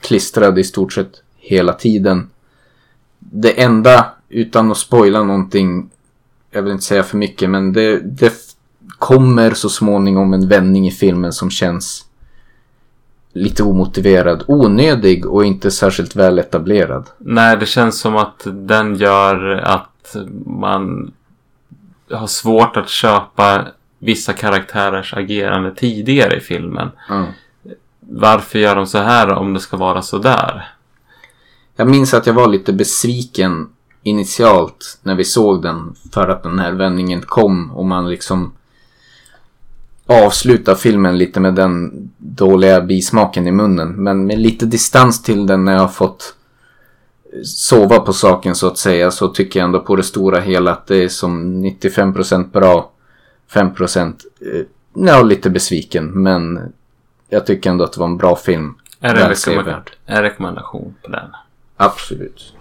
klistrad 0.00 0.58
i 0.58 0.64
stort 0.64 0.92
sett 0.92 1.22
hela 1.36 1.72
tiden. 1.72 2.30
Det 3.18 3.62
enda, 3.62 4.06
utan 4.28 4.70
att 4.70 4.78
spoila 4.78 5.22
någonting, 5.22 5.90
jag 6.50 6.62
vill 6.62 6.72
inte 6.72 6.84
säga 6.84 7.02
för 7.02 7.16
mycket, 7.16 7.50
men 7.50 7.72
det, 7.72 8.00
det 8.00 8.32
kommer 8.98 9.54
så 9.54 9.68
småningom 9.68 10.32
en 10.34 10.48
vändning 10.48 10.86
i 10.86 10.90
filmen 10.90 11.32
som 11.32 11.50
känns 11.50 12.06
lite 13.32 13.62
omotiverad, 13.62 14.44
onödig 14.48 15.26
och 15.26 15.44
inte 15.44 15.70
särskilt 15.70 16.16
väl 16.16 16.38
etablerad. 16.38 17.06
Nej, 17.18 17.56
det 17.56 17.66
känns 17.66 18.00
som 18.00 18.16
att 18.16 18.42
den 18.44 18.94
gör 18.94 19.50
att 19.52 20.16
man 20.46 21.12
har 22.10 22.26
svårt 22.26 22.76
att 22.76 22.88
köpa 22.88 23.66
vissa 23.98 24.32
karaktärers 24.32 25.14
agerande 25.14 25.74
tidigare 25.74 26.36
i 26.36 26.40
filmen. 26.40 26.88
Ja. 27.08 27.26
Varför 28.00 28.58
gör 28.58 28.76
de 28.76 28.86
så 28.86 28.98
här 28.98 29.32
om 29.32 29.54
det 29.54 29.60
ska 29.60 29.76
vara 29.76 30.02
så 30.02 30.18
där? 30.18 30.68
Jag 31.76 31.88
minns 31.88 32.14
att 32.14 32.26
jag 32.26 32.34
var 32.34 32.48
lite 32.48 32.72
besviken 32.72 33.68
initialt 34.02 34.98
när 35.02 35.14
vi 35.14 35.24
såg 35.24 35.62
den 35.62 35.94
för 36.12 36.28
att 36.28 36.42
den 36.42 36.58
här 36.58 36.72
vändningen 36.72 37.22
kom 37.22 37.70
och 37.70 37.84
man 37.84 38.10
liksom 38.10 38.52
avslutar 40.10 40.74
filmen 40.74 41.18
lite 41.18 41.40
med 41.40 41.54
den 41.54 41.90
dåliga 42.18 42.80
bismaken 42.80 43.46
i 43.46 43.52
munnen. 43.52 43.88
Men 43.88 44.26
med 44.26 44.38
lite 44.38 44.66
distans 44.66 45.22
till 45.22 45.46
den 45.46 45.64
när 45.64 45.72
jag 45.72 45.80
har 45.80 45.88
fått 45.88 46.34
sova 47.44 47.98
på 47.98 48.12
saken 48.12 48.54
så 48.54 48.66
att 48.66 48.78
säga 48.78 49.10
så 49.10 49.28
tycker 49.28 49.60
jag 49.60 49.64
ändå 49.64 49.80
på 49.80 49.96
det 49.96 50.02
stora 50.02 50.40
hela 50.40 50.72
att 50.72 50.86
det 50.86 51.04
är 51.04 51.08
som 51.08 51.64
95% 51.64 52.50
bra, 52.50 52.90
5% 53.52 54.14
eh, 54.40 54.62
ja, 54.94 55.22
lite 55.22 55.50
besviken. 55.50 56.06
Men 56.06 56.72
jag 57.28 57.46
tycker 57.46 57.70
ändå 57.70 57.84
att 57.84 57.92
det 57.92 58.00
var 58.00 58.06
en 58.06 58.16
bra 58.16 58.36
film. 58.36 58.74
En 60.06 60.22
rekommendation 60.22 60.94
på 61.02 61.10
den? 61.10 61.28
Absolut. 61.76 62.54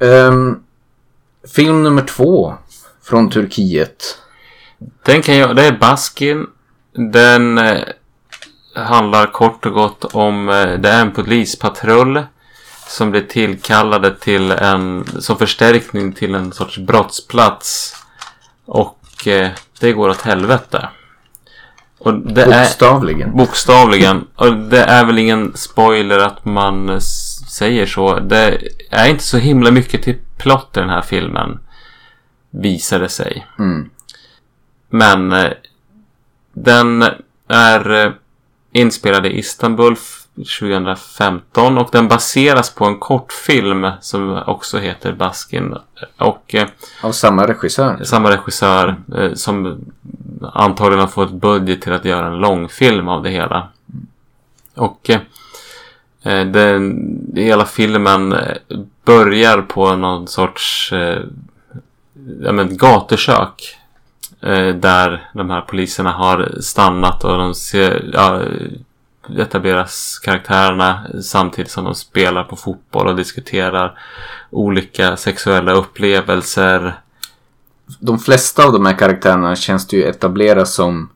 Ehm, 0.00 0.60
film 1.54 1.82
nummer 1.82 2.02
två 2.02 2.54
från 3.02 3.30
Turkiet. 3.30 4.18
Den 5.04 5.22
kan 5.22 5.36
jag, 5.36 5.56
det 5.56 5.64
är 5.66 5.72
Baskin. 5.72 6.46
Den 7.12 7.58
eh, 7.58 7.78
handlar 8.74 9.26
kort 9.32 9.66
och 9.66 9.72
gott 9.72 10.04
om, 10.04 10.48
eh, 10.48 10.72
det 10.78 10.88
är 10.88 11.00
en 11.00 11.12
polispatrull 11.12 12.22
som 12.88 13.10
blir 13.10 13.20
tillkallade 13.22 14.14
till 14.16 14.50
en, 14.50 15.04
som 15.20 15.36
förstärkning 15.38 16.12
till 16.12 16.34
en 16.34 16.52
sorts 16.52 16.78
brottsplats. 16.78 17.94
Och 18.64 19.26
eh, 19.26 19.50
det 19.80 19.92
går 19.92 20.08
åt 20.08 20.20
helvete. 20.20 20.88
Och 21.98 22.14
det 22.14 22.42
är 22.42 22.46
Bokstavligen. 22.64 23.36
bokstavligen. 23.36 24.26
Och 24.34 24.56
det 24.56 24.84
är 24.84 25.04
väl 25.04 25.18
ingen 25.18 25.56
spoiler 25.56 26.18
att 26.18 26.44
man 26.44 27.00
säger 27.58 27.86
så. 27.86 28.18
Det 28.20 28.58
är 28.90 29.08
inte 29.08 29.24
så 29.24 29.38
himla 29.38 29.70
mycket 29.70 30.02
till 30.02 30.16
plott 30.36 30.76
i 30.76 30.80
den 30.80 30.88
här 30.88 31.02
filmen. 31.02 31.58
Visar 32.50 32.98
det 33.00 33.08
sig. 33.08 33.46
Mm. 33.58 33.90
Men 34.90 35.32
eh, 35.32 35.50
den 36.52 37.04
är 37.48 38.04
eh, 38.06 38.12
inspelad 38.72 39.26
i 39.26 39.38
Istanbul 39.38 39.92
f- 39.92 40.14
2015 40.60 41.78
och 41.78 41.88
den 41.92 42.08
baseras 42.08 42.74
på 42.74 42.84
en 42.84 42.98
kortfilm 42.98 43.90
som 44.00 44.42
också 44.46 44.78
heter 44.78 45.12
Baskin. 45.12 45.74
Och 46.16 46.54
eh, 46.54 46.68
Av 47.02 47.12
samma 47.12 47.46
regissör. 47.46 48.04
samma 48.04 48.30
regissör 48.30 48.96
som 49.34 49.84
antagligen 50.52 51.00
har 51.00 51.08
fått 51.08 51.32
budget 51.32 51.82
till 51.82 51.92
att 51.92 52.04
göra 52.04 52.26
en 52.26 52.38
långfilm 52.38 53.08
av 53.08 53.22
det 53.22 53.30
hela. 53.30 53.68
Och 54.74 55.10
Eh, 56.28 56.46
den, 56.46 57.08
hela 57.34 57.64
filmen 57.66 58.32
eh, 58.32 58.56
börjar 59.04 59.62
på 59.62 59.96
någon 59.96 60.28
sorts 60.28 60.92
eh, 60.92 61.22
ja, 62.42 62.52
men 62.52 62.76
gatukök. 62.76 63.76
Eh, 64.40 64.74
där 64.74 65.28
de 65.34 65.50
här 65.50 65.60
poliserna 65.60 66.12
har 66.12 66.60
stannat 66.60 67.24
och 67.24 67.38
de 67.38 67.54
ser, 67.54 68.10
ja, 68.12 68.42
etableras 69.38 70.18
karaktärerna 70.18 71.06
samtidigt 71.22 71.70
som 71.70 71.84
de 71.84 71.94
spelar 71.94 72.44
på 72.44 72.56
fotboll 72.56 73.06
och 73.06 73.16
diskuterar 73.16 73.98
olika 74.50 75.16
sexuella 75.16 75.72
upplevelser. 75.72 77.00
De 77.98 78.18
flesta 78.18 78.64
av 78.64 78.72
de 78.72 78.86
här 78.86 78.98
karaktärerna 78.98 79.56
känns 79.56 79.86
det 79.86 79.96
ju 79.96 80.04
etableras 80.04 80.74
som 80.74 81.10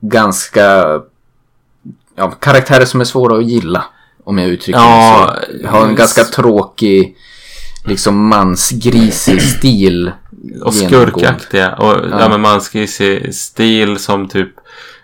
ganska 0.00 1.00
ja, 2.16 2.30
karaktärer 2.30 2.84
som 2.84 3.00
är 3.00 3.04
svåra 3.04 3.36
att 3.36 3.44
gilla. 3.44 3.84
Om 4.24 4.38
jag 4.38 4.48
uttrycker 4.48 4.80
Ja, 4.80 5.34
mig 5.50 5.60
så. 5.62 5.68
Har 5.68 5.86
en 5.86 5.94
ganska 5.94 6.24
tråkig 6.24 7.16
liksom 7.84 8.28
mansgrisig 8.28 9.42
stil. 9.58 10.12
Och 10.62 10.74
skurkaktiga. 10.74 11.74
Och 11.74 11.92
ja. 11.92 12.20
Ja. 12.20 12.28
men 12.28 12.40
man 12.40 12.60
ska 12.60 12.78
ju 12.78 12.86
se 12.86 13.32
stil 13.32 13.98
som 13.98 14.28
typ 14.28 14.48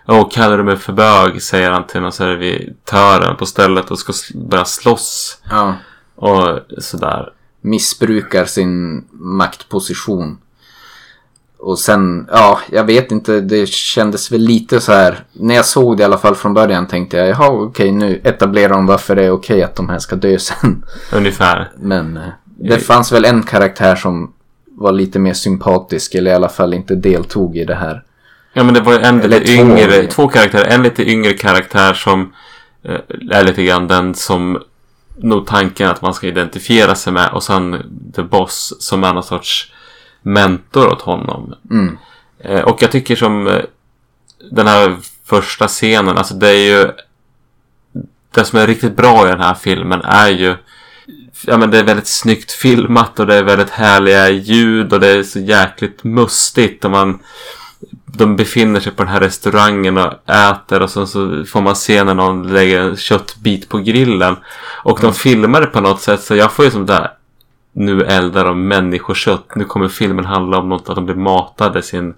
Åh, 0.07 0.29
kallar 0.31 0.57
du 0.57 0.63
mig 0.63 0.77
för 0.77 0.93
bög? 0.93 1.41
Säger 1.41 1.71
han 1.71 1.87
till 1.87 2.01
någon 2.01 2.11
servitören 2.11 3.37
på 3.37 3.45
stället 3.45 3.91
och 3.91 3.99
ska 3.99 4.13
börja 4.35 4.65
slåss. 4.65 5.37
Ja. 5.49 5.75
Och 6.15 6.59
sådär. 6.77 7.33
Missbrukar 7.61 8.45
sin 8.45 9.05
maktposition. 9.11 10.37
Och 11.63 11.79
sen, 11.79 12.27
ja, 12.31 12.59
jag 12.71 12.83
vet 12.83 13.11
inte, 13.11 13.41
det 13.41 13.69
kändes 13.69 14.31
väl 14.31 14.41
lite 14.41 14.81
så 14.81 14.91
här. 14.91 15.23
När 15.33 15.55
jag 15.55 15.65
såg 15.65 15.97
det 15.97 16.01
i 16.01 16.05
alla 16.05 16.17
fall 16.17 16.35
från 16.35 16.53
början 16.53 16.87
tänkte 16.87 17.17
jag, 17.17 17.29
jaha 17.29 17.49
okej 17.49 17.91
nu 17.91 18.21
etablerar 18.23 18.69
de 18.69 18.85
varför 18.85 19.15
det 19.15 19.23
är 19.23 19.31
okej 19.31 19.63
att 19.63 19.75
de 19.75 19.89
här 19.89 19.99
ska 19.99 20.15
dö 20.15 20.39
sen. 20.39 20.85
Ungefär. 21.13 21.71
Men 21.77 22.17
eh, 22.17 22.23
det 22.45 22.77
fanns 22.77 23.11
väl 23.11 23.25
en 23.25 23.43
karaktär 23.43 23.95
som 23.95 24.33
var 24.65 24.91
lite 24.91 25.19
mer 25.19 25.33
sympatisk 25.33 26.15
eller 26.15 26.31
i 26.31 26.33
alla 26.33 26.49
fall 26.49 26.73
inte 26.73 26.95
deltog 26.95 27.57
i 27.57 27.65
det 27.65 27.75
här. 27.75 28.03
Ja 28.53 28.63
men 28.63 28.73
det 28.73 28.81
var 28.81 28.99
en 28.99 29.21
Eller 29.21 29.39
lite 29.39 29.55
två. 29.55 29.61
yngre, 29.61 30.07
två 30.07 30.27
karaktärer. 30.27 30.65
En 30.65 30.83
lite 30.83 31.09
yngre 31.09 31.33
karaktär 31.33 31.93
som 31.93 32.33
eh, 32.83 32.99
är 33.31 33.43
lite 33.43 33.63
grann 33.63 33.87
den 33.87 34.15
som 34.15 34.61
nog 35.17 35.47
tanken 35.47 35.89
att 35.89 36.01
man 36.01 36.13
ska 36.13 36.27
identifiera 36.27 36.95
sig 36.95 37.13
med. 37.13 37.29
Och 37.33 37.43
sen 37.43 37.77
The 38.15 38.23
Boss 38.23 38.73
som 38.79 39.03
är 39.03 39.13
någon 39.13 39.23
sorts 39.23 39.70
mentor 40.21 40.87
åt 40.87 41.01
honom. 41.01 41.53
Mm. 41.71 41.97
Eh, 42.39 42.61
och 42.61 42.81
jag 42.81 42.91
tycker 42.91 43.15
som 43.15 43.47
eh, 43.47 43.61
den 44.51 44.67
här 44.67 44.97
första 45.25 45.67
scenen, 45.67 46.17
alltså 46.17 46.33
det 46.33 46.49
är 46.49 46.77
ju 46.77 46.91
det 48.31 48.45
som 48.45 48.59
är 48.59 48.67
riktigt 48.67 48.95
bra 48.95 49.27
i 49.27 49.31
den 49.31 49.41
här 49.41 49.53
filmen 49.53 50.01
är 50.01 50.29
ju 50.29 50.55
Ja 51.45 51.57
men 51.57 51.71
det 51.71 51.79
är 51.79 51.83
väldigt 51.83 52.07
snyggt 52.07 52.51
filmat 52.51 53.19
och 53.19 53.27
det 53.27 53.35
är 53.35 53.43
väldigt 53.43 53.69
härliga 53.69 54.29
ljud 54.29 54.93
och 54.93 54.99
det 54.99 55.07
är 55.07 55.23
så 55.23 55.39
jäkligt 55.39 56.03
mustigt 56.03 56.85
och 56.85 56.91
man 56.91 57.19
De 58.05 58.35
befinner 58.35 58.79
sig 58.79 58.91
på 58.91 59.03
den 59.03 59.11
här 59.11 59.19
restaurangen 59.19 59.97
och 59.97 60.29
äter 60.29 60.81
och 60.81 60.89
sen 60.89 61.07
så 61.07 61.45
får 61.45 61.61
man 61.61 61.75
se 61.75 62.03
när 62.03 62.13
någon 62.13 62.53
lägger 62.53 62.79
en 62.79 62.97
köttbit 62.97 63.69
på 63.69 63.77
grillen 63.77 64.35
Och 64.83 64.99
de 65.01 65.13
filmar 65.13 65.61
det 65.61 65.67
på 65.67 65.81
något 65.81 66.01
sätt 66.01 66.23
så 66.23 66.35
jag 66.35 66.51
får 66.51 66.65
ju 66.65 66.71
som 66.71 66.85
där 66.85 67.11
Nu 67.73 68.03
eldar 68.03 68.45
de 68.45 68.67
människokött. 68.67 69.55
Nu 69.55 69.63
kommer 69.65 69.87
filmen 69.87 70.25
handla 70.25 70.57
om 70.57 70.69
något 70.69 70.89
att 70.89 70.95
de 70.95 71.05
blir 71.05 71.15
matade 71.15 71.81
sin 71.81 72.13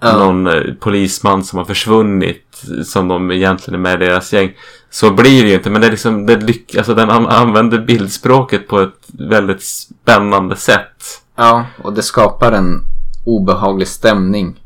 Ja. 0.00 0.16
någon 0.18 0.46
eh, 0.46 0.74
polisman 0.80 1.44
som 1.44 1.58
har 1.58 1.64
försvunnit 1.64 2.62
som 2.84 3.08
de 3.08 3.30
egentligen 3.30 3.74
är 3.80 3.82
med 3.82 4.02
i 4.02 4.06
deras 4.06 4.32
gäng. 4.32 4.52
Så 4.90 5.10
blir 5.10 5.42
det 5.42 5.48
ju 5.48 5.54
inte, 5.54 5.70
men 5.70 5.80
det 5.80 5.86
är 5.86 5.90
liksom, 5.90 6.26
det 6.26 6.36
lyck, 6.36 6.74
alltså 6.76 6.94
den 6.94 7.10
an- 7.10 7.26
använder 7.26 7.78
bildspråket 7.78 8.68
på 8.68 8.80
ett 8.80 9.00
väldigt 9.18 9.62
spännande 9.62 10.56
sätt. 10.56 11.22
Ja, 11.36 11.66
och 11.82 11.92
det 11.92 12.02
skapar 12.02 12.52
en 12.52 12.80
obehaglig 13.26 13.88
stämning. 13.88 14.60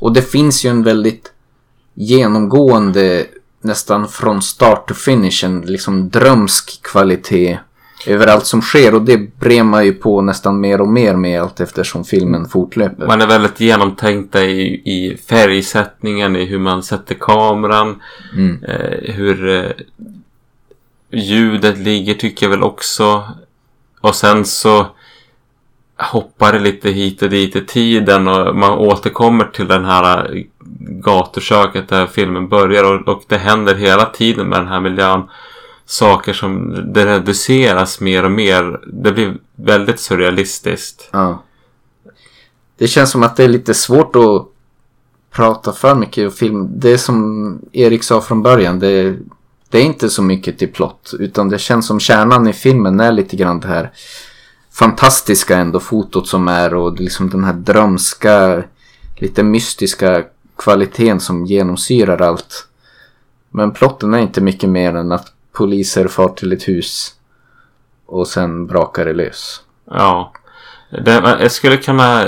Och 0.00 0.12
det 0.12 0.22
finns 0.22 0.64
ju 0.64 0.70
en 0.70 0.82
väldigt 0.82 1.32
genomgående, 1.94 3.26
nästan 3.62 4.08
från 4.08 4.42
start 4.42 4.88
to 4.88 4.94
finish, 4.94 5.44
en 5.44 5.60
liksom 5.60 6.08
drömsk 6.10 6.82
kvalitet 6.82 7.58
över 8.06 8.26
allt 8.26 8.46
som 8.46 8.62
sker. 8.62 8.94
Och 8.94 9.02
det 9.02 9.38
bremar 9.40 9.82
ju 9.82 9.92
på 9.92 10.22
nästan 10.22 10.60
mer 10.60 10.80
och 10.80 10.88
mer 10.88 11.16
med 11.16 11.42
allt 11.42 11.60
eftersom 11.60 12.04
filmen 12.04 12.48
fortlöper. 12.48 13.06
Man 13.06 13.20
är 13.20 13.26
väldigt 13.26 13.60
genomtänkta 13.60 14.44
i, 14.44 14.62
i 14.84 15.16
färgsättningen, 15.28 16.36
i 16.36 16.44
hur 16.44 16.58
man 16.58 16.82
sätter 16.82 17.14
kameran, 17.14 18.02
Mm. 18.36 18.64
eh, 18.64 19.14
hur 19.14 19.48
eh, 19.48 19.70
ljudet 21.12 21.78
ligger 21.78 22.14
tycker 22.14 22.46
jag 22.46 22.50
väl 22.50 22.62
också. 22.62 23.22
Och 24.00 24.14
sen 24.14 24.44
så 24.44 24.86
hoppar 25.96 26.52
det 26.52 26.58
lite 26.58 26.90
hit 26.90 27.22
och 27.22 27.30
dit 27.30 27.56
i 27.56 27.66
tiden 27.66 28.28
och 28.28 28.56
man 28.56 28.70
återkommer 28.78 29.44
till 29.44 29.66
den 29.68 29.84
här 29.84 30.34
eh, 30.36 30.42
gatuköket 30.80 31.88
där 31.88 32.06
filmen 32.06 32.48
börjar 32.48 32.84
och, 32.94 33.08
och 33.08 33.22
det 33.28 33.36
händer 33.38 33.74
hela 33.74 34.04
tiden 34.04 34.48
med 34.48 34.58
den 34.58 34.68
här 34.68 34.80
miljön 34.80 35.22
saker 35.90 36.32
som 36.32 36.74
det 36.92 37.06
reduceras 37.06 38.00
mer 38.00 38.24
och 38.24 38.30
mer. 38.30 38.80
Det 38.86 39.12
blir 39.12 39.38
väldigt 39.56 40.00
surrealistiskt. 40.00 41.08
Ja. 41.12 41.42
Det 42.78 42.88
känns 42.88 43.10
som 43.10 43.22
att 43.22 43.36
det 43.36 43.44
är 43.44 43.48
lite 43.48 43.74
svårt 43.74 44.16
att 44.16 44.46
prata 45.30 45.72
för 45.72 45.94
mycket 45.94 46.26
om 46.26 46.32
film. 46.32 46.68
Det 46.80 46.90
är 46.92 46.96
som 46.96 47.58
Erik 47.72 48.04
sa 48.04 48.20
från 48.20 48.42
början. 48.42 48.78
Det, 48.78 49.16
det 49.68 49.78
är 49.78 49.82
inte 49.82 50.10
så 50.10 50.22
mycket 50.22 50.58
till 50.58 50.72
plott. 50.72 51.14
Utan 51.18 51.48
det 51.48 51.58
känns 51.58 51.86
som 51.86 52.00
kärnan 52.00 52.48
i 52.48 52.52
filmen 52.52 53.00
är 53.00 53.12
lite 53.12 53.36
grann 53.36 53.60
det 53.60 53.68
här 53.68 53.90
fantastiska 54.72 55.56
ändå 55.56 55.80
fotot 55.80 56.28
som 56.28 56.48
är 56.48 56.74
och 56.74 57.00
liksom 57.00 57.30
den 57.30 57.44
här 57.44 57.52
drömska, 57.52 58.62
lite 59.16 59.42
mystiska 59.42 60.24
kvaliteten 60.56 61.20
som 61.20 61.46
genomsyrar 61.46 62.22
allt. 62.22 62.68
Men 63.50 63.70
plotten 63.70 64.14
är 64.14 64.18
inte 64.18 64.40
mycket 64.40 64.70
mer 64.70 64.94
än 64.96 65.12
att 65.12 65.32
poliser 65.60 66.08
far 66.08 66.28
till 66.28 66.52
ett 66.52 66.68
hus 66.68 67.14
och 68.06 68.28
sen 68.28 68.66
brakar 68.66 69.04
det 69.04 69.12
lös. 69.12 69.60
Ja. 69.90 70.32
Den, 70.90 71.24
jag 71.24 71.52
skulle 71.52 71.76
kunna... 71.76 72.26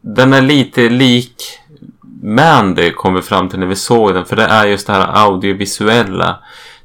Den 0.00 0.32
är 0.32 0.42
lite 0.42 0.88
lik 0.88 1.42
Mandy 2.22 2.92
kom 2.92 3.14
vi 3.14 3.22
fram 3.22 3.48
till 3.48 3.58
när 3.58 3.66
vi 3.66 3.76
såg 3.76 4.14
den. 4.14 4.24
För 4.24 4.36
det 4.36 4.44
är 4.44 4.66
just 4.66 4.86
det 4.86 4.92
här 4.92 5.24
audiovisuella. 5.26 6.38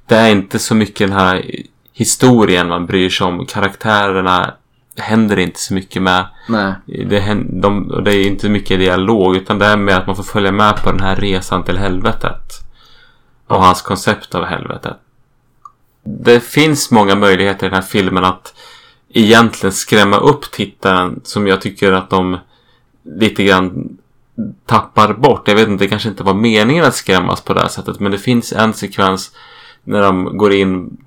Det 0.07 0.15
är 0.15 0.31
inte 0.31 0.59
så 0.59 0.75
mycket 0.75 1.07
den 1.07 1.17
här 1.17 1.45
historien 1.93 2.67
man 2.67 2.85
bryr 2.85 3.09
sig 3.09 3.27
om. 3.27 3.45
Karaktärerna 3.45 4.53
händer 4.97 5.39
inte 5.39 5.59
så 5.59 5.73
mycket 5.73 6.01
med. 6.01 6.25
Nej. 6.49 6.73
Det, 6.85 7.43
de, 7.61 8.03
det 8.05 8.15
är 8.15 8.27
inte 8.27 8.49
mycket 8.49 8.79
dialog 8.79 9.35
utan 9.35 9.59
det 9.59 9.65
är 9.65 9.77
mer 9.77 9.95
att 9.95 10.07
man 10.07 10.15
får 10.15 10.23
följa 10.23 10.51
med 10.51 10.83
på 10.83 10.91
den 10.91 11.01
här 11.01 11.15
resan 11.15 11.63
till 11.63 11.77
helvetet. 11.77 12.43
Och 13.47 13.63
hans 13.63 13.81
koncept 13.81 14.35
av 14.35 14.45
helvetet. 14.45 14.97
Det 16.03 16.39
finns 16.39 16.91
många 16.91 17.15
möjligheter 17.15 17.65
i 17.65 17.69
den 17.69 17.75
här 17.75 17.87
filmen 17.87 18.23
att 18.23 18.53
egentligen 19.09 19.73
skrämma 19.73 20.17
upp 20.17 20.51
tittaren 20.51 21.21
som 21.23 21.47
jag 21.47 21.61
tycker 21.61 21.91
att 21.91 22.09
de 22.09 22.37
lite 23.03 23.43
grann 23.43 23.97
tappar 24.65 25.13
bort. 25.13 25.47
Jag 25.47 25.55
vet 25.55 25.67
inte, 25.67 25.83
det 25.83 25.89
kanske 25.89 26.09
inte 26.09 26.23
var 26.23 26.33
meningen 26.33 26.85
att 26.85 26.95
skrämmas 26.95 27.41
på 27.41 27.53
det 27.53 27.61
här 27.61 27.67
sättet 27.67 27.99
men 27.99 28.11
det 28.11 28.17
finns 28.17 28.53
en 28.53 28.73
sekvens 28.73 29.31
när 29.83 30.01
de 30.01 30.37
går 30.37 30.53
in 30.53 30.97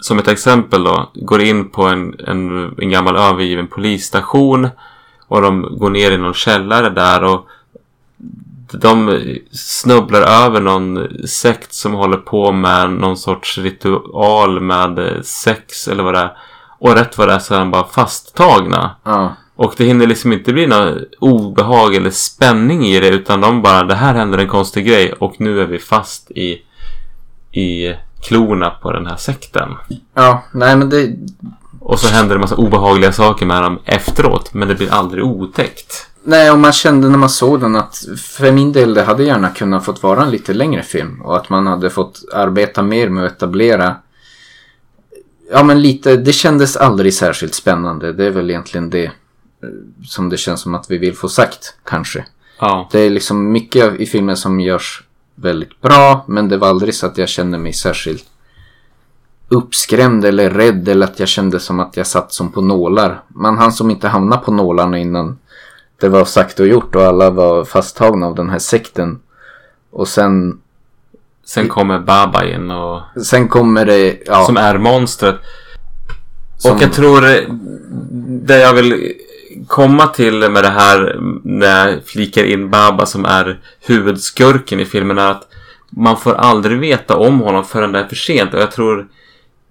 som 0.00 0.18
ett 0.18 0.28
exempel 0.28 0.84
då, 0.84 1.10
går 1.14 1.42
in 1.42 1.68
på 1.68 1.82
en, 1.82 2.14
en, 2.26 2.74
en 2.78 2.90
gammal 2.90 3.16
övergiven 3.16 3.66
polisstation 3.66 4.68
och 5.28 5.42
de 5.42 5.78
går 5.78 5.90
ner 5.90 6.10
i 6.10 6.16
någon 6.16 6.34
källare 6.34 6.90
där 6.90 7.24
och 7.24 7.46
de 8.72 9.20
snubblar 9.52 10.20
över 10.20 10.60
någon 10.60 11.08
sekt 11.28 11.74
som 11.74 11.92
håller 11.92 12.16
på 12.16 12.52
med 12.52 12.90
någon 12.90 13.16
sorts 13.16 13.58
ritual 13.58 14.60
med 14.60 15.20
sex 15.24 15.88
eller 15.88 16.02
vad 16.02 16.14
det 16.14 16.20
är. 16.20 16.36
Och 16.78 16.94
rätt 16.94 17.18
vad 17.18 17.28
det 17.28 17.34
är 17.34 17.38
så 17.38 17.54
är 17.54 17.58
de 17.58 17.70
bara 17.70 17.86
fasttagna. 17.86 18.96
Ja. 19.04 19.36
Och 19.54 19.74
det 19.76 19.84
hinner 19.84 20.06
liksom 20.06 20.32
inte 20.32 20.52
bli 20.52 20.66
någon 20.66 20.98
obehag 21.18 21.94
eller 21.94 22.10
spänning 22.10 22.86
i 22.86 23.00
det 23.00 23.08
utan 23.08 23.40
de 23.40 23.62
bara 23.62 23.84
det 23.84 23.94
här 23.94 24.14
händer 24.14 24.38
en 24.38 24.48
konstig 24.48 24.86
grej 24.86 25.12
och 25.12 25.34
nu 25.40 25.60
är 25.60 25.66
vi 25.66 25.78
fast 25.78 26.30
i, 26.30 26.62
i 27.52 27.94
klorna 28.22 28.70
på 28.70 28.92
den 28.92 29.06
här 29.06 29.16
sekten. 29.16 29.68
Ja, 30.14 30.42
nej 30.52 30.76
men 30.76 30.90
det... 30.90 31.16
Och 31.80 31.98
så 31.98 32.08
händer 32.14 32.34
det 32.34 32.40
massa 32.40 32.56
obehagliga 32.56 33.12
saker 33.12 33.46
med 33.46 33.62
dem 33.62 33.78
efteråt 33.84 34.54
men 34.54 34.68
det 34.68 34.74
blir 34.74 34.92
aldrig 34.92 35.24
otäckt. 35.24 36.11
Nej, 36.24 36.50
och 36.50 36.58
man 36.58 36.72
kände 36.72 37.08
när 37.08 37.18
man 37.18 37.30
såg 37.30 37.60
den 37.60 37.76
att 37.76 38.04
för 38.16 38.52
min 38.52 38.72
del 38.72 38.94
det 38.94 39.02
hade 39.02 39.24
gärna 39.24 39.50
kunnat 39.50 39.84
fått 39.84 40.02
vara 40.02 40.22
en 40.22 40.30
lite 40.30 40.54
längre 40.54 40.82
film. 40.82 41.22
Och 41.22 41.36
att 41.36 41.48
man 41.48 41.66
hade 41.66 41.90
fått 41.90 42.20
arbeta 42.32 42.82
mer 42.82 43.08
med 43.08 43.24
att 43.24 43.32
etablera 43.32 43.96
Ja 45.52 45.62
men 45.62 45.82
lite, 45.82 46.16
det 46.16 46.32
kändes 46.32 46.76
aldrig 46.76 47.14
särskilt 47.14 47.54
spännande. 47.54 48.12
Det 48.12 48.26
är 48.26 48.30
väl 48.30 48.50
egentligen 48.50 48.90
det 48.90 49.04
eh, 49.04 49.10
som 50.04 50.28
det 50.28 50.36
känns 50.36 50.60
som 50.60 50.74
att 50.74 50.90
vi 50.90 50.98
vill 50.98 51.16
få 51.16 51.28
sagt, 51.28 51.74
kanske. 51.84 52.24
Ja. 52.60 52.88
Det 52.92 53.00
är 53.00 53.10
liksom 53.10 53.52
mycket 53.52 54.00
i 54.00 54.06
filmen 54.06 54.36
som 54.36 54.60
görs 54.60 55.02
väldigt 55.34 55.80
bra, 55.80 56.24
men 56.28 56.48
det 56.48 56.56
var 56.56 56.68
aldrig 56.68 56.94
så 56.94 57.06
att 57.06 57.18
jag 57.18 57.28
kände 57.28 57.58
mig 57.58 57.72
särskilt 57.72 58.24
uppskrämd 59.48 60.24
eller 60.24 60.50
rädd 60.50 60.88
eller 60.88 61.06
att 61.06 61.20
jag 61.20 61.28
kände 61.28 61.60
som 61.60 61.80
att 61.80 61.96
jag 61.96 62.06
satt 62.06 62.32
som 62.32 62.52
på 62.52 62.60
nålar. 62.60 63.22
Man 63.28 63.58
hann 63.58 63.72
som 63.72 63.90
inte 63.90 64.08
hamna 64.08 64.36
på 64.36 64.52
nålarna 64.52 64.98
innan 64.98 65.38
det 66.02 66.08
var 66.08 66.24
sagt 66.24 66.60
och 66.60 66.66
gjort 66.66 66.94
och 66.96 67.02
alla 67.02 67.30
var 67.30 67.64
fasttagna 67.64 68.26
av 68.26 68.34
den 68.34 68.50
här 68.50 68.58
sekten. 68.58 69.20
Och 69.90 70.08
sen, 70.08 70.58
Sen 71.44 71.68
kommer 71.68 71.98
Baba 71.98 72.44
in 72.44 72.70
och 72.70 73.00
sen 73.24 73.48
kommer 73.48 73.86
det, 73.86 74.18
ja, 74.26 74.44
som 74.46 74.56
är 74.56 74.78
monstret. 74.78 75.36
Som- 76.58 76.76
Och 76.76 76.82
jag 76.82 76.92
tror 76.92 77.20
det 78.46 78.58
jag 78.60 78.74
vill 78.74 79.12
komma 79.68 80.06
till 80.06 80.50
med 80.50 80.64
det 80.64 80.70
här 80.70 81.16
när 81.44 81.88
jag 81.88 82.04
flikar 82.04 82.44
in 82.44 82.70
Baba 82.70 83.06
som 83.06 83.24
är 83.24 83.60
huvudskurken 83.80 84.80
i 84.80 84.84
filmen 84.84 85.18
är 85.18 85.30
att 85.30 85.48
man 85.90 86.16
får 86.16 86.34
aldrig 86.34 86.78
veta 86.78 87.16
om 87.16 87.40
honom 87.40 87.64
förrän 87.64 87.92
det 87.92 87.98
är 87.98 88.08
för 88.08 88.16
sent. 88.16 88.54
Och 88.54 88.60
jag 88.60 88.70
tror 88.72 89.08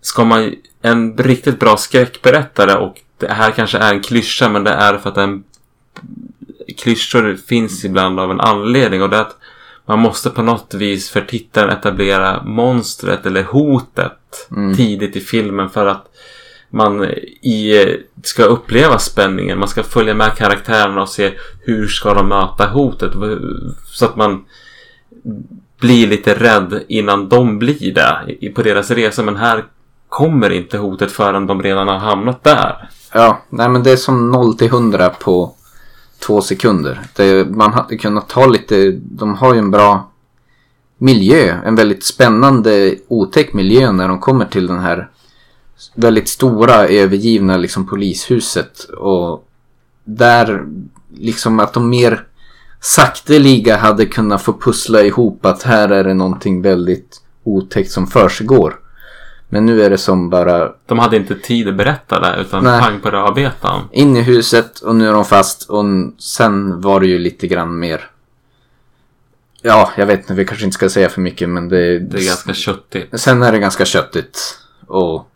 ska 0.02 0.24
man 0.24 0.56
en 0.82 1.18
riktigt 1.18 1.60
bra 1.60 1.78
skräckberättare 1.78 2.74
och 2.76 2.96
det 3.18 3.32
här 3.32 3.52
kanske 3.52 3.78
är 3.78 3.94
en 3.94 4.02
klyscha 4.04 4.50
men 4.50 4.64
det 4.64 4.72
är 4.72 4.98
för 4.98 5.10
att 5.10 5.18
en 5.18 5.44
klyschor 6.78 7.38
finns 7.48 7.86
ibland 7.86 8.20
av 8.20 8.32
en 8.32 8.40
anledning 8.40 9.02
och 9.02 9.10
det 9.10 9.18
är 9.18 9.22
att 9.22 9.38
man 9.86 10.00
måste 10.00 10.30
på 10.30 10.42
något 10.42 10.74
vis 10.74 11.10
för 11.10 11.22
tittaren 11.22 11.70
etablera 11.70 12.44
monstret 12.44 13.26
eller 13.26 13.44
hotet 13.44 14.48
tidigt 14.78 15.16
i 15.16 15.20
filmen 15.20 15.70
för 15.70 15.86
att 15.86 16.08
man 16.70 17.04
i, 17.42 17.86
ska 18.24 18.44
uppleva 18.44 19.00
spänningen. 19.00 19.60
Man 19.60 19.68
ska 19.68 19.84
följa 19.84 20.14
med 20.14 20.36
karaktärerna 20.36 21.02
och 21.02 21.10
se 21.10 21.34
hur 21.62 21.88
ska 21.88 22.14
de 22.14 22.28
möta 22.28 22.68
hotet. 22.68 23.12
Så 23.86 24.06
att 24.06 24.16
man 24.16 24.46
blir 25.80 26.08
lite 26.08 26.34
rädd 26.34 26.84
innan 26.88 27.30
de 27.30 27.60
blir 27.60 27.94
det 27.94 28.50
på 28.50 28.62
deras 28.62 28.92
resa. 28.92 29.24
Men 29.24 29.36
här 29.36 29.66
kommer 30.10 30.50
inte 30.50 30.78
hotet 30.78 31.12
förrän 31.12 31.48
de 31.48 31.64
redan 31.64 31.88
har 31.88 31.98
hamnat 31.98 32.44
där. 32.44 32.90
ja, 33.14 33.42
nej 33.50 33.70
men 33.70 33.84
det 33.84 33.92
är 33.92 33.98
som 33.98 34.32
0 34.32 34.58
till 34.58 34.68
100 34.68 35.10
på 35.10 35.56
två 36.22 36.42
sekunder. 36.42 37.02
Det, 37.16 37.50
man 37.50 37.74
hade 37.74 37.98
kunnat 37.98 38.30
ta 38.30 38.48
lite, 38.48 38.92
de 38.92 39.36
har 39.36 39.54
ju 39.54 39.60
en 39.60 39.72
bra 39.72 40.12
miljö, 40.98 41.58
en 41.66 41.76
väldigt 41.76 42.04
spännande 42.04 42.96
otäck 43.08 43.54
miljö 43.54 43.92
när 43.92 44.08
de 44.08 44.20
kommer 44.20 44.46
till 44.46 44.68
den 44.68 44.80
här 44.80 45.10
väldigt 45.96 46.30
stora 46.30 46.88
övergivna 46.88 47.58
liksom 47.58 47.88
polishuset 47.88 48.84
och 48.84 49.48
där 50.04 50.66
liksom 51.14 51.60
att 51.60 51.74
de 51.74 51.90
mer 51.90 52.26
sakteliga 52.80 53.78
hade 53.78 54.06
kunnat 54.06 54.42
få 54.42 54.54
pussla 54.54 55.02
ihop 55.02 55.46
att 55.46 55.64
här 55.64 55.90
är 55.90 56.04
det 56.04 56.14
någonting 56.14 56.62
väldigt 56.62 57.22
otäckt 57.44 57.92
som 57.92 58.08
försiggår. 58.08 58.80
Men 59.54 59.66
nu 59.66 59.84
är 59.84 59.90
det 59.90 59.98
som 59.98 60.30
bara 60.30 60.72
De 60.86 61.00
hade 61.00 61.18
inte 61.18 61.36
tid 61.36 61.68
att 61.68 61.76
berätta 61.76 62.20
det 62.20 62.42
utan 62.42 62.64
Nej. 62.64 62.82
pang 62.82 63.00
på 63.00 63.10
rödbetan. 63.10 63.90
in 63.92 64.18
i 64.18 64.22
huset 64.22 64.80
och 64.80 64.96
nu 64.96 65.08
är 65.08 65.14
de 65.14 65.26
fast 65.26 65.70
och 65.70 65.86
sen 66.20 66.82
var 66.82 67.00
det 67.00 67.08
ju 67.08 67.20
lite 67.20 67.48
grann 67.48 67.80
mer 67.80 68.10
Ja, 69.62 69.92
jag 69.98 70.06
vet 70.06 70.20
inte, 70.20 70.34
vi 70.34 70.46
kanske 70.46 70.66
inte 70.66 70.76
ska 70.76 70.90
säga 70.90 71.10
för 71.10 71.22
mycket 71.22 71.50
men 71.50 71.70
det, 71.70 72.00
Det 72.00 72.18
är 72.18 72.26
ganska 72.26 72.54
köttigt. 72.54 73.20
Sen 73.20 73.44
är 73.44 73.52
det 73.52 73.60
ganska 73.60 73.86
köttigt 73.86 74.58
och 74.88 75.28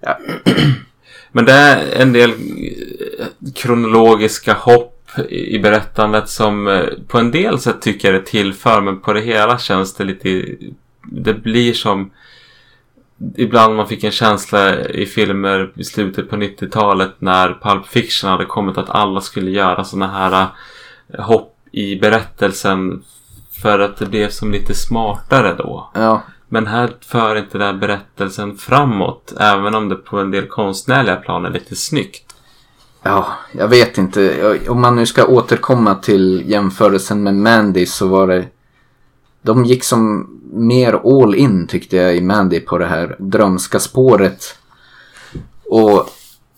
Men 1.32 1.44
det 1.44 1.52
är 1.52 2.02
en 2.02 2.12
del 2.12 2.30
eh, 2.30 3.26
kronologiska 3.54 4.52
hopp 4.52 4.96
i 5.28 5.58
berättandet 5.58 6.28
som 6.28 6.68
eh, 6.68 6.84
på 7.08 7.18
en 7.18 7.30
del 7.30 7.58
sätt 7.58 7.82
tycker 7.82 8.12
jag 8.12 8.22
det 8.22 8.26
tillför 8.26 8.80
men 8.80 9.00
på 9.00 9.12
det 9.12 9.20
hela 9.20 9.58
känns 9.58 9.94
det 9.94 10.04
lite... 10.04 10.44
Det 11.02 11.34
blir 11.34 11.72
som... 11.72 12.10
Ibland 13.36 13.76
man 13.76 13.88
fick 13.88 14.04
en 14.04 14.10
känsla 14.10 14.84
i 14.88 15.06
filmer 15.06 15.72
i 15.76 15.84
slutet 15.84 16.30
på 16.30 16.36
90-talet 16.36 17.14
när 17.18 17.58
Pulp 17.62 17.86
Fiction 17.86 18.30
hade 18.30 18.44
kommit 18.44 18.78
att 18.78 18.90
alla 18.90 19.20
skulle 19.20 19.50
göra 19.50 19.84
såna 19.84 20.08
här 20.08 20.46
eh, 21.08 21.24
hopp 21.24 21.56
i 21.72 21.96
berättelsen 21.96 23.02
för 23.62 23.78
att 23.78 23.96
det 23.96 24.06
blev 24.06 24.28
som 24.28 24.52
lite 24.52 24.74
smartare 24.74 25.54
då. 25.54 25.90
ja, 25.94 26.22
Men 26.48 26.66
här 26.66 26.90
för 27.00 27.36
inte 27.36 27.58
den 27.58 27.66
här 27.66 27.80
berättelsen 27.80 28.56
framåt. 28.56 29.32
Även 29.38 29.74
om 29.74 29.88
det 29.88 29.96
på 29.96 30.18
en 30.18 30.30
del 30.30 30.46
konstnärliga 30.46 31.16
plan 31.16 31.44
är 31.44 31.50
lite 31.50 31.76
snyggt. 31.76 32.34
ja, 33.02 33.26
jag 33.52 33.68
vet 33.68 33.98
inte. 33.98 34.68
Om 34.68 34.80
man 34.80 34.96
nu 34.96 35.06
ska 35.06 35.26
återkomma 35.26 35.94
till 35.94 36.42
jämförelsen 36.46 37.22
med 37.22 37.34
Mandy 37.34 37.86
så 37.86 38.08
var 38.08 38.26
det 38.26 38.46
de 39.42 39.64
gick 39.64 39.84
som 39.84 40.36
mer 40.52 41.00
all 41.04 41.34
in 41.34 41.66
tyckte 41.66 41.96
jag 41.96 42.16
i 42.16 42.20
Mandy 42.20 42.60
på 42.60 42.78
det 42.78 42.86
här 42.86 43.16
drömska 43.18 43.80
spåret. 43.80 44.58
Och 45.64 46.08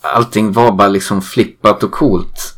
allting 0.00 0.52
var 0.52 0.72
bara 0.72 0.88
liksom 0.88 1.22
flippat 1.22 1.82
och 1.82 1.92
coolt. 1.92 2.54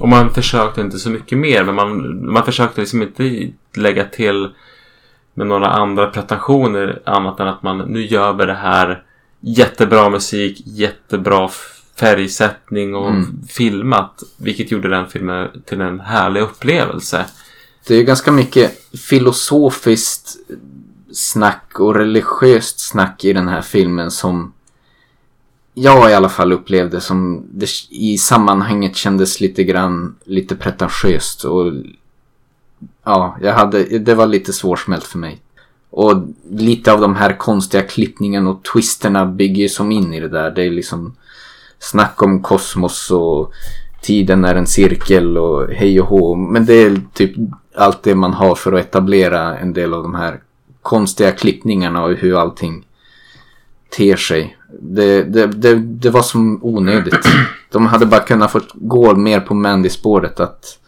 Och 0.00 0.08
man 0.08 0.30
försökte 0.30 0.80
inte 0.80 0.98
så 0.98 1.10
mycket 1.10 1.38
mer. 1.38 1.64
Men 1.64 1.74
man, 1.74 2.20
man 2.32 2.44
försökte 2.44 2.80
liksom 2.80 3.02
inte 3.02 3.52
lägga 3.76 4.04
till 4.04 4.48
med 5.34 5.46
några 5.46 5.66
andra 5.66 6.06
pretensioner. 6.06 7.02
Annat 7.04 7.40
än 7.40 7.48
att 7.48 7.62
man 7.62 7.78
nu 7.78 8.06
gör 8.06 8.32
vi 8.32 8.46
det 8.46 8.54
här. 8.54 9.02
Jättebra 9.40 10.10
musik, 10.10 10.62
jättebra 10.66 11.48
färgsättning 12.00 12.94
och 12.94 13.12
filmat. 13.48 14.22
Vilket 14.36 14.70
gjorde 14.70 14.88
den 14.88 15.06
filmen 15.06 15.48
till 15.66 15.80
en 15.80 16.00
härlig 16.00 16.40
upplevelse. 16.40 17.26
Det 17.86 17.94
är 17.94 18.02
ganska 18.02 18.32
mycket 18.32 18.78
filosofiskt 18.98 20.36
snack 21.12 21.80
och 21.80 21.94
religiöst 21.94 22.80
snack 22.80 23.24
i 23.24 23.32
den 23.32 23.48
här 23.48 23.62
filmen 23.62 24.10
som 24.10 24.52
jag 25.74 26.10
i 26.10 26.14
alla 26.14 26.28
fall 26.28 26.52
upplevde 26.52 27.00
som 27.00 27.46
det 27.50 27.68
i 27.90 28.18
sammanhanget 28.18 28.96
kändes 28.96 29.40
lite 29.40 29.64
grann 29.64 30.16
lite 30.24 30.56
pretentiöst 30.56 31.44
och 31.44 31.72
ja, 33.04 33.38
jag 33.42 33.52
hade, 33.52 33.98
det 33.98 34.14
var 34.14 34.26
lite 34.26 34.52
svårsmält 34.52 35.04
för 35.04 35.18
mig. 35.18 35.40
Och 35.90 36.14
lite 36.50 36.92
av 36.92 37.00
de 37.00 37.16
här 37.16 37.38
konstiga 37.38 37.82
klippningarna 37.82 38.50
och 38.50 38.62
twisterna 38.62 39.26
bygger 39.26 39.62
ju 39.62 39.68
som 39.68 39.92
in 39.92 40.14
i 40.14 40.20
det 40.20 40.28
där. 40.28 40.50
Det 40.50 40.62
är 40.62 40.70
liksom 40.70 41.16
snack 41.78 42.22
om 42.22 42.42
kosmos 42.42 43.10
och 43.10 43.52
tiden 44.02 44.44
är 44.44 44.54
en 44.54 44.66
cirkel 44.66 45.38
och 45.38 45.70
hej 45.70 46.00
och 46.00 46.06
hå. 46.06 46.34
Men 46.34 46.66
det 46.66 46.74
är 46.74 47.00
typ 47.12 47.36
allt 47.76 48.02
det 48.02 48.14
man 48.14 48.32
har 48.32 48.54
för 48.54 48.72
att 48.72 48.80
etablera 48.80 49.58
en 49.58 49.72
del 49.72 49.94
av 49.94 50.02
de 50.02 50.14
här 50.14 50.40
konstiga 50.82 51.32
klippningarna 51.32 52.04
och 52.04 52.12
hur 52.12 52.40
allting 52.40 52.86
ter 53.96 54.16
sig. 54.16 54.56
Det, 54.80 55.22
det, 55.22 55.46
det, 55.46 55.74
det 55.74 56.10
var 56.10 56.22
som 56.22 56.58
onödigt. 56.62 57.28
De 57.70 57.86
hade 57.86 58.06
bara 58.06 58.20
kunnat 58.20 58.52
få 58.52 58.60
gå 58.74 59.16
mer 59.16 59.40
på 59.40 59.54
Mandy-spåret 59.54 60.40
att 60.40 60.78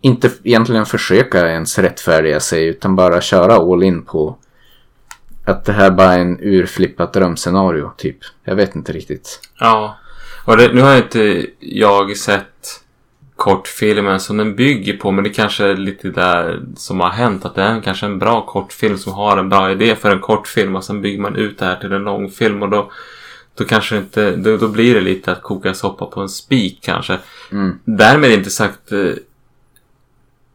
inte 0.00 0.30
egentligen 0.42 0.86
försöka 0.86 1.48
ens 1.48 1.78
rättfärdiga 1.78 2.40
sig 2.40 2.66
utan 2.66 2.96
bara 2.96 3.20
köra 3.20 3.54
all 3.54 3.82
in 3.82 4.02
på 4.02 4.36
att 5.44 5.64
det 5.64 5.72
här 5.72 5.90
bara 5.90 6.12
är 6.14 6.18
en 6.18 6.38
urflippat 6.40 7.12
drömscenario 7.12 7.92
typ. 7.96 8.18
Jag 8.44 8.54
vet 8.54 8.76
inte 8.76 8.92
riktigt. 8.92 9.40
Ja. 9.60 9.98
Och 10.44 10.56
det, 10.56 10.72
nu 10.72 10.80
har 10.80 10.96
inte 10.96 11.46
jag 11.58 12.16
sett 12.16 12.83
kortfilmen 13.44 14.20
som 14.20 14.36
den 14.36 14.56
bygger 14.56 14.96
på. 14.96 15.10
Men 15.10 15.24
det 15.24 15.30
kanske 15.30 15.64
är 15.66 15.76
lite 15.76 16.08
där 16.10 16.60
som 16.76 17.00
har 17.00 17.10
hänt. 17.10 17.44
Att 17.44 17.54
det 17.54 17.62
är 17.62 17.80
kanske 17.80 18.06
en 18.06 18.18
bra 18.18 18.46
kortfilm 18.46 18.98
som 18.98 19.12
har 19.12 19.36
en 19.36 19.48
bra 19.48 19.70
idé 19.70 19.96
för 19.96 20.10
en 20.10 20.20
kortfilm. 20.20 20.76
Och 20.76 20.84
sen 20.84 21.02
bygger 21.02 21.20
man 21.22 21.36
ut 21.36 21.58
det 21.58 21.64
här 21.64 21.76
till 21.76 21.92
en 21.92 22.02
långfilm. 22.02 22.62
Och 22.62 22.70
då, 22.70 22.90
då 23.54 23.64
kanske 23.64 23.96
inte, 23.96 24.36
då, 24.36 24.56
då 24.56 24.68
blir 24.68 24.94
det 24.94 25.00
lite 25.00 25.32
att 25.32 25.42
koka 25.42 25.74
soppa 25.74 26.06
på 26.06 26.20
en 26.20 26.28
spik 26.28 26.78
kanske. 26.82 27.18
Mm. 27.52 27.78
Därmed 27.84 28.30
inte 28.32 28.50
sagt 28.50 28.92
eh, 28.92 28.98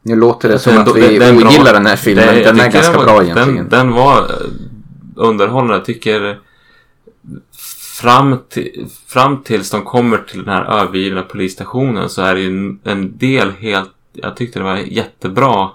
Nu 0.01 0.15
låter 0.15 0.49
det 0.49 0.59
som 0.59 0.73
Den- 0.73 0.81
att 0.81 0.95
vi 0.95 1.01
den- 1.01 1.37
den 1.37 1.47
ogillar 1.47 1.73
den 1.73 1.85
här 1.85 1.95
filmen. 1.95 2.25
Det- 2.35 2.43
den 2.43 2.59
är 2.59 2.71
ganska 2.71 2.97
var- 2.97 3.03
bra 3.05 3.23
egentligen. 3.23 3.55
Den, 3.55 3.69
den 3.69 3.91
var 3.91 4.31
underhållande. 5.15 5.73
Jag 5.73 5.85
tycker 5.85 6.39
fram, 8.01 8.39
till, 8.49 8.87
fram 9.07 9.43
tills 9.43 9.71
de 9.71 9.85
kommer 9.85 10.17
till 10.17 10.43
den 10.43 10.53
här 10.53 10.81
övergivna 10.81 11.21
polisstationen 11.21 12.09
så 12.09 12.21
är 12.21 12.35
det 12.35 12.41
ju 12.41 12.77
en, 12.83 13.17
del 13.17 13.51
helt... 13.51 13.89
Jag 14.13 14.35
tyckte 14.35 14.59
det 14.59 14.65
var 14.65 14.77
jättebra 14.77 15.69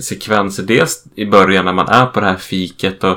sekvenser. 0.00 0.62
Dels 0.62 1.04
i 1.14 1.26
början 1.26 1.64
när 1.64 1.72
man 1.72 1.88
är 1.88 2.06
på 2.06 2.20
det 2.20 2.26
här 2.26 2.36
fiket 2.36 3.04
och 3.04 3.16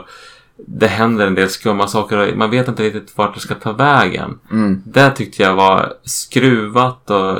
det 0.57 0.87
händer 0.87 1.27
en 1.27 1.35
del 1.35 1.49
skumma 1.49 1.87
saker 1.87 2.17
och 2.17 2.37
man 2.37 2.49
vet 2.49 2.67
inte 2.67 2.83
riktigt 2.83 3.17
vart 3.17 3.33
det 3.33 3.39
ska 3.39 3.55
ta 3.55 3.71
vägen. 3.71 4.39
Mm. 4.51 4.83
Det 4.85 5.11
tyckte 5.11 5.43
jag 5.43 5.55
var 5.55 5.93
skruvat 6.03 7.09
och 7.09 7.37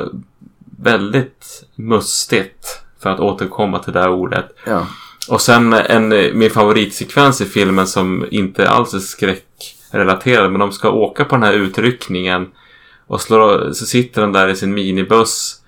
väldigt 0.78 1.64
mustigt. 1.74 2.78
För 3.02 3.10
att 3.10 3.20
återkomma 3.20 3.78
till 3.78 3.92
det 3.92 4.00
här 4.00 4.10
ordet. 4.10 4.46
Ja. 4.66 4.86
Och 5.28 5.40
sen 5.40 5.72
en, 5.72 6.08
min 6.38 6.50
favoritsekvens 6.50 7.40
i 7.40 7.44
filmen 7.44 7.86
som 7.86 8.26
inte 8.30 8.68
alls 8.68 8.94
är 8.94 8.98
skräckrelaterad. 9.92 10.50
Men 10.50 10.60
de 10.60 10.72
ska 10.72 10.90
åka 10.90 11.24
på 11.24 11.34
den 11.36 11.42
här 11.42 11.52
utryckningen. 11.52 12.48
Och 13.06 13.20
slår, 13.20 13.72
så 13.72 13.86
sitter 13.86 14.20
de 14.20 14.32
där 14.32 14.48
i 14.48 14.56
sin 14.56 14.74
minibuss. 14.74 15.58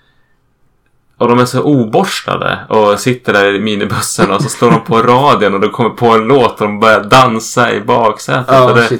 Och 1.19 1.29
de 1.29 1.39
är 1.39 1.45
så 1.45 1.63
oborstade. 1.63 2.59
Och 2.69 3.01
sitter 3.01 3.33
där 3.33 3.55
i 3.55 3.61
minibussen 3.61 4.31
och 4.31 4.43
så 4.43 4.49
slår 4.49 4.71
de 4.71 4.85
på 4.85 5.03
radion 5.03 5.55
och 5.55 5.61
de 5.61 5.71
kommer 5.71 5.91
på 5.91 6.07
en 6.07 6.25
låt 6.29 6.61
och 6.61 6.67
de 6.67 6.81
börjar 6.81 7.05
dansa 7.05 7.73
i 7.73 7.81
baksätet. 7.81 8.49
och 8.49 8.55
Ja, 8.55 8.75
det. 8.75 8.99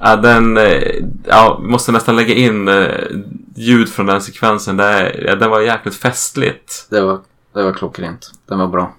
Ja, 0.00 0.16
den... 0.16 0.56
eh, 0.56 0.82
Ja, 1.28 1.58
måste 1.62 1.92
nästan 1.92 2.16
lägga 2.16 2.34
in 2.34 2.68
eh, 2.68 2.88
ljud 3.56 3.88
från 3.88 4.06
den 4.06 4.20
sekvensen. 4.20 4.76
Det, 4.76 5.14
ja, 5.26 5.34
den 5.36 5.50
var 5.50 5.60
jäkligt 5.60 5.94
festligt. 5.96 6.86
Det 6.90 7.00
var, 7.00 7.18
det 7.54 7.62
var 7.62 7.72
klockrent. 7.72 8.30
Den 8.48 8.58
var 8.58 8.66
bra. 8.66 8.94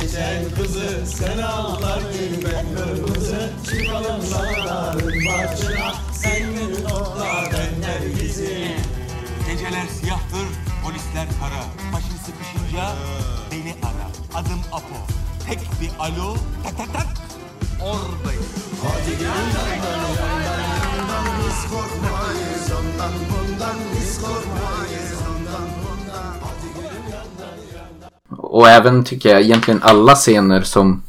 Çeçen 0.00 0.44
kızı, 0.56 1.06
sen 1.06 1.38
ağlar 1.38 2.02
gülben 2.12 2.66
kırmızı 2.76 3.50
Çıkalım 3.70 4.20
dağların 4.30 5.12
başına, 5.26 5.94
sen 6.12 6.40
gül 6.54 6.84
otla 6.84 7.44
ben 7.52 7.80
nergisi 7.80 8.76
Geceler 9.46 9.86
siyahtır, 10.00 10.46
polisler 10.84 11.28
kara. 11.40 11.92
Başın 11.92 12.16
sıkışınca 12.26 12.92
beni 13.52 13.74
ara. 13.82 14.40
Adım 14.40 14.60
Apo. 14.72 14.96
Tek 15.46 15.58
bir 15.80 15.90
alo, 15.98 16.36
tak 16.64 16.76
tak 16.78 16.92
tak. 16.92 17.06
Oradayım. 17.82 18.46
Hadi 18.82 19.18
gel 19.18 19.26
yandan 19.26 19.68
yandan 19.68 20.60
yandan 20.60 21.24
biz 21.40 21.70
korkmayız 21.70 22.66
ondan 22.78 23.12
bundan 23.30 23.76
biz 24.00 24.20
korkmayız 24.20 25.15
Och 28.28 28.68
även 28.68 29.04
tycker 29.04 29.28
jag 29.28 29.40
egentligen 29.40 29.82
alla 29.82 30.14
scener 30.14 30.62
som 30.62 31.02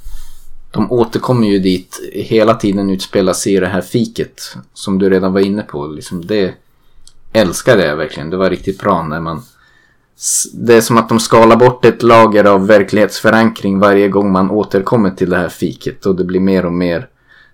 de 0.72 0.92
återkommer 0.92 1.48
ju 1.48 1.60
dit 1.60 2.00
hela 2.14 2.54
tiden 2.54 2.90
utspelar 2.90 3.34
sig 3.34 3.54
i 3.54 3.60
det 3.60 3.68
här 3.68 3.82
fiket. 3.82 4.56
Som 4.74 5.00
du 5.00 5.10
redan 5.10 5.34
var 5.34 5.42
inne 5.42 5.62
på. 5.62 5.88
Liksom 5.88 6.26
det 6.26 6.54
älskade 7.34 7.86
jag 7.86 7.96
verkligen. 7.96 8.30
Det 8.30 8.38
var 8.38 8.50
riktigt 8.50 8.80
bra 8.80 9.04
när 9.04 9.20
man... 9.20 9.42
Det 10.54 10.74
är 10.74 10.82
som 10.82 10.98
att 10.98 11.10
de 11.10 11.20
skalar 11.20 11.56
bort 11.56 11.86
ett 11.86 12.04
lager 12.04 12.44
av 12.44 12.68
verklighetsförankring 12.68 13.80
varje 13.80 14.08
gång 14.08 14.32
man 14.32 14.52
återkommer 14.52 15.12
till 15.12 15.30
det 15.30 15.38
här 15.38 15.50
fiket. 15.50 16.06
Och 16.06 16.16
det 16.16 16.24
blir 16.24 16.40
mer 16.40 16.66
och 16.66 16.74
mer 16.74 17.08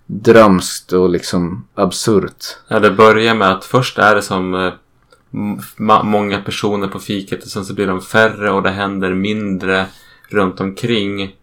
drömskt 0.06 0.92
och 0.92 1.10
liksom 1.10 1.64
absurt. 1.74 2.44
Ja, 2.68 2.80
det 2.80 2.90
börjar 2.90 3.34
med 3.34 3.50
att 3.50 3.64
först 3.64 3.98
är 3.98 4.14
det 4.14 4.22
som 4.22 4.54
eh, 4.54 4.72
många 6.02 6.40
personer 6.40 6.88
på 6.88 6.98
fiket 6.98 7.42
och 7.42 7.48
sen 7.48 7.64
så 7.64 7.74
blir 7.74 7.86
de 7.86 8.00
färre 8.00 8.50
och 8.50 8.62
det 8.62 8.70
händer 8.70 9.14
mindre 9.14 9.86
runt 10.28 10.60
omkring. 10.60 11.34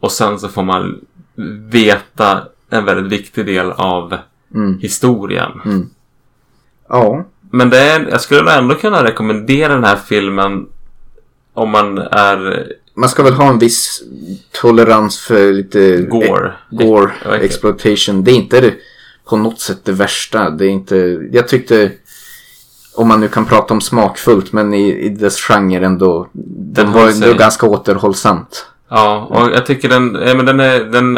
Och 0.00 0.12
sen 0.12 0.38
så 0.38 0.48
får 0.48 0.62
man 0.62 1.00
veta 1.70 2.42
en 2.70 2.84
väldigt 2.84 3.12
viktig 3.20 3.46
del 3.46 3.70
av 3.70 4.16
Mm. 4.54 4.78
historien. 4.78 5.50
Ja. 6.88 7.24
Men 7.50 7.70
det 7.70 7.78
är, 7.78 8.06
jag 8.10 8.20
skulle 8.20 8.52
ändå 8.58 8.74
kunna 8.74 9.04
rekommendera 9.04 9.74
den 9.74 9.84
här 9.84 9.96
filmen 9.96 10.66
om 11.54 11.70
man 11.70 11.98
är 11.98 12.66
Man 12.94 13.08
ska 13.08 13.22
väl 13.22 13.32
ha 13.32 13.48
en 13.48 13.58
viss 13.58 14.02
tolerans 14.52 15.18
för 15.20 15.52
lite... 15.52 15.96
gore. 16.02 16.52
Gore, 16.70 17.12
Ja, 17.24 17.30
exakt. 17.34 17.44
exploitation. 17.44 18.24
Det 18.24 18.30
är 18.30 18.34
inte 18.34 18.74
på 19.28 19.36
något 19.36 19.60
sätt 19.60 19.80
det 19.84 19.92
värsta. 19.92 20.50
Det 20.50 20.64
är 20.66 20.70
inte... 20.70 21.28
Jag 21.32 21.48
tyckte... 21.48 21.92
Om 22.96 23.08
man 23.08 23.20
nu 23.20 23.28
kan 23.28 23.46
prata 23.46 23.74
om 23.74 23.80
smakfullt, 23.80 24.52
men 24.52 24.74
i, 24.74 24.98
i 24.98 25.08
dess 25.08 25.40
genre 25.40 25.86
ändå. 25.86 26.28
Den 26.74 26.92
var 26.92 27.08
ändå 27.08 27.34
ganska 27.34 27.66
återhållsamt. 27.66 28.66
Ja, 28.88 29.26
och 29.30 29.50
jag 29.54 29.66
tycker 29.66 29.88
den, 29.88 30.18
ja, 30.26 30.34
men 30.34 30.46
den, 30.46 30.60
är, 30.60 30.84
den, 30.84 31.14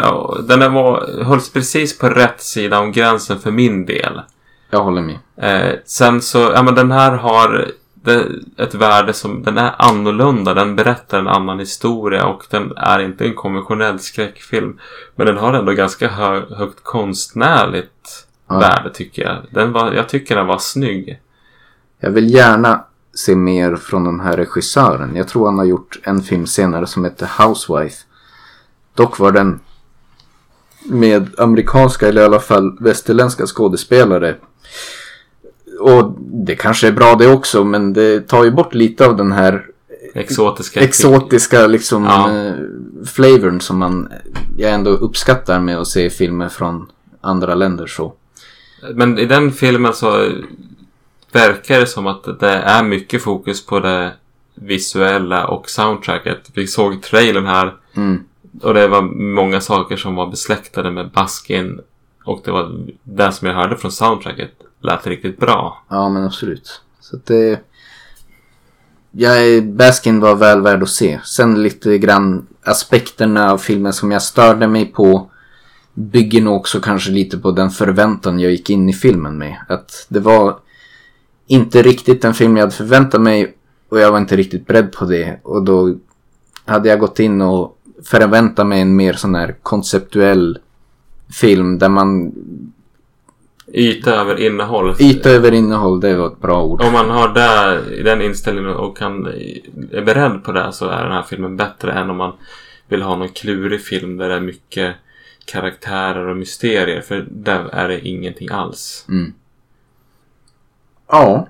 den 0.47 0.61
är, 0.61 0.69
var, 0.69 1.23
hölls 1.23 1.53
precis 1.53 1.97
på 1.97 2.09
rätt 2.09 2.41
sida 2.41 2.79
om 2.79 2.91
gränsen 2.91 3.39
för 3.39 3.51
min 3.51 3.85
del. 3.85 4.21
Jag 4.69 4.83
håller 4.83 5.01
med. 5.01 5.17
Eh, 5.41 5.75
sen 5.85 6.21
så, 6.21 6.37
ja 6.37 6.63
men 6.63 6.75
den 6.75 6.91
här 6.91 7.11
har 7.11 7.71
det, 7.93 8.25
ett 8.57 8.73
värde 8.73 9.13
som, 9.13 9.43
den 9.43 9.57
är 9.57 9.75
annorlunda. 9.77 10.53
Den 10.53 10.75
berättar 10.75 11.19
en 11.19 11.27
annan 11.27 11.59
historia 11.59 12.25
och 12.25 12.43
den 12.49 12.73
är 12.77 12.99
inte 12.99 13.25
en 13.25 13.35
konventionell 13.35 13.99
skräckfilm. 13.99 14.79
Men 15.15 15.27
den 15.27 15.37
har 15.37 15.53
ändå 15.53 15.71
ganska 15.71 16.07
hö, 16.07 16.41
högt 16.55 16.83
konstnärligt 16.83 18.25
Ja. 18.49 18.59
värde 18.59 18.89
tycker 18.89 19.21
jag. 19.21 19.37
Den 19.51 19.71
var, 19.71 19.91
jag 19.91 20.09
tycker 20.09 20.35
den 20.35 20.47
var 20.47 20.57
snygg. 20.57 21.19
Jag 21.99 22.09
vill 22.11 22.33
gärna 22.33 22.83
se 23.13 23.35
mer 23.35 23.75
från 23.75 24.03
den 24.03 24.19
här 24.19 24.37
regissören. 24.37 25.15
Jag 25.15 25.27
tror 25.27 25.45
han 25.45 25.57
har 25.57 25.65
gjort 25.65 25.99
en 26.03 26.21
film 26.21 26.47
senare 26.47 26.87
som 26.87 27.03
heter 27.05 27.29
Housewife. 27.39 28.03
Dock 28.95 29.19
var 29.19 29.31
den 29.31 29.59
med 30.85 31.29
amerikanska 31.39 32.07
eller 32.07 32.21
i 32.21 32.25
alla 32.25 32.39
fall 32.39 32.77
västerländska 32.79 33.45
skådespelare. 33.45 34.35
Och 35.79 36.15
det 36.19 36.55
kanske 36.55 36.87
är 36.87 36.91
bra 36.91 37.15
det 37.15 37.27
också 37.31 37.63
men 37.63 37.93
det 37.93 38.27
tar 38.27 38.43
ju 38.43 38.51
bort 38.51 38.73
lite 38.73 39.05
av 39.05 39.17
den 39.17 39.31
här 39.31 39.65
Exotiska. 40.13 40.79
exotiska 40.79 41.67
liksom 41.67 42.03
Ja. 42.05 42.31
eh, 42.35 42.53
flavorn 43.05 43.61
som 43.61 43.77
man 43.77 44.09
jag 44.57 44.71
ändå 44.71 44.89
uppskattar 44.91 45.59
med 45.59 45.77
att 45.77 45.87
se 45.87 46.09
filmer 46.09 46.49
från 46.49 46.87
andra 47.21 47.55
länder 47.55 47.87
så. 47.87 48.13
Men 48.95 49.19
i 49.19 49.25
den 49.25 49.51
filmen 49.51 49.93
så 49.93 50.31
verkar 51.31 51.79
det 51.79 51.85
som 51.87 52.07
att 52.07 52.39
det 52.39 52.49
är 52.53 52.83
mycket 52.83 53.23
fokus 53.23 53.65
på 53.65 53.79
det 53.79 54.13
visuella 54.55 55.47
och 55.47 55.69
soundtracket. 55.69 56.49
Vi 56.53 56.67
såg 56.67 57.01
trailern 57.01 57.45
här 57.45 57.75
Mm. 57.93 58.23
och 58.61 58.73
det 58.73 58.87
var 58.87 59.01
många 59.35 59.61
saker 59.61 59.97
som 59.97 60.15
var 60.15 60.27
besläktade 60.27 60.91
med 60.91 61.11
Baskin. 61.11 61.79
Och 62.25 62.41
det 62.45 62.51
var 62.51 62.87
det 63.03 63.31
som 63.31 63.47
jag 63.47 63.55
hörde 63.55 63.77
från 63.77 63.91
soundtracket 63.91 64.51
lät 64.81 65.07
riktigt 65.07 65.39
bra. 65.39 65.83
Ja, 65.89 66.09
men 66.09 66.25
absolut. 66.25 66.81
Så 66.99 67.15
att 67.15 67.25
det... 67.25 67.59
Jag, 69.11 69.65
Baskin 69.65 70.19
var 70.19 70.35
väl 70.35 70.61
värd 70.61 70.83
att 70.83 70.89
se. 70.89 71.19
Sen 71.23 71.63
lite 71.63 71.97
grann 71.97 72.47
aspekterna 72.63 73.51
av 73.51 73.57
filmen 73.57 73.93
som 73.93 74.11
jag 74.11 74.21
störde 74.21 74.67
mig 74.67 74.85
på 74.85 75.29
bygger 75.93 76.41
nog 76.41 76.55
också 76.55 76.79
kanske 76.79 77.11
lite 77.11 77.37
på 77.37 77.51
den 77.51 77.69
förväntan 77.69 78.39
jag 78.39 78.51
gick 78.51 78.69
in 78.69 78.89
i 78.89 78.93
filmen 78.93 79.37
med. 79.37 79.55
Att 79.69 80.05
det 80.09 80.19
var 80.19 80.59
inte 81.49 81.81
riktigt 81.81 82.21
den 82.21 82.33
film 82.33 82.57
jag 82.57 82.63
hade 82.63 82.75
förväntat 82.75 83.21
mig 83.21 83.55
och 83.89 83.99
jag 83.99 84.11
var 84.11 84.17
inte 84.17 84.35
riktigt 84.35 84.67
beredd 84.67 84.91
på 84.91 85.05
det. 85.05 85.39
Och 85.43 85.63
då 85.63 85.95
hade 86.65 86.89
jag 86.89 86.99
gått 86.99 87.19
in 87.19 87.41
och 87.41 87.77
förväntat 88.05 88.67
mig 88.67 88.81
en 88.81 88.95
mer 88.95 89.13
sån 89.13 89.35
här 89.35 89.55
konceptuell 89.63 90.59
film 91.41 91.79
där 91.79 91.89
man 91.89 92.31
Yta 93.73 94.15
över 94.15 94.39
innehåll. 94.39 94.95
yta 94.99 95.29
över 95.29 95.51
innehåll, 95.51 95.99
det 95.99 96.15
var 96.15 96.27
ett 96.27 96.41
bra 96.41 96.63
ord. 96.63 96.81
Om 96.81 96.93
man 96.93 97.09
har 97.09 97.33
det, 97.33 98.03
den 98.03 98.21
inställningen 98.21 98.71
och 98.71 98.97
kan, 98.97 99.25
är 99.91 100.01
beredd 100.01 100.43
på 100.43 100.51
det 100.51 100.71
så 100.71 100.89
är 100.89 101.03
den 101.03 101.11
här 101.11 101.23
filmen 101.23 101.57
bättre 101.57 101.91
än 101.91 102.09
om 102.09 102.17
man 102.17 102.33
vill 102.87 103.01
ha 103.01 103.15
någon 103.15 103.29
klurig 103.29 103.81
film 103.81 104.17
där 104.17 104.29
det 104.29 104.35
är 104.35 104.41
mycket 104.41 104.95
karaktärer 105.45 106.27
och 106.27 106.37
mysterier. 106.37 107.01
För 107.01 107.27
där 107.31 107.69
är 107.71 107.87
det 107.87 108.07
ingenting 108.07 108.49
alls. 108.51 109.05
Ja. 111.09 111.47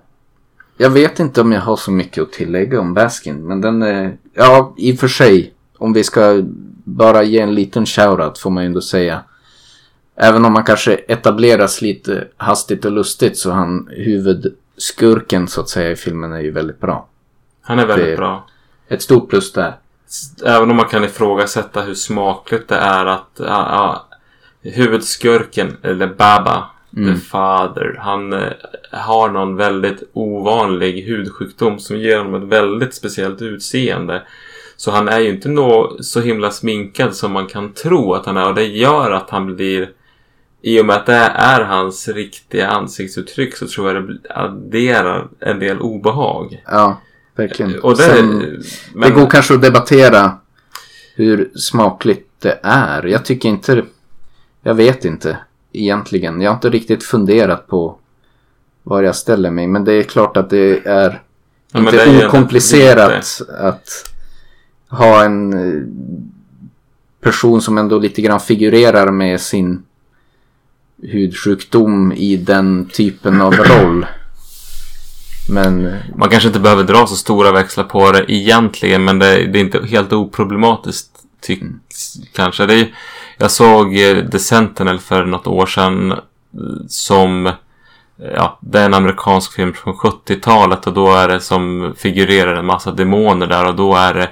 Jag 0.78 0.90
vet 0.90 1.20
inte 1.20 1.42
om 1.42 1.52
jag 1.52 1.62
har 1.62 1.76
så 1.76 1.92
mycket 1.92 2.22
att 2.24 2.32
tillägga 2.32 2.80
om 2.80 2.94
Baskin. 2.94 3.48
Men 3.48 3.62
den 3.62 3.82
är... 3.82 4.18
Ja, 4.34 4.74
i 4.78 4.94
och 4.96 5.00
för 5.00 5.08
sig. 5.08 5.54
om 5.78 5.94
vi 5.94 6.04
ska 6.04 6.42
bara 6.84 7.24
ge 7.24 7.40
en 7.40 7.56
liten 7.56 7.86
shoutout 7.86 8.38
får 8.38 8.50
man 8.50 8.64
ju 8.64 8.68
ändå 8.68 8.82
säga. 8.82 9.24
Även 10.16 10.46
om 10.46 10.54
man 10.54 10.64
kanske 10.64 10.94
etableras 10.96 11.82
lite 11.82 12.28
hastigt 12.38 12.86
och 12.86 12.92
lustigt 12.92 13.38
så 13.38 13.52
han 13.52 13.88
huvudskurken 13.92 15.48
så 15.48 15.62
att 15.62 15.70
säga 15.70 15.92
i 15.92 15.96
filmen 15.96 16.34
är 16.34 16.40
ju 16.40 16.52
väldigt 16.52 16.80
bra. 16.80 17.08
Han 17.62 17.80
är 17.80 17.86
väldigt 17.86 18.08
Det- 18.08 18.18
bra. 18.18 18.46
Ett 18.88 19.02
stort 19.02 19.30
plus 19.30 19.54
där. 19.54 19.76
Även 20.46 20.70
om 20.72 20.76
man 20.76 20.86
kan 20.86 21.04
ifrågasätta 21.04 21.82
hur 21.82 21.94
smakligt 21.94 22.68
det 22.68 22.76
är 22.76 23.06
att 23.06 23.30
ja, 23.38 23.46
ja, 23.46 24.08
huvudskurken, 24.72 25.78
eller 25.84 26.08
Baba, 26.08 26.70
the 26.96 27.16
father, 27.16 27.96
han 28.00 28.34
eh, 28.34 28.50
har 28.92 29.30
någon 29.30 29.56
väldigt 29.56 30.04
ovanlig 30.14 31.02
hudsjukdom 31.04 31.80
som 31.80 31.98
ger 31.98 32.18
honom 32.18 32.44
ett 32.44 32.50
väldigt 32.50 32.94
speciellt 32.94 33.42
utseende. 33.42 34.22
Så 34.78 34.92
han 34.92 35.08
är 35.08 35.20
ju 35.20 35.30
inte 35.30 35.50
nå 35.50 35.98
så 36.00 36.20
himla 36.22 36.52
sminkad 36.52 37.16
som 37.16 37.32
man 37.32 37.48
kan 37.48 37.74
tro 37.74 38.14
att 38.14 38.26
han 38.26 38.38
är 38.38 38.48
och 38.48 38.56
det 38.56 38.66
gör 38.66 39.12
att 39.12 39.30
han 39.30 39.56
blir 39.56 39.90
i 40.62 40.82
och 40.82 40.86
med 40.86 40.96
att 40.96 41.06
det 41.06 41.14
är 41.36 41.64
hans 41.64 42.08
riktiga 42.08 42.68
ansiktsuttryck 42.68 43.56
så 43.56 43.68
tror 43.68 43.94
jag 43.94 44.08
det 44.08 44.18
adderar 44.30 45.28
en 45.40 45.60
del 45.60 45.80
obehag. 45.80 46.64
Ja, 46.66 47.02
verkligen. 47.36 47.80
Och 47.80 47.98
det, 47.98 48.04
Sen- 48.04 48.64
men, 48.94 49.10
Det 49.10 49.16
går 49.16 49.30
kanske 49.30 49.54
att 49.54 49.62
debattera 49.62 50.32
hur 51.16 51.50
smakligt 51.56 52.28
det 52.42 52.60
är. 52.64 53.04
Jag 53.04 53.26
tycker 53.26 53.50
inte... 53.50 53.86
Jag 54.64 54.74
vet 54.76 55.06
inte 55.06 55.38
egentligen. 55.74 56.42
Jag 56.42 56.50
har 56.52 56.56
inte 56.56 56.70
riktigt 56.70 57.04
funderat 57.04 57.68
på 57.68 57.96
var 58.84 59.02
jag 59.04 59.16
ställer 59.16 59.52
mig. 59.52 59.68
Men 59.68 59.84
det 59.86 59.94
är 59.94 60.04
klart 60.04 60.38
att 60.38 60.50
det 60.50 60.86
är 60.88 61.22
Ja, 61.72 61.80
inte 61.80 61.92
det 61.92 62.02
är 62.04 62.28
okomplicerat 62.28 63.40
lite- 63.40 63.58
att 63.58 64.10
ha 64.90 65.24
en 65.26 65.54
eh, 65.54 65.84
person 67.22 67.62
som 67.62 67.78
ändå 67.78 68.00
lite 68.00 68.22
grann 68.22 68.40
figurerar 68.40 69.12
med 69.12 69.42
sin 69.42 69.84
hudsjukdom 71.04 72.12
i 72.12 72.36
den 72.38 72.86
typen 72.86 73.42
av 73.42 73.54
roll. 73.54 74.06
Men 75.50 75.96
Man 76.16 76.30
kanske 76.30 76.48
inte 76.48 76.60
behöver 76.60 76.84
dra 76.84 77.08
så 77.08 77.16
stora 77.16 77.52
växlar 77.52 77.84
på 77.84 78.12
det 78.12 78.26
egentligen 78.32 79.04
men 79.04 79.20
det, 79.20 79.26
är 79.28 79.58
inte 79.58 79.86
helt 79.86 80.14
oproblematiskt 80.14 81.10
tycks 81.42 82.14
kanske. 82.34 82.66
Det 82.66 82.74
är, 82.74 82.94
jag 83.40 83.52
såg 83.52 83.98
eh, 83.98 84.30
The 84.30 84.40
Sentinel 84.40 85.00
för 85.00 85.26
något 85.26 85.48
år 85.48 85.66
sedan 85.66 86.12
eh, 86.12 86.18
som 86.88 87.48
eh, 87.48 87.54
Ja, 88.36 88.58
det 88.62 88.80
är 88.80 88.86
en 88.86 88.94
amerikansk 88.94 89.54
film 89.54 89.74
från 89.74 89.94
70-talet 89.94 90.88
och 90.88 90.94
då 90.94 91.12
är 91.12 91.28
det 91.28 91.40
som 91.40 91.94
figurerar 91.98 92.56
en 92.56 92.66
massa 92.66 92.92
demoner 92.92 93.48
där 93.48 93.68
och 93.68 93.76
då 93.76 93.96
är 93.96 94.14
det 94.14 94.30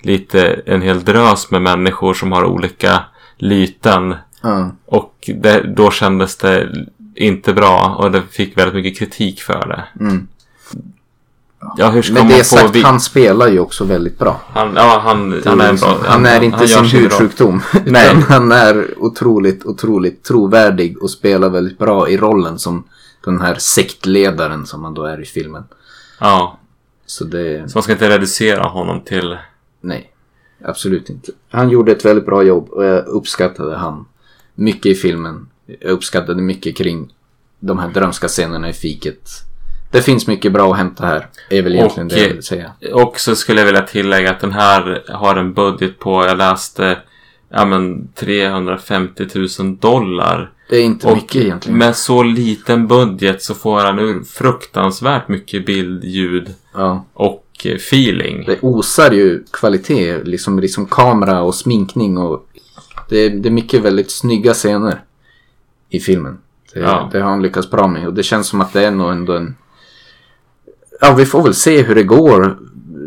lite 0.00 0.62
en 0.66 0.82
hel 0.82 1.04
drös 1.04 1.50
med 1.50 1.62
människor 1.62 2.14
som 2.14 2.32
har 2.32 2.44
olika 2.44 3.04
lyten 3.36 4.14
ja. 4.42 4.70
och 4.86 5.30
det, 5.34 5.62
då 5.76 5.90
kändes 5.90 6.36
det 6.36 6.68
inte 7.14 7.52
bra 7.52 7.96
och 7.98 8.10
det 8.10 8.22
fick 8.30 8.58
väldigt 8.58 8.74
mycket 8.74 8.98
kritik 8.98 9.40
för 9.40 9.66
det. 9.68 10.04
Mm. 10.04 10.28
Ja, 11.76 11.90
hur 11.90 12.02
ska 12.02 12.12
Med 12.14 12.22
man 12.22 12.32
det 12.32 12.38
få... 12.44 12.56
sagt, 12.56 12.76
vi- 12.76 12.82
han 12.82 13.00
spelar 13.00 13.48
ju 13.48 13.58
också 13.60 13.84
väldigt 13.84 14.18
bra. 14.18 14.40
han, 14.48 14.72
ja, 14.76 15.00
han, 15.04 15.42
han 15.44 15.60
är 15.60 15.72
bra... 15.80 15.98
han 16.04 16.26
är 16.26 16.42
inte 16.42 16.58
han 16.58 16.68
sin 16.68 16.84
hudsjukdom. 17.00 17.62
Nej. 17.86 18.06
Utan 18.10 18.22
han 18.22 18.52
är 18.52 18.94
otroligt, 18.96 19.64
otroligt 19.66 20.24
trovärdig 20.24 21.02
och 21.02 21.10
spelar 21.10 21.48
väldigt 21.50 21.78
bra 21.78 22.08
i 22.08 22.16
rollen 22.16 22.58
som 22.58 22.84
den 23.24 23.40
här 23.40 23.54
sektledaren 23.58 24.66
som 24.66 24.84
han 24.84 24.94
då 24.94 25.04
är 25.04 25.20
i 25.22 25.24
filmen. 25.24 25.64
Ja, 26.20 26.58
Så 27.06 27.24
det, 27.24 27.70
så 27.70 27.78
man 27.78 27.82
ska 27.82 27.92
inte 27.92 28.08
reducera 28.10 28.62
honom 28.64 29.00
till... 29.00 29.36
nej. 29.80 30.12
Absolut 30.64 31.10
inte. 31.10 31.32
Han 31.50 31.70
gjorde 31.70 31.92
ett 31.92 32.04
väldigt 32.04 32.26
bra 32.26 32.42
jobb 32.42 32.68
och 32.70 32.84
jag 32.84 33.06
uppskattade 33.06 33.76
han 33.76 34.04
mycket 34.54 34.86
i 34.86 34.94
filmen. 34.94 35.48
Jag 35.80 35.90
uppskattade 35.90 36.42
mycket 36.42 36.76
kring 36.76 37.12
de 37.60 37.78
här 37.78 37.88
drömska 37.88 38.28
scenerna 38.28 38.68
i 38.68 38.72
fiket. 38.72 39.28
Det 39.90 40.02
finns 40.02 40.26
mycket 40.26 40.52
bra 40.52 40.70
att 40.72 40.78
hämta 40.78 41.06
här. 41.06 41.26
Är 41.50 41.62
väl 41.62 41.74
egentligen 41.74 42.06
Och, 42.06 42.12
det 42.12 42.20
jag 42.20 42.28
vill 42.34 42.42
säga. 42.42 42.72
Och 42.92 43.20
så 43.20 43.36
skulle 43.36 43.60
jag 43.60 43.66
vilja 43.66 43.82
tillägga 43.82 44.30
att 44.30 44.40
den 44.40 44.52
här 44.52 45.02
har 45.08 45.36
en 45.36 45.52
budget 45.54 45.98
på, 45.98 46.26
jag 46.26 46.38
läste, 46.38 46.98
ja 47.48 47.64
men 47.64 48.08
350 48.08 49.26
000 49.58 49.76
dollar. 49.76 50.50
Det 50.70 50.76
är 50.76 50.82
inte 50.84 51.06
Och 51.06 51.16
mycket 51.16 51.36
egentligen. 51.42 51.78
med 51.78 51.96
så 51.96 52.22
liten 52.22 52.86
budget 52.86 53.42
så 53.42 53.54
får 53.54 53.80
han 53.80 53.98
ur 53.98 54.22
fruktansvärt 54.24 55.28
mycket 55.28 55.66
bild, 55.66 56.04
ljud 56.04 56.54
Ja. 56.74 57.04
och 57.14 57.42
feeling. 57.64 58.44
Det 58.46 58.58
osar 58.62 59.10
ju 59.10 59.44
kvalitet, 59.52 60.24
liksom, 60.24 60.58
liksom 60.58 60.86
kamera 60.86 61.42
och 61.42 61.54
sminkning 61.54 62.18
och 62.18 62.46
det, 63.08 63.28
det 63.28 63.48
är 63.48 63.50
mycket 63.50 63.82
väldigt 63.82 64.10
snygga 64.10 64.54
scener 64.54 65.00
i 65.88 66.00
filmen. 66.00 66.38
Det, 66.74 66.80
Ja. 66.80 67.08
det 67.12 67.20
har 67.20 67.30
han 67.30 67.42
lyckats 67.42 67.70
bra 67.70 67.86
med 67.86 68.06
och 68.06 68.14
det 68.14 68.22
känns 68.22 68.46
som 68.48 68.60
att 68.60 68.72
det 68.72 68.84
är 68.84 68.90
nog 68.90 69.10
ändå 69.12 69.32
en... 69.32 69.56
Ja, 71.00 71.14
vi 71.14 71.26
får 71.26 71.42
väl 71.42 71.54
se 71.54 71.82
hur 71.82 71.94
det 71.94 72.02
går. 72.02 72.58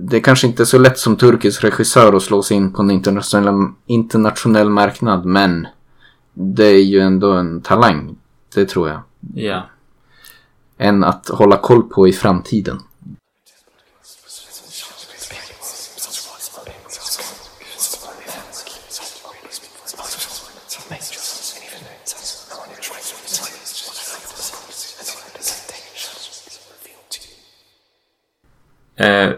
Det 0.01 0.17
är 0.17 0.21
kanske 0.21 0.47
inte 0.47 0.63
är 0.63 0.65
så 0.65 0.77
lätt 0.77 0.97
som 0.97 1.15
turkisk 1.15 1.63
regissör 1.63 2.13
att 2.13 2.23
slå 2.23 2.43
sig 2.43 2.57
in 2.57 2.73
på 2.73 2.81
en 2.81 2.91
internationell, 2.91 3.67
internationell 3.85 4.69
marknad, 4.69 5.25
men 5.25 5.67
det 6.33 6.65
är 6.65 6.83
ju 6.83 6.99
ändå 6.99 7.31
en 7.31 7.61
talang. 7.61 8.15
Det 8.55 8.65
tror 8.65 8.89
jag. 8.89 8.99
Ja. 9.33 9.63
Än 10.77 11.03
att 11.03 11.27
hålla 11.27 11.57
koll 11.57 11.83
på 11.83 12.07
i 12.07 12.13
framtiden. 12.13 12.79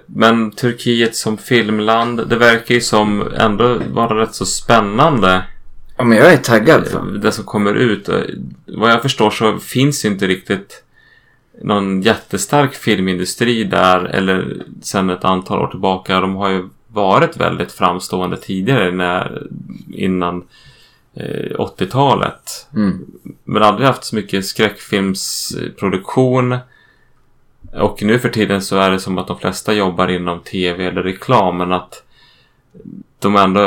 Men 0.05 0.51
Turkiet 0.51 1.15
som 1.15 1.37
filmland, 1.37 2.27
det 2.27 2.35
verkar 2.35 2.75
ju 2.75 2.81
som 2.81 3.33
ändå 3.37 3.79
vara 3.93 4.21
rätt 4.21 4.35
så 4.35 4.45
spännande. 4.45 5.43
Ja, 5.97 6.03
men 6.03 6.17
jag 6.17 6.33
är 6.33 6.37
taggad. 6.37 6.87
Fan. 6.87 7.19
Det 7.19 7.31
som 7.31 7.45
kommer 7.45 7.73
ut. 7.73 8.07
Och 8.07 8.19
Vad 8.65 8.91
jag 8.91 9.01
förstår 9.01 9.29
så 9.29 9.59
finns 9.59 10.05
ju 10.05 10.09
inte 10.09 10.27
riktigt 10.27 10.83
någon 11.61 12.01
jättestark 12.01 12.73
filmindustri 12.73 13.63
där. 13.63 14.05
Eller 14.05 14.63
sedan 14.81 15.09
ett 15.09 15.25
antal 15.25 15.59
år 15.59 15.67
tillbaka. 15.67 16.19
De 16.19 16.35
har 16.35 16.49
ju 16.49 16.69
varit 16.87 17.37
väldigt 17.37 17.71
framstående 17.71 18.37
tidigare 18.37 18.91
när, 18.91 19.47
innan 19.93 20.43
eh, 21.13 21.57
80-talet. 21.57 22.67
Mm. 22.75 23.05
Men 23.43 23.63
aldrig 23.63 23.87
haft 23.87 24.03
så 24.03 24.15
mycket 24.15 24.45
skräckfilmsproduktion. 24.45 26.57
Och 27.73 28.03
nu 28.03 28.19
för 28.19 28.29
tiden 28.29 28.61
så 28.61 28.77
är 28.77 28.91
det 28.91 28.99
som 28.99 29.17
att 29.17 29.27
de 29.27 29.39
flesta 29.39 29.73
jobbar 29.73 30.07
inom 30.07 30.39
tv 30.39 30.85
eller 30.85 31.03
reklam. 31.03 31.57
Men 31.57 31.71
att 31.71 32.03
de 33.19 33.35
ändå... 33.35 33.61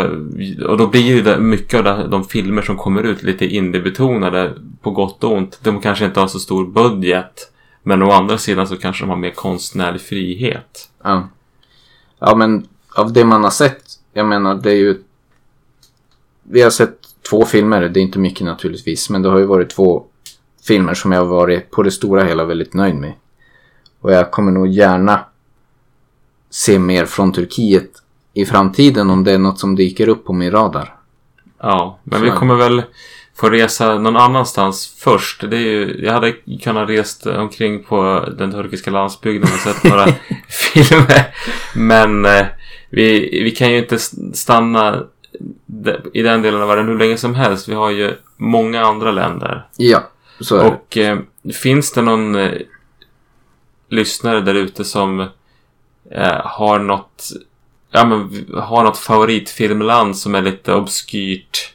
Och 0.69 0.79
då 0.79 0.87
blir 0.87 1.01
ju 1.01 1.23
det, 1.23 1.39
mycket 1.39 1.87
av 1.87 2.11
de 2.11 2.25
filmer 2.25 2.63
som 2.63 2.77
kommer 2.77 3.03
ut 3.03 3.23
lite 3.23 3.47
indiebetonade 3.47 4.55
på 4.83 4.91
gott 4.91 5.25
och 5.25 5.33
ont. 5.33 5.59
De 5.63 5.81
kanske 5.81 6.05
inte 6.05 6.21
har 6.21 6.27
så 6.27 6.39
stor 6.39 6.67
budget. 6.67 7.53
Men 7.83 8.03
å 8.03 8.11
andra 8.11 8.39
sidan 8.39 8.69
så 8.69 8.77
kanske 8.77 9.05
de 9.05 9.09
har 9.09 9.17
mer 9.17 9.31
konstnärlig 9.31 10.01
frihet. 10.01 10.91
Ja. 11.03 11.29
Ja, 12.19 12.35
men 12.35 12.69
av 12.97 13.13
det 13.13 13.25
man 13.25 13.45
har 13.45 13.51
sett. 13.51 13.85
Jag 14.13 14.27
menar, 14.27 14.55
det 14.55 14.71
är 14.71 14.77
ju... 14.77 15.03
Vi 16.43 16.63
har 16.63 16.71
sett 16.71 16.99
två 17.31 17.45
filmer. 17.45 17.89
Det 17.89 18.01
är 18.01 18.03
inte 18.03 18.19
mycket 18.19 18.45
naturligtvis. 18.47 19.11
Men 19.11 19.23
det 19.23 19.29
har 19.29 19.39
ju 19.39 19.47
varit 19.47 19.71
två 19.71 20.05
filmer 20.67 20.95
som 20.95 21.13
jag 21.13 21.21
har 21.21 21.27
varit 21.27 21.71
på 21.71 21.83
det 21.83 21.91
stora 21.91 22.25
hela 22.25 22.45
väldigt 22.45 22.75
nöjd 22.75 22.95
med. 22.95 23.13
Och 24.05 24.13
jag 24.13 24.31
kommer 24.31 24.53
nog 24.53 24.69
gärna 24.69 25.25
se 26.51 26.79
mer 26.79 27.07
från 27.07 27.33
Turkiet 27.33 27.91
i 28.35 28.47
framtiden 28.47 29.11
om 29.11 29.25
det 29.25 29.33
är 29.33 29.39
något 29.39 29.59
som 29.59 29.77
dyker 29.77 30.09
upp 30.09 30.25
på 30.25 30.33
min 30.33 30.51
radar. 30.51 30.95
Ja, 31.59 31.99
men 32.03 32.19
Så 32.19 32.25
vi 32.25 32.31
kommer 32.31 32.55
väl 32.55 32.83
få 33.37 33.51
resa 33.51 33.99
någon 33.99 34.17
annanstans 34.17 34.97
först. 34.99 35.51
Det 35.51 35.57
är 35.57 35.61
ju, 35.61 36.05
jag 36.05 36.13
hade 36.13 36.33
kunnat 36.63 36.89
rest 36.89 37.27
omkring 37.27 37.83
på 37.85 38.29
den 38.39 38.53
turkiska 38.53 38.91
landsbygden 38.91 39.51
och 39.53 39.61
sett 39.61 39.85
några 39.85 40.07
filmer. 40.49 41.35
Men 41.75 42.25
eh, 42.25 42.47
vi, 42.91 43.41
vi 43.45 43.51
kan 43.51 43.73
ju 43.73 43.79
inte 43.79 43.99
stanna 44.33 45.03
i 46.13 46.23
den 46.23 46.43
delen 46.43 46.63
av 46.63 46.69
världen 46.69 46.89
hur 46.89 46.99
länge 46.99 47.17
som 47.17 47.35
helst. 47.35 47.69
Vi 47.69 47.75
har 47.75 47.91
ju 47.91 48.13
många 48.37 48.85
andra 48.85 49.11
länder. 49.11 49.67
Ja, 49.77 50.03
så 50.41 50.57
är 50.57 50.65
det. 50.65 50.71
Och 50.71 50.99
eh, 50.99 51.19
finns 51.53 51.93
det 51.93 52.03
någon 52.03 52.35
eh, 52.35 52.53
lyssnare 53.89 54.41
där 54.41 54.55
ute 54.55 54.85
som 54.85 55.21
eh, 56.11 56.41
har 56.45 56.79
något 56.79 57.33
ja, 57.91 58.05
men, 58.05 58.47
har 58.55 58.85
något 58.85 58.99
favoritfilmland 58.99 60.17
som 60.17 60.35
är 60.35 60.43
lite 60.43 60.75
obskyrt 60.75 61.75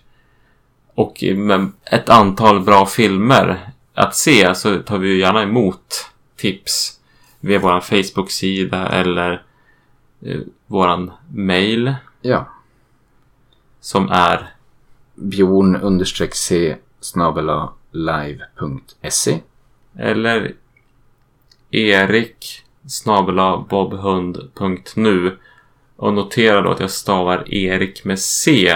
och 0.96 1.24
eh, 1.24 1.38
med 1.38 1.72
ett 1.84 2.10
antal 2.10 2.60
bra 2.60 2.86
filmer 2.86 3.72
att 3.94 4.16
se 4.16 4.56
så 4.56 4.80
tar 4.80 4.98
vi 4.98 5.10
ju 5.10 5.20
gärna 5.20 5.44
emot 5.44 6.10
tips 6.36 7.00
via 7.40 7.60
vår 7.60 7.80
Facebook-sida 7.80 8.88
eller 8.88 9.44
eh, 10.26 10.40
våran 10.68 11.12
mail. 11.34 11.96
Ja. 12.22 12.48
Som 13.80 14.10
är 14.12 14.54
Bjorn 15.16 15.76
understreck 15.76 16.36
C 16.36 16.78
snabela 17.00 17.74
live.se 17.92 19.40
eller 19.96 20.54
Erik 21.72 22.64
bobhund.nu 23.70 25.38
och 25.96 26.14
notera 26.14 26.62
då 26.62 26.72
att 26.72 26.80
jag 26.80 26.92
stavar 26.92 27.54
Erik 27.54 28.06
med 28.06 28.20
C. 28.20 28.76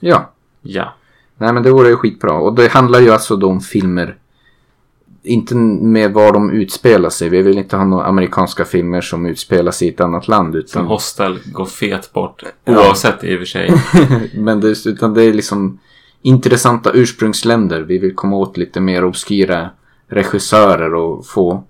Ja, 0.00 0.32
Ja. 0.62 0.94
nej 1.36 1.52
men 1.52 1.62
det 1.62 1.70
vore 1.70 1.88
ju 1.88 1.96
skitbra. 1.96 2.32
Och 2.32 2.54
det 2.54 2.68
handlar 2.68 3.00
ju 3.00 3.10
alltså 3.10 3.36
då 3.36 3.48
om 3.48 3.60
filmer. 3.60 4.16
Inte 5.22 5.54
med 5.54 6.12
var 6.12 6.32
de 6.32 6.50
utspelar 6.50 7.10
sig. 7.10 7.28
Vi 7.28 7.42
vill 7.42 7.58
inte 7.58 7.76
ha 7.76 7.84
några 7.84 8.04
amerikanska 8.04 8.64
filmer 8.64 9.00
som 9.00 9.26
utspelar 9.26 9.72
sig 9.72 9.88
i 9.88 9.90
ett 9.90 10.00
annat 10.00 10.28
land. 10.28 10.52
Som 10.52 10.60
Utan, 10.60 10.86
Hostel 10.86 11.38
går 11.44 11.66
fet 11.66 12.12
bort. 12.12 12.42
Ja. 12.64 12.72
Oavsett 12.72 13.24
i 13.24 13.34
och 13.34 13.38
för 13.38 13.46
sig. 13.46 13.72
men 14.34 14.60
det, 14.60 14.86
utan 14.86 15.14
det 15.14 15.22
är 15.22 15.32
liksom 15.32 15.78
intressanta 16.22 16.90
ursprungsländer. 16.94 17.80
Vi 17.80 17.98
vill 17.98 18.14
komma 18.14 18.36
åt 18.36 18.56
lite 18.56 18.80
mer 18.80 19.04
obskyra 19.04 19.70
regissörer 20.08 20.94
och 20.94 21.26
få 21.26 21.64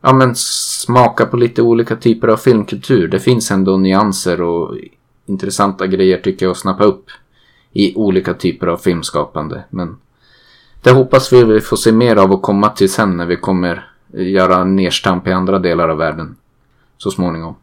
ja, 0.00 0.12
men 0.12 0.34
smaka 0.36 1.26
på 1.26 1.36
lite 1.36 1.62
olika 1.62 1.96
typer 1.96 2.28
av 2.28 2.36
filmkultur. 2.36 3.08
Det 3.08 3.20
finns 3.20 3.50
ändå 3.50 3.76
nyanser 3.76 4.40
och 4.40 4.76
intressanta 5.26 5.86
grejer 5.86 6.18
tycker 6.18 6.46
jag 6.46 6.50
att 6.50 6.58
snappa 6.58 6.84
upp 6.84 7.06
i 7.72 7.94
olika 7.94 8.34
typer 8.34 8.66
av 8.66 8.76
filmskapande. 8.76 9.64
Men 9.70 9.96
det 10.82 10.90
hoppas 10.90 11.32
vi 11.32 11.44
vi 11.44 11.60
får 11.60 11.76
se 11.76 11.92
mer 11.92 12.16
av 12.16 12.32
och 12.32 12.42
komma 12.42 12.68
till 12.68 12.92
sen 12.92 13.16
när 13.16 13.26
vi 13.26 13.36
kommer 13.36 13.90
göra 14.12 14.64
nedstamp 14.64 15.26
i 15.26 15.32
andra 15.32 15.58
delar 15.58 15.88
av 15.88 15.96
världen 15.96 16.36
så 16.98 17.10
småningom. 17.10 17.56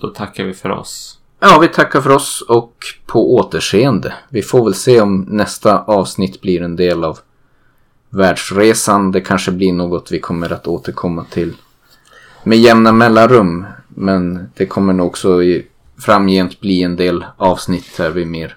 Då 0.00 0.08
tackar 0.08 0.44
vi 0.44 0.54
för 0.54 0.70
oss. 0.70 1.18
Ja, 1.40 1.58
vi 1.60 1.68
tackar 1.68 2.00
för 2.00 2.10
oss 2.10 2.44
och 2.48 2.74
på 3.06 3.34
återseende. 3.34 4.14
Vi 4.28 4.42
får 4.42 4.64
väl 4.64 4.74
se 4.74 5.00
om 5.00 5.26
nästa 5.28 5.82
avsnitt 5.82 6.40
blir 6.40 6.62
en 6.62 6.76
del 6.76 7.04
av 7.04 7.18
världsresan. 8.16 9.12
Det 9.12 9.20
kanske 9.20 9.50
blir 9.52 9.72
något 9.72 10.12
vi 10.12 10.20
kommer 10.20 10.52
att 10.52 10.66
återkomma 10.66 11.24
till 11.30 11.54
med 12.44 12.58
jämna 12.58 12.92
mellanrum. 12.92 13.66
Men 13.88 14.50
det 14.54 14.66
kommer 14.66 14.92
nog 14.92 15.06
också 15.06 15.42
i, 15.42 15.66
framgent 15.98 16.60
bli 16.60 16.82
en 16.82 16.96
del 16.96 17.24
avsnitt 17.36 17.96
där 17.96 18.10
vi 18.10 18.24
mer 18.24 18.56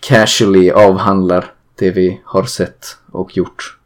casually 0.00 0.70
avhandlar 0.70 1.52
det 1.78 1.90
vi 1.90 2.20
har 2.24 2.42
sett 2.44 2.96
och 3.10 3.36
gjort. 3.36 3.76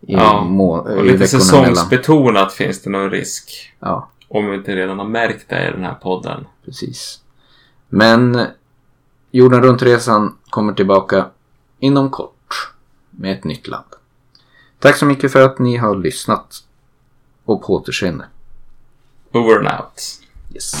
I, 0.00 0.12
Ja, 0.14 0.44
må- 0.44 0.76
Och 0.76 1.04
lite 1.04 1.16
veckorna 1.18 1.44
mellan. 1.60 1.74
säsongsbetonat 1.76 2.52
finns 2.52 2.82
det 2.82 2.90
någon 2.90 3.10
risk. 3.10 3.72
Ja. 3.80 4.08
Om 4.28 4.50
vi 4.50 4.56
inte 4.56 4.76
redan 4.76 4.98
har 4.98 5.06
märkt 5.08 5.48
det 5.48 5.68
i 5.68 5.70
den 5.72 5.84
här 5.84 5.94
podden. 5.94 6.46
Precis. 6.64 7.20
Men 7.88 8.46
jorden 9.30 9.62
runt-resan 9.62 10.36
kommer 10.50 10.72
tillbaka 10.72 11.26
inom 11.78 12.10
kort 12.10 12.34
med 13.16 13.32
ett 13.38 13.44
nytt 13.44 13.66
land. 13.66 13.84
Tack 14.78 14.96
så 14.96 15.06
mycket 15.06 15.32
för 15.32 15.42
att 15.42 15.58
ni 15.58 15.76
har 15.76 15.96
lyssnat. 15.96 16.64
Och 17.44 17.62
på 17.62 17.74
återseende. 17.74 18.24
Over 19.32 19.58
and 19.58 19.80
out. 19.80 20.20
Yes. 20.54 20.72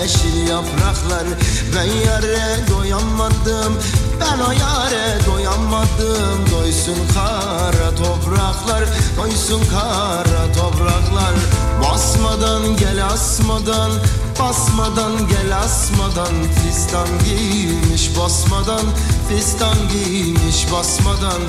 Yeşil 0.00 0.48
yapraklar. 0.48 1.24
Ben 1.76 2.06
yare 2.06 2.68
doyamadım, 2.70 3.78
ben 4.20 4.38
o 4.38 4.50
yare 4.50 5.18
doyamadım 5.26 6.44
Doysun 6.52 7.08
kara 7.14 7.94
topraklar, 7.94 8.84
doysun 9.16 9.62
kara 9.70 10.52
topraklar. 10.52 11.34
Basmadan 11.82 12.76
gel 12.76 13.06
asmadan, 13.06 13.90
basmadan 14.38 15.28
gel 15.28 15.58
asmadan. 15.58 16.34
Fistan 16.62 17.08
giymiş 17.24 18.18
basmadan, 18.18 18.86
fistan 19.28 19.76
giymiş 19.92 20.72
basmadan. 20.72 21.42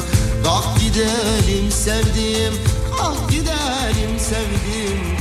Kalk 0.44 0.80
gidelim 0.80 1.72
sevdiğim, 1.72 2.54
kalk 2.98 3.30
gidelim 3.30 4.20
sevdiğim 4.20 5.15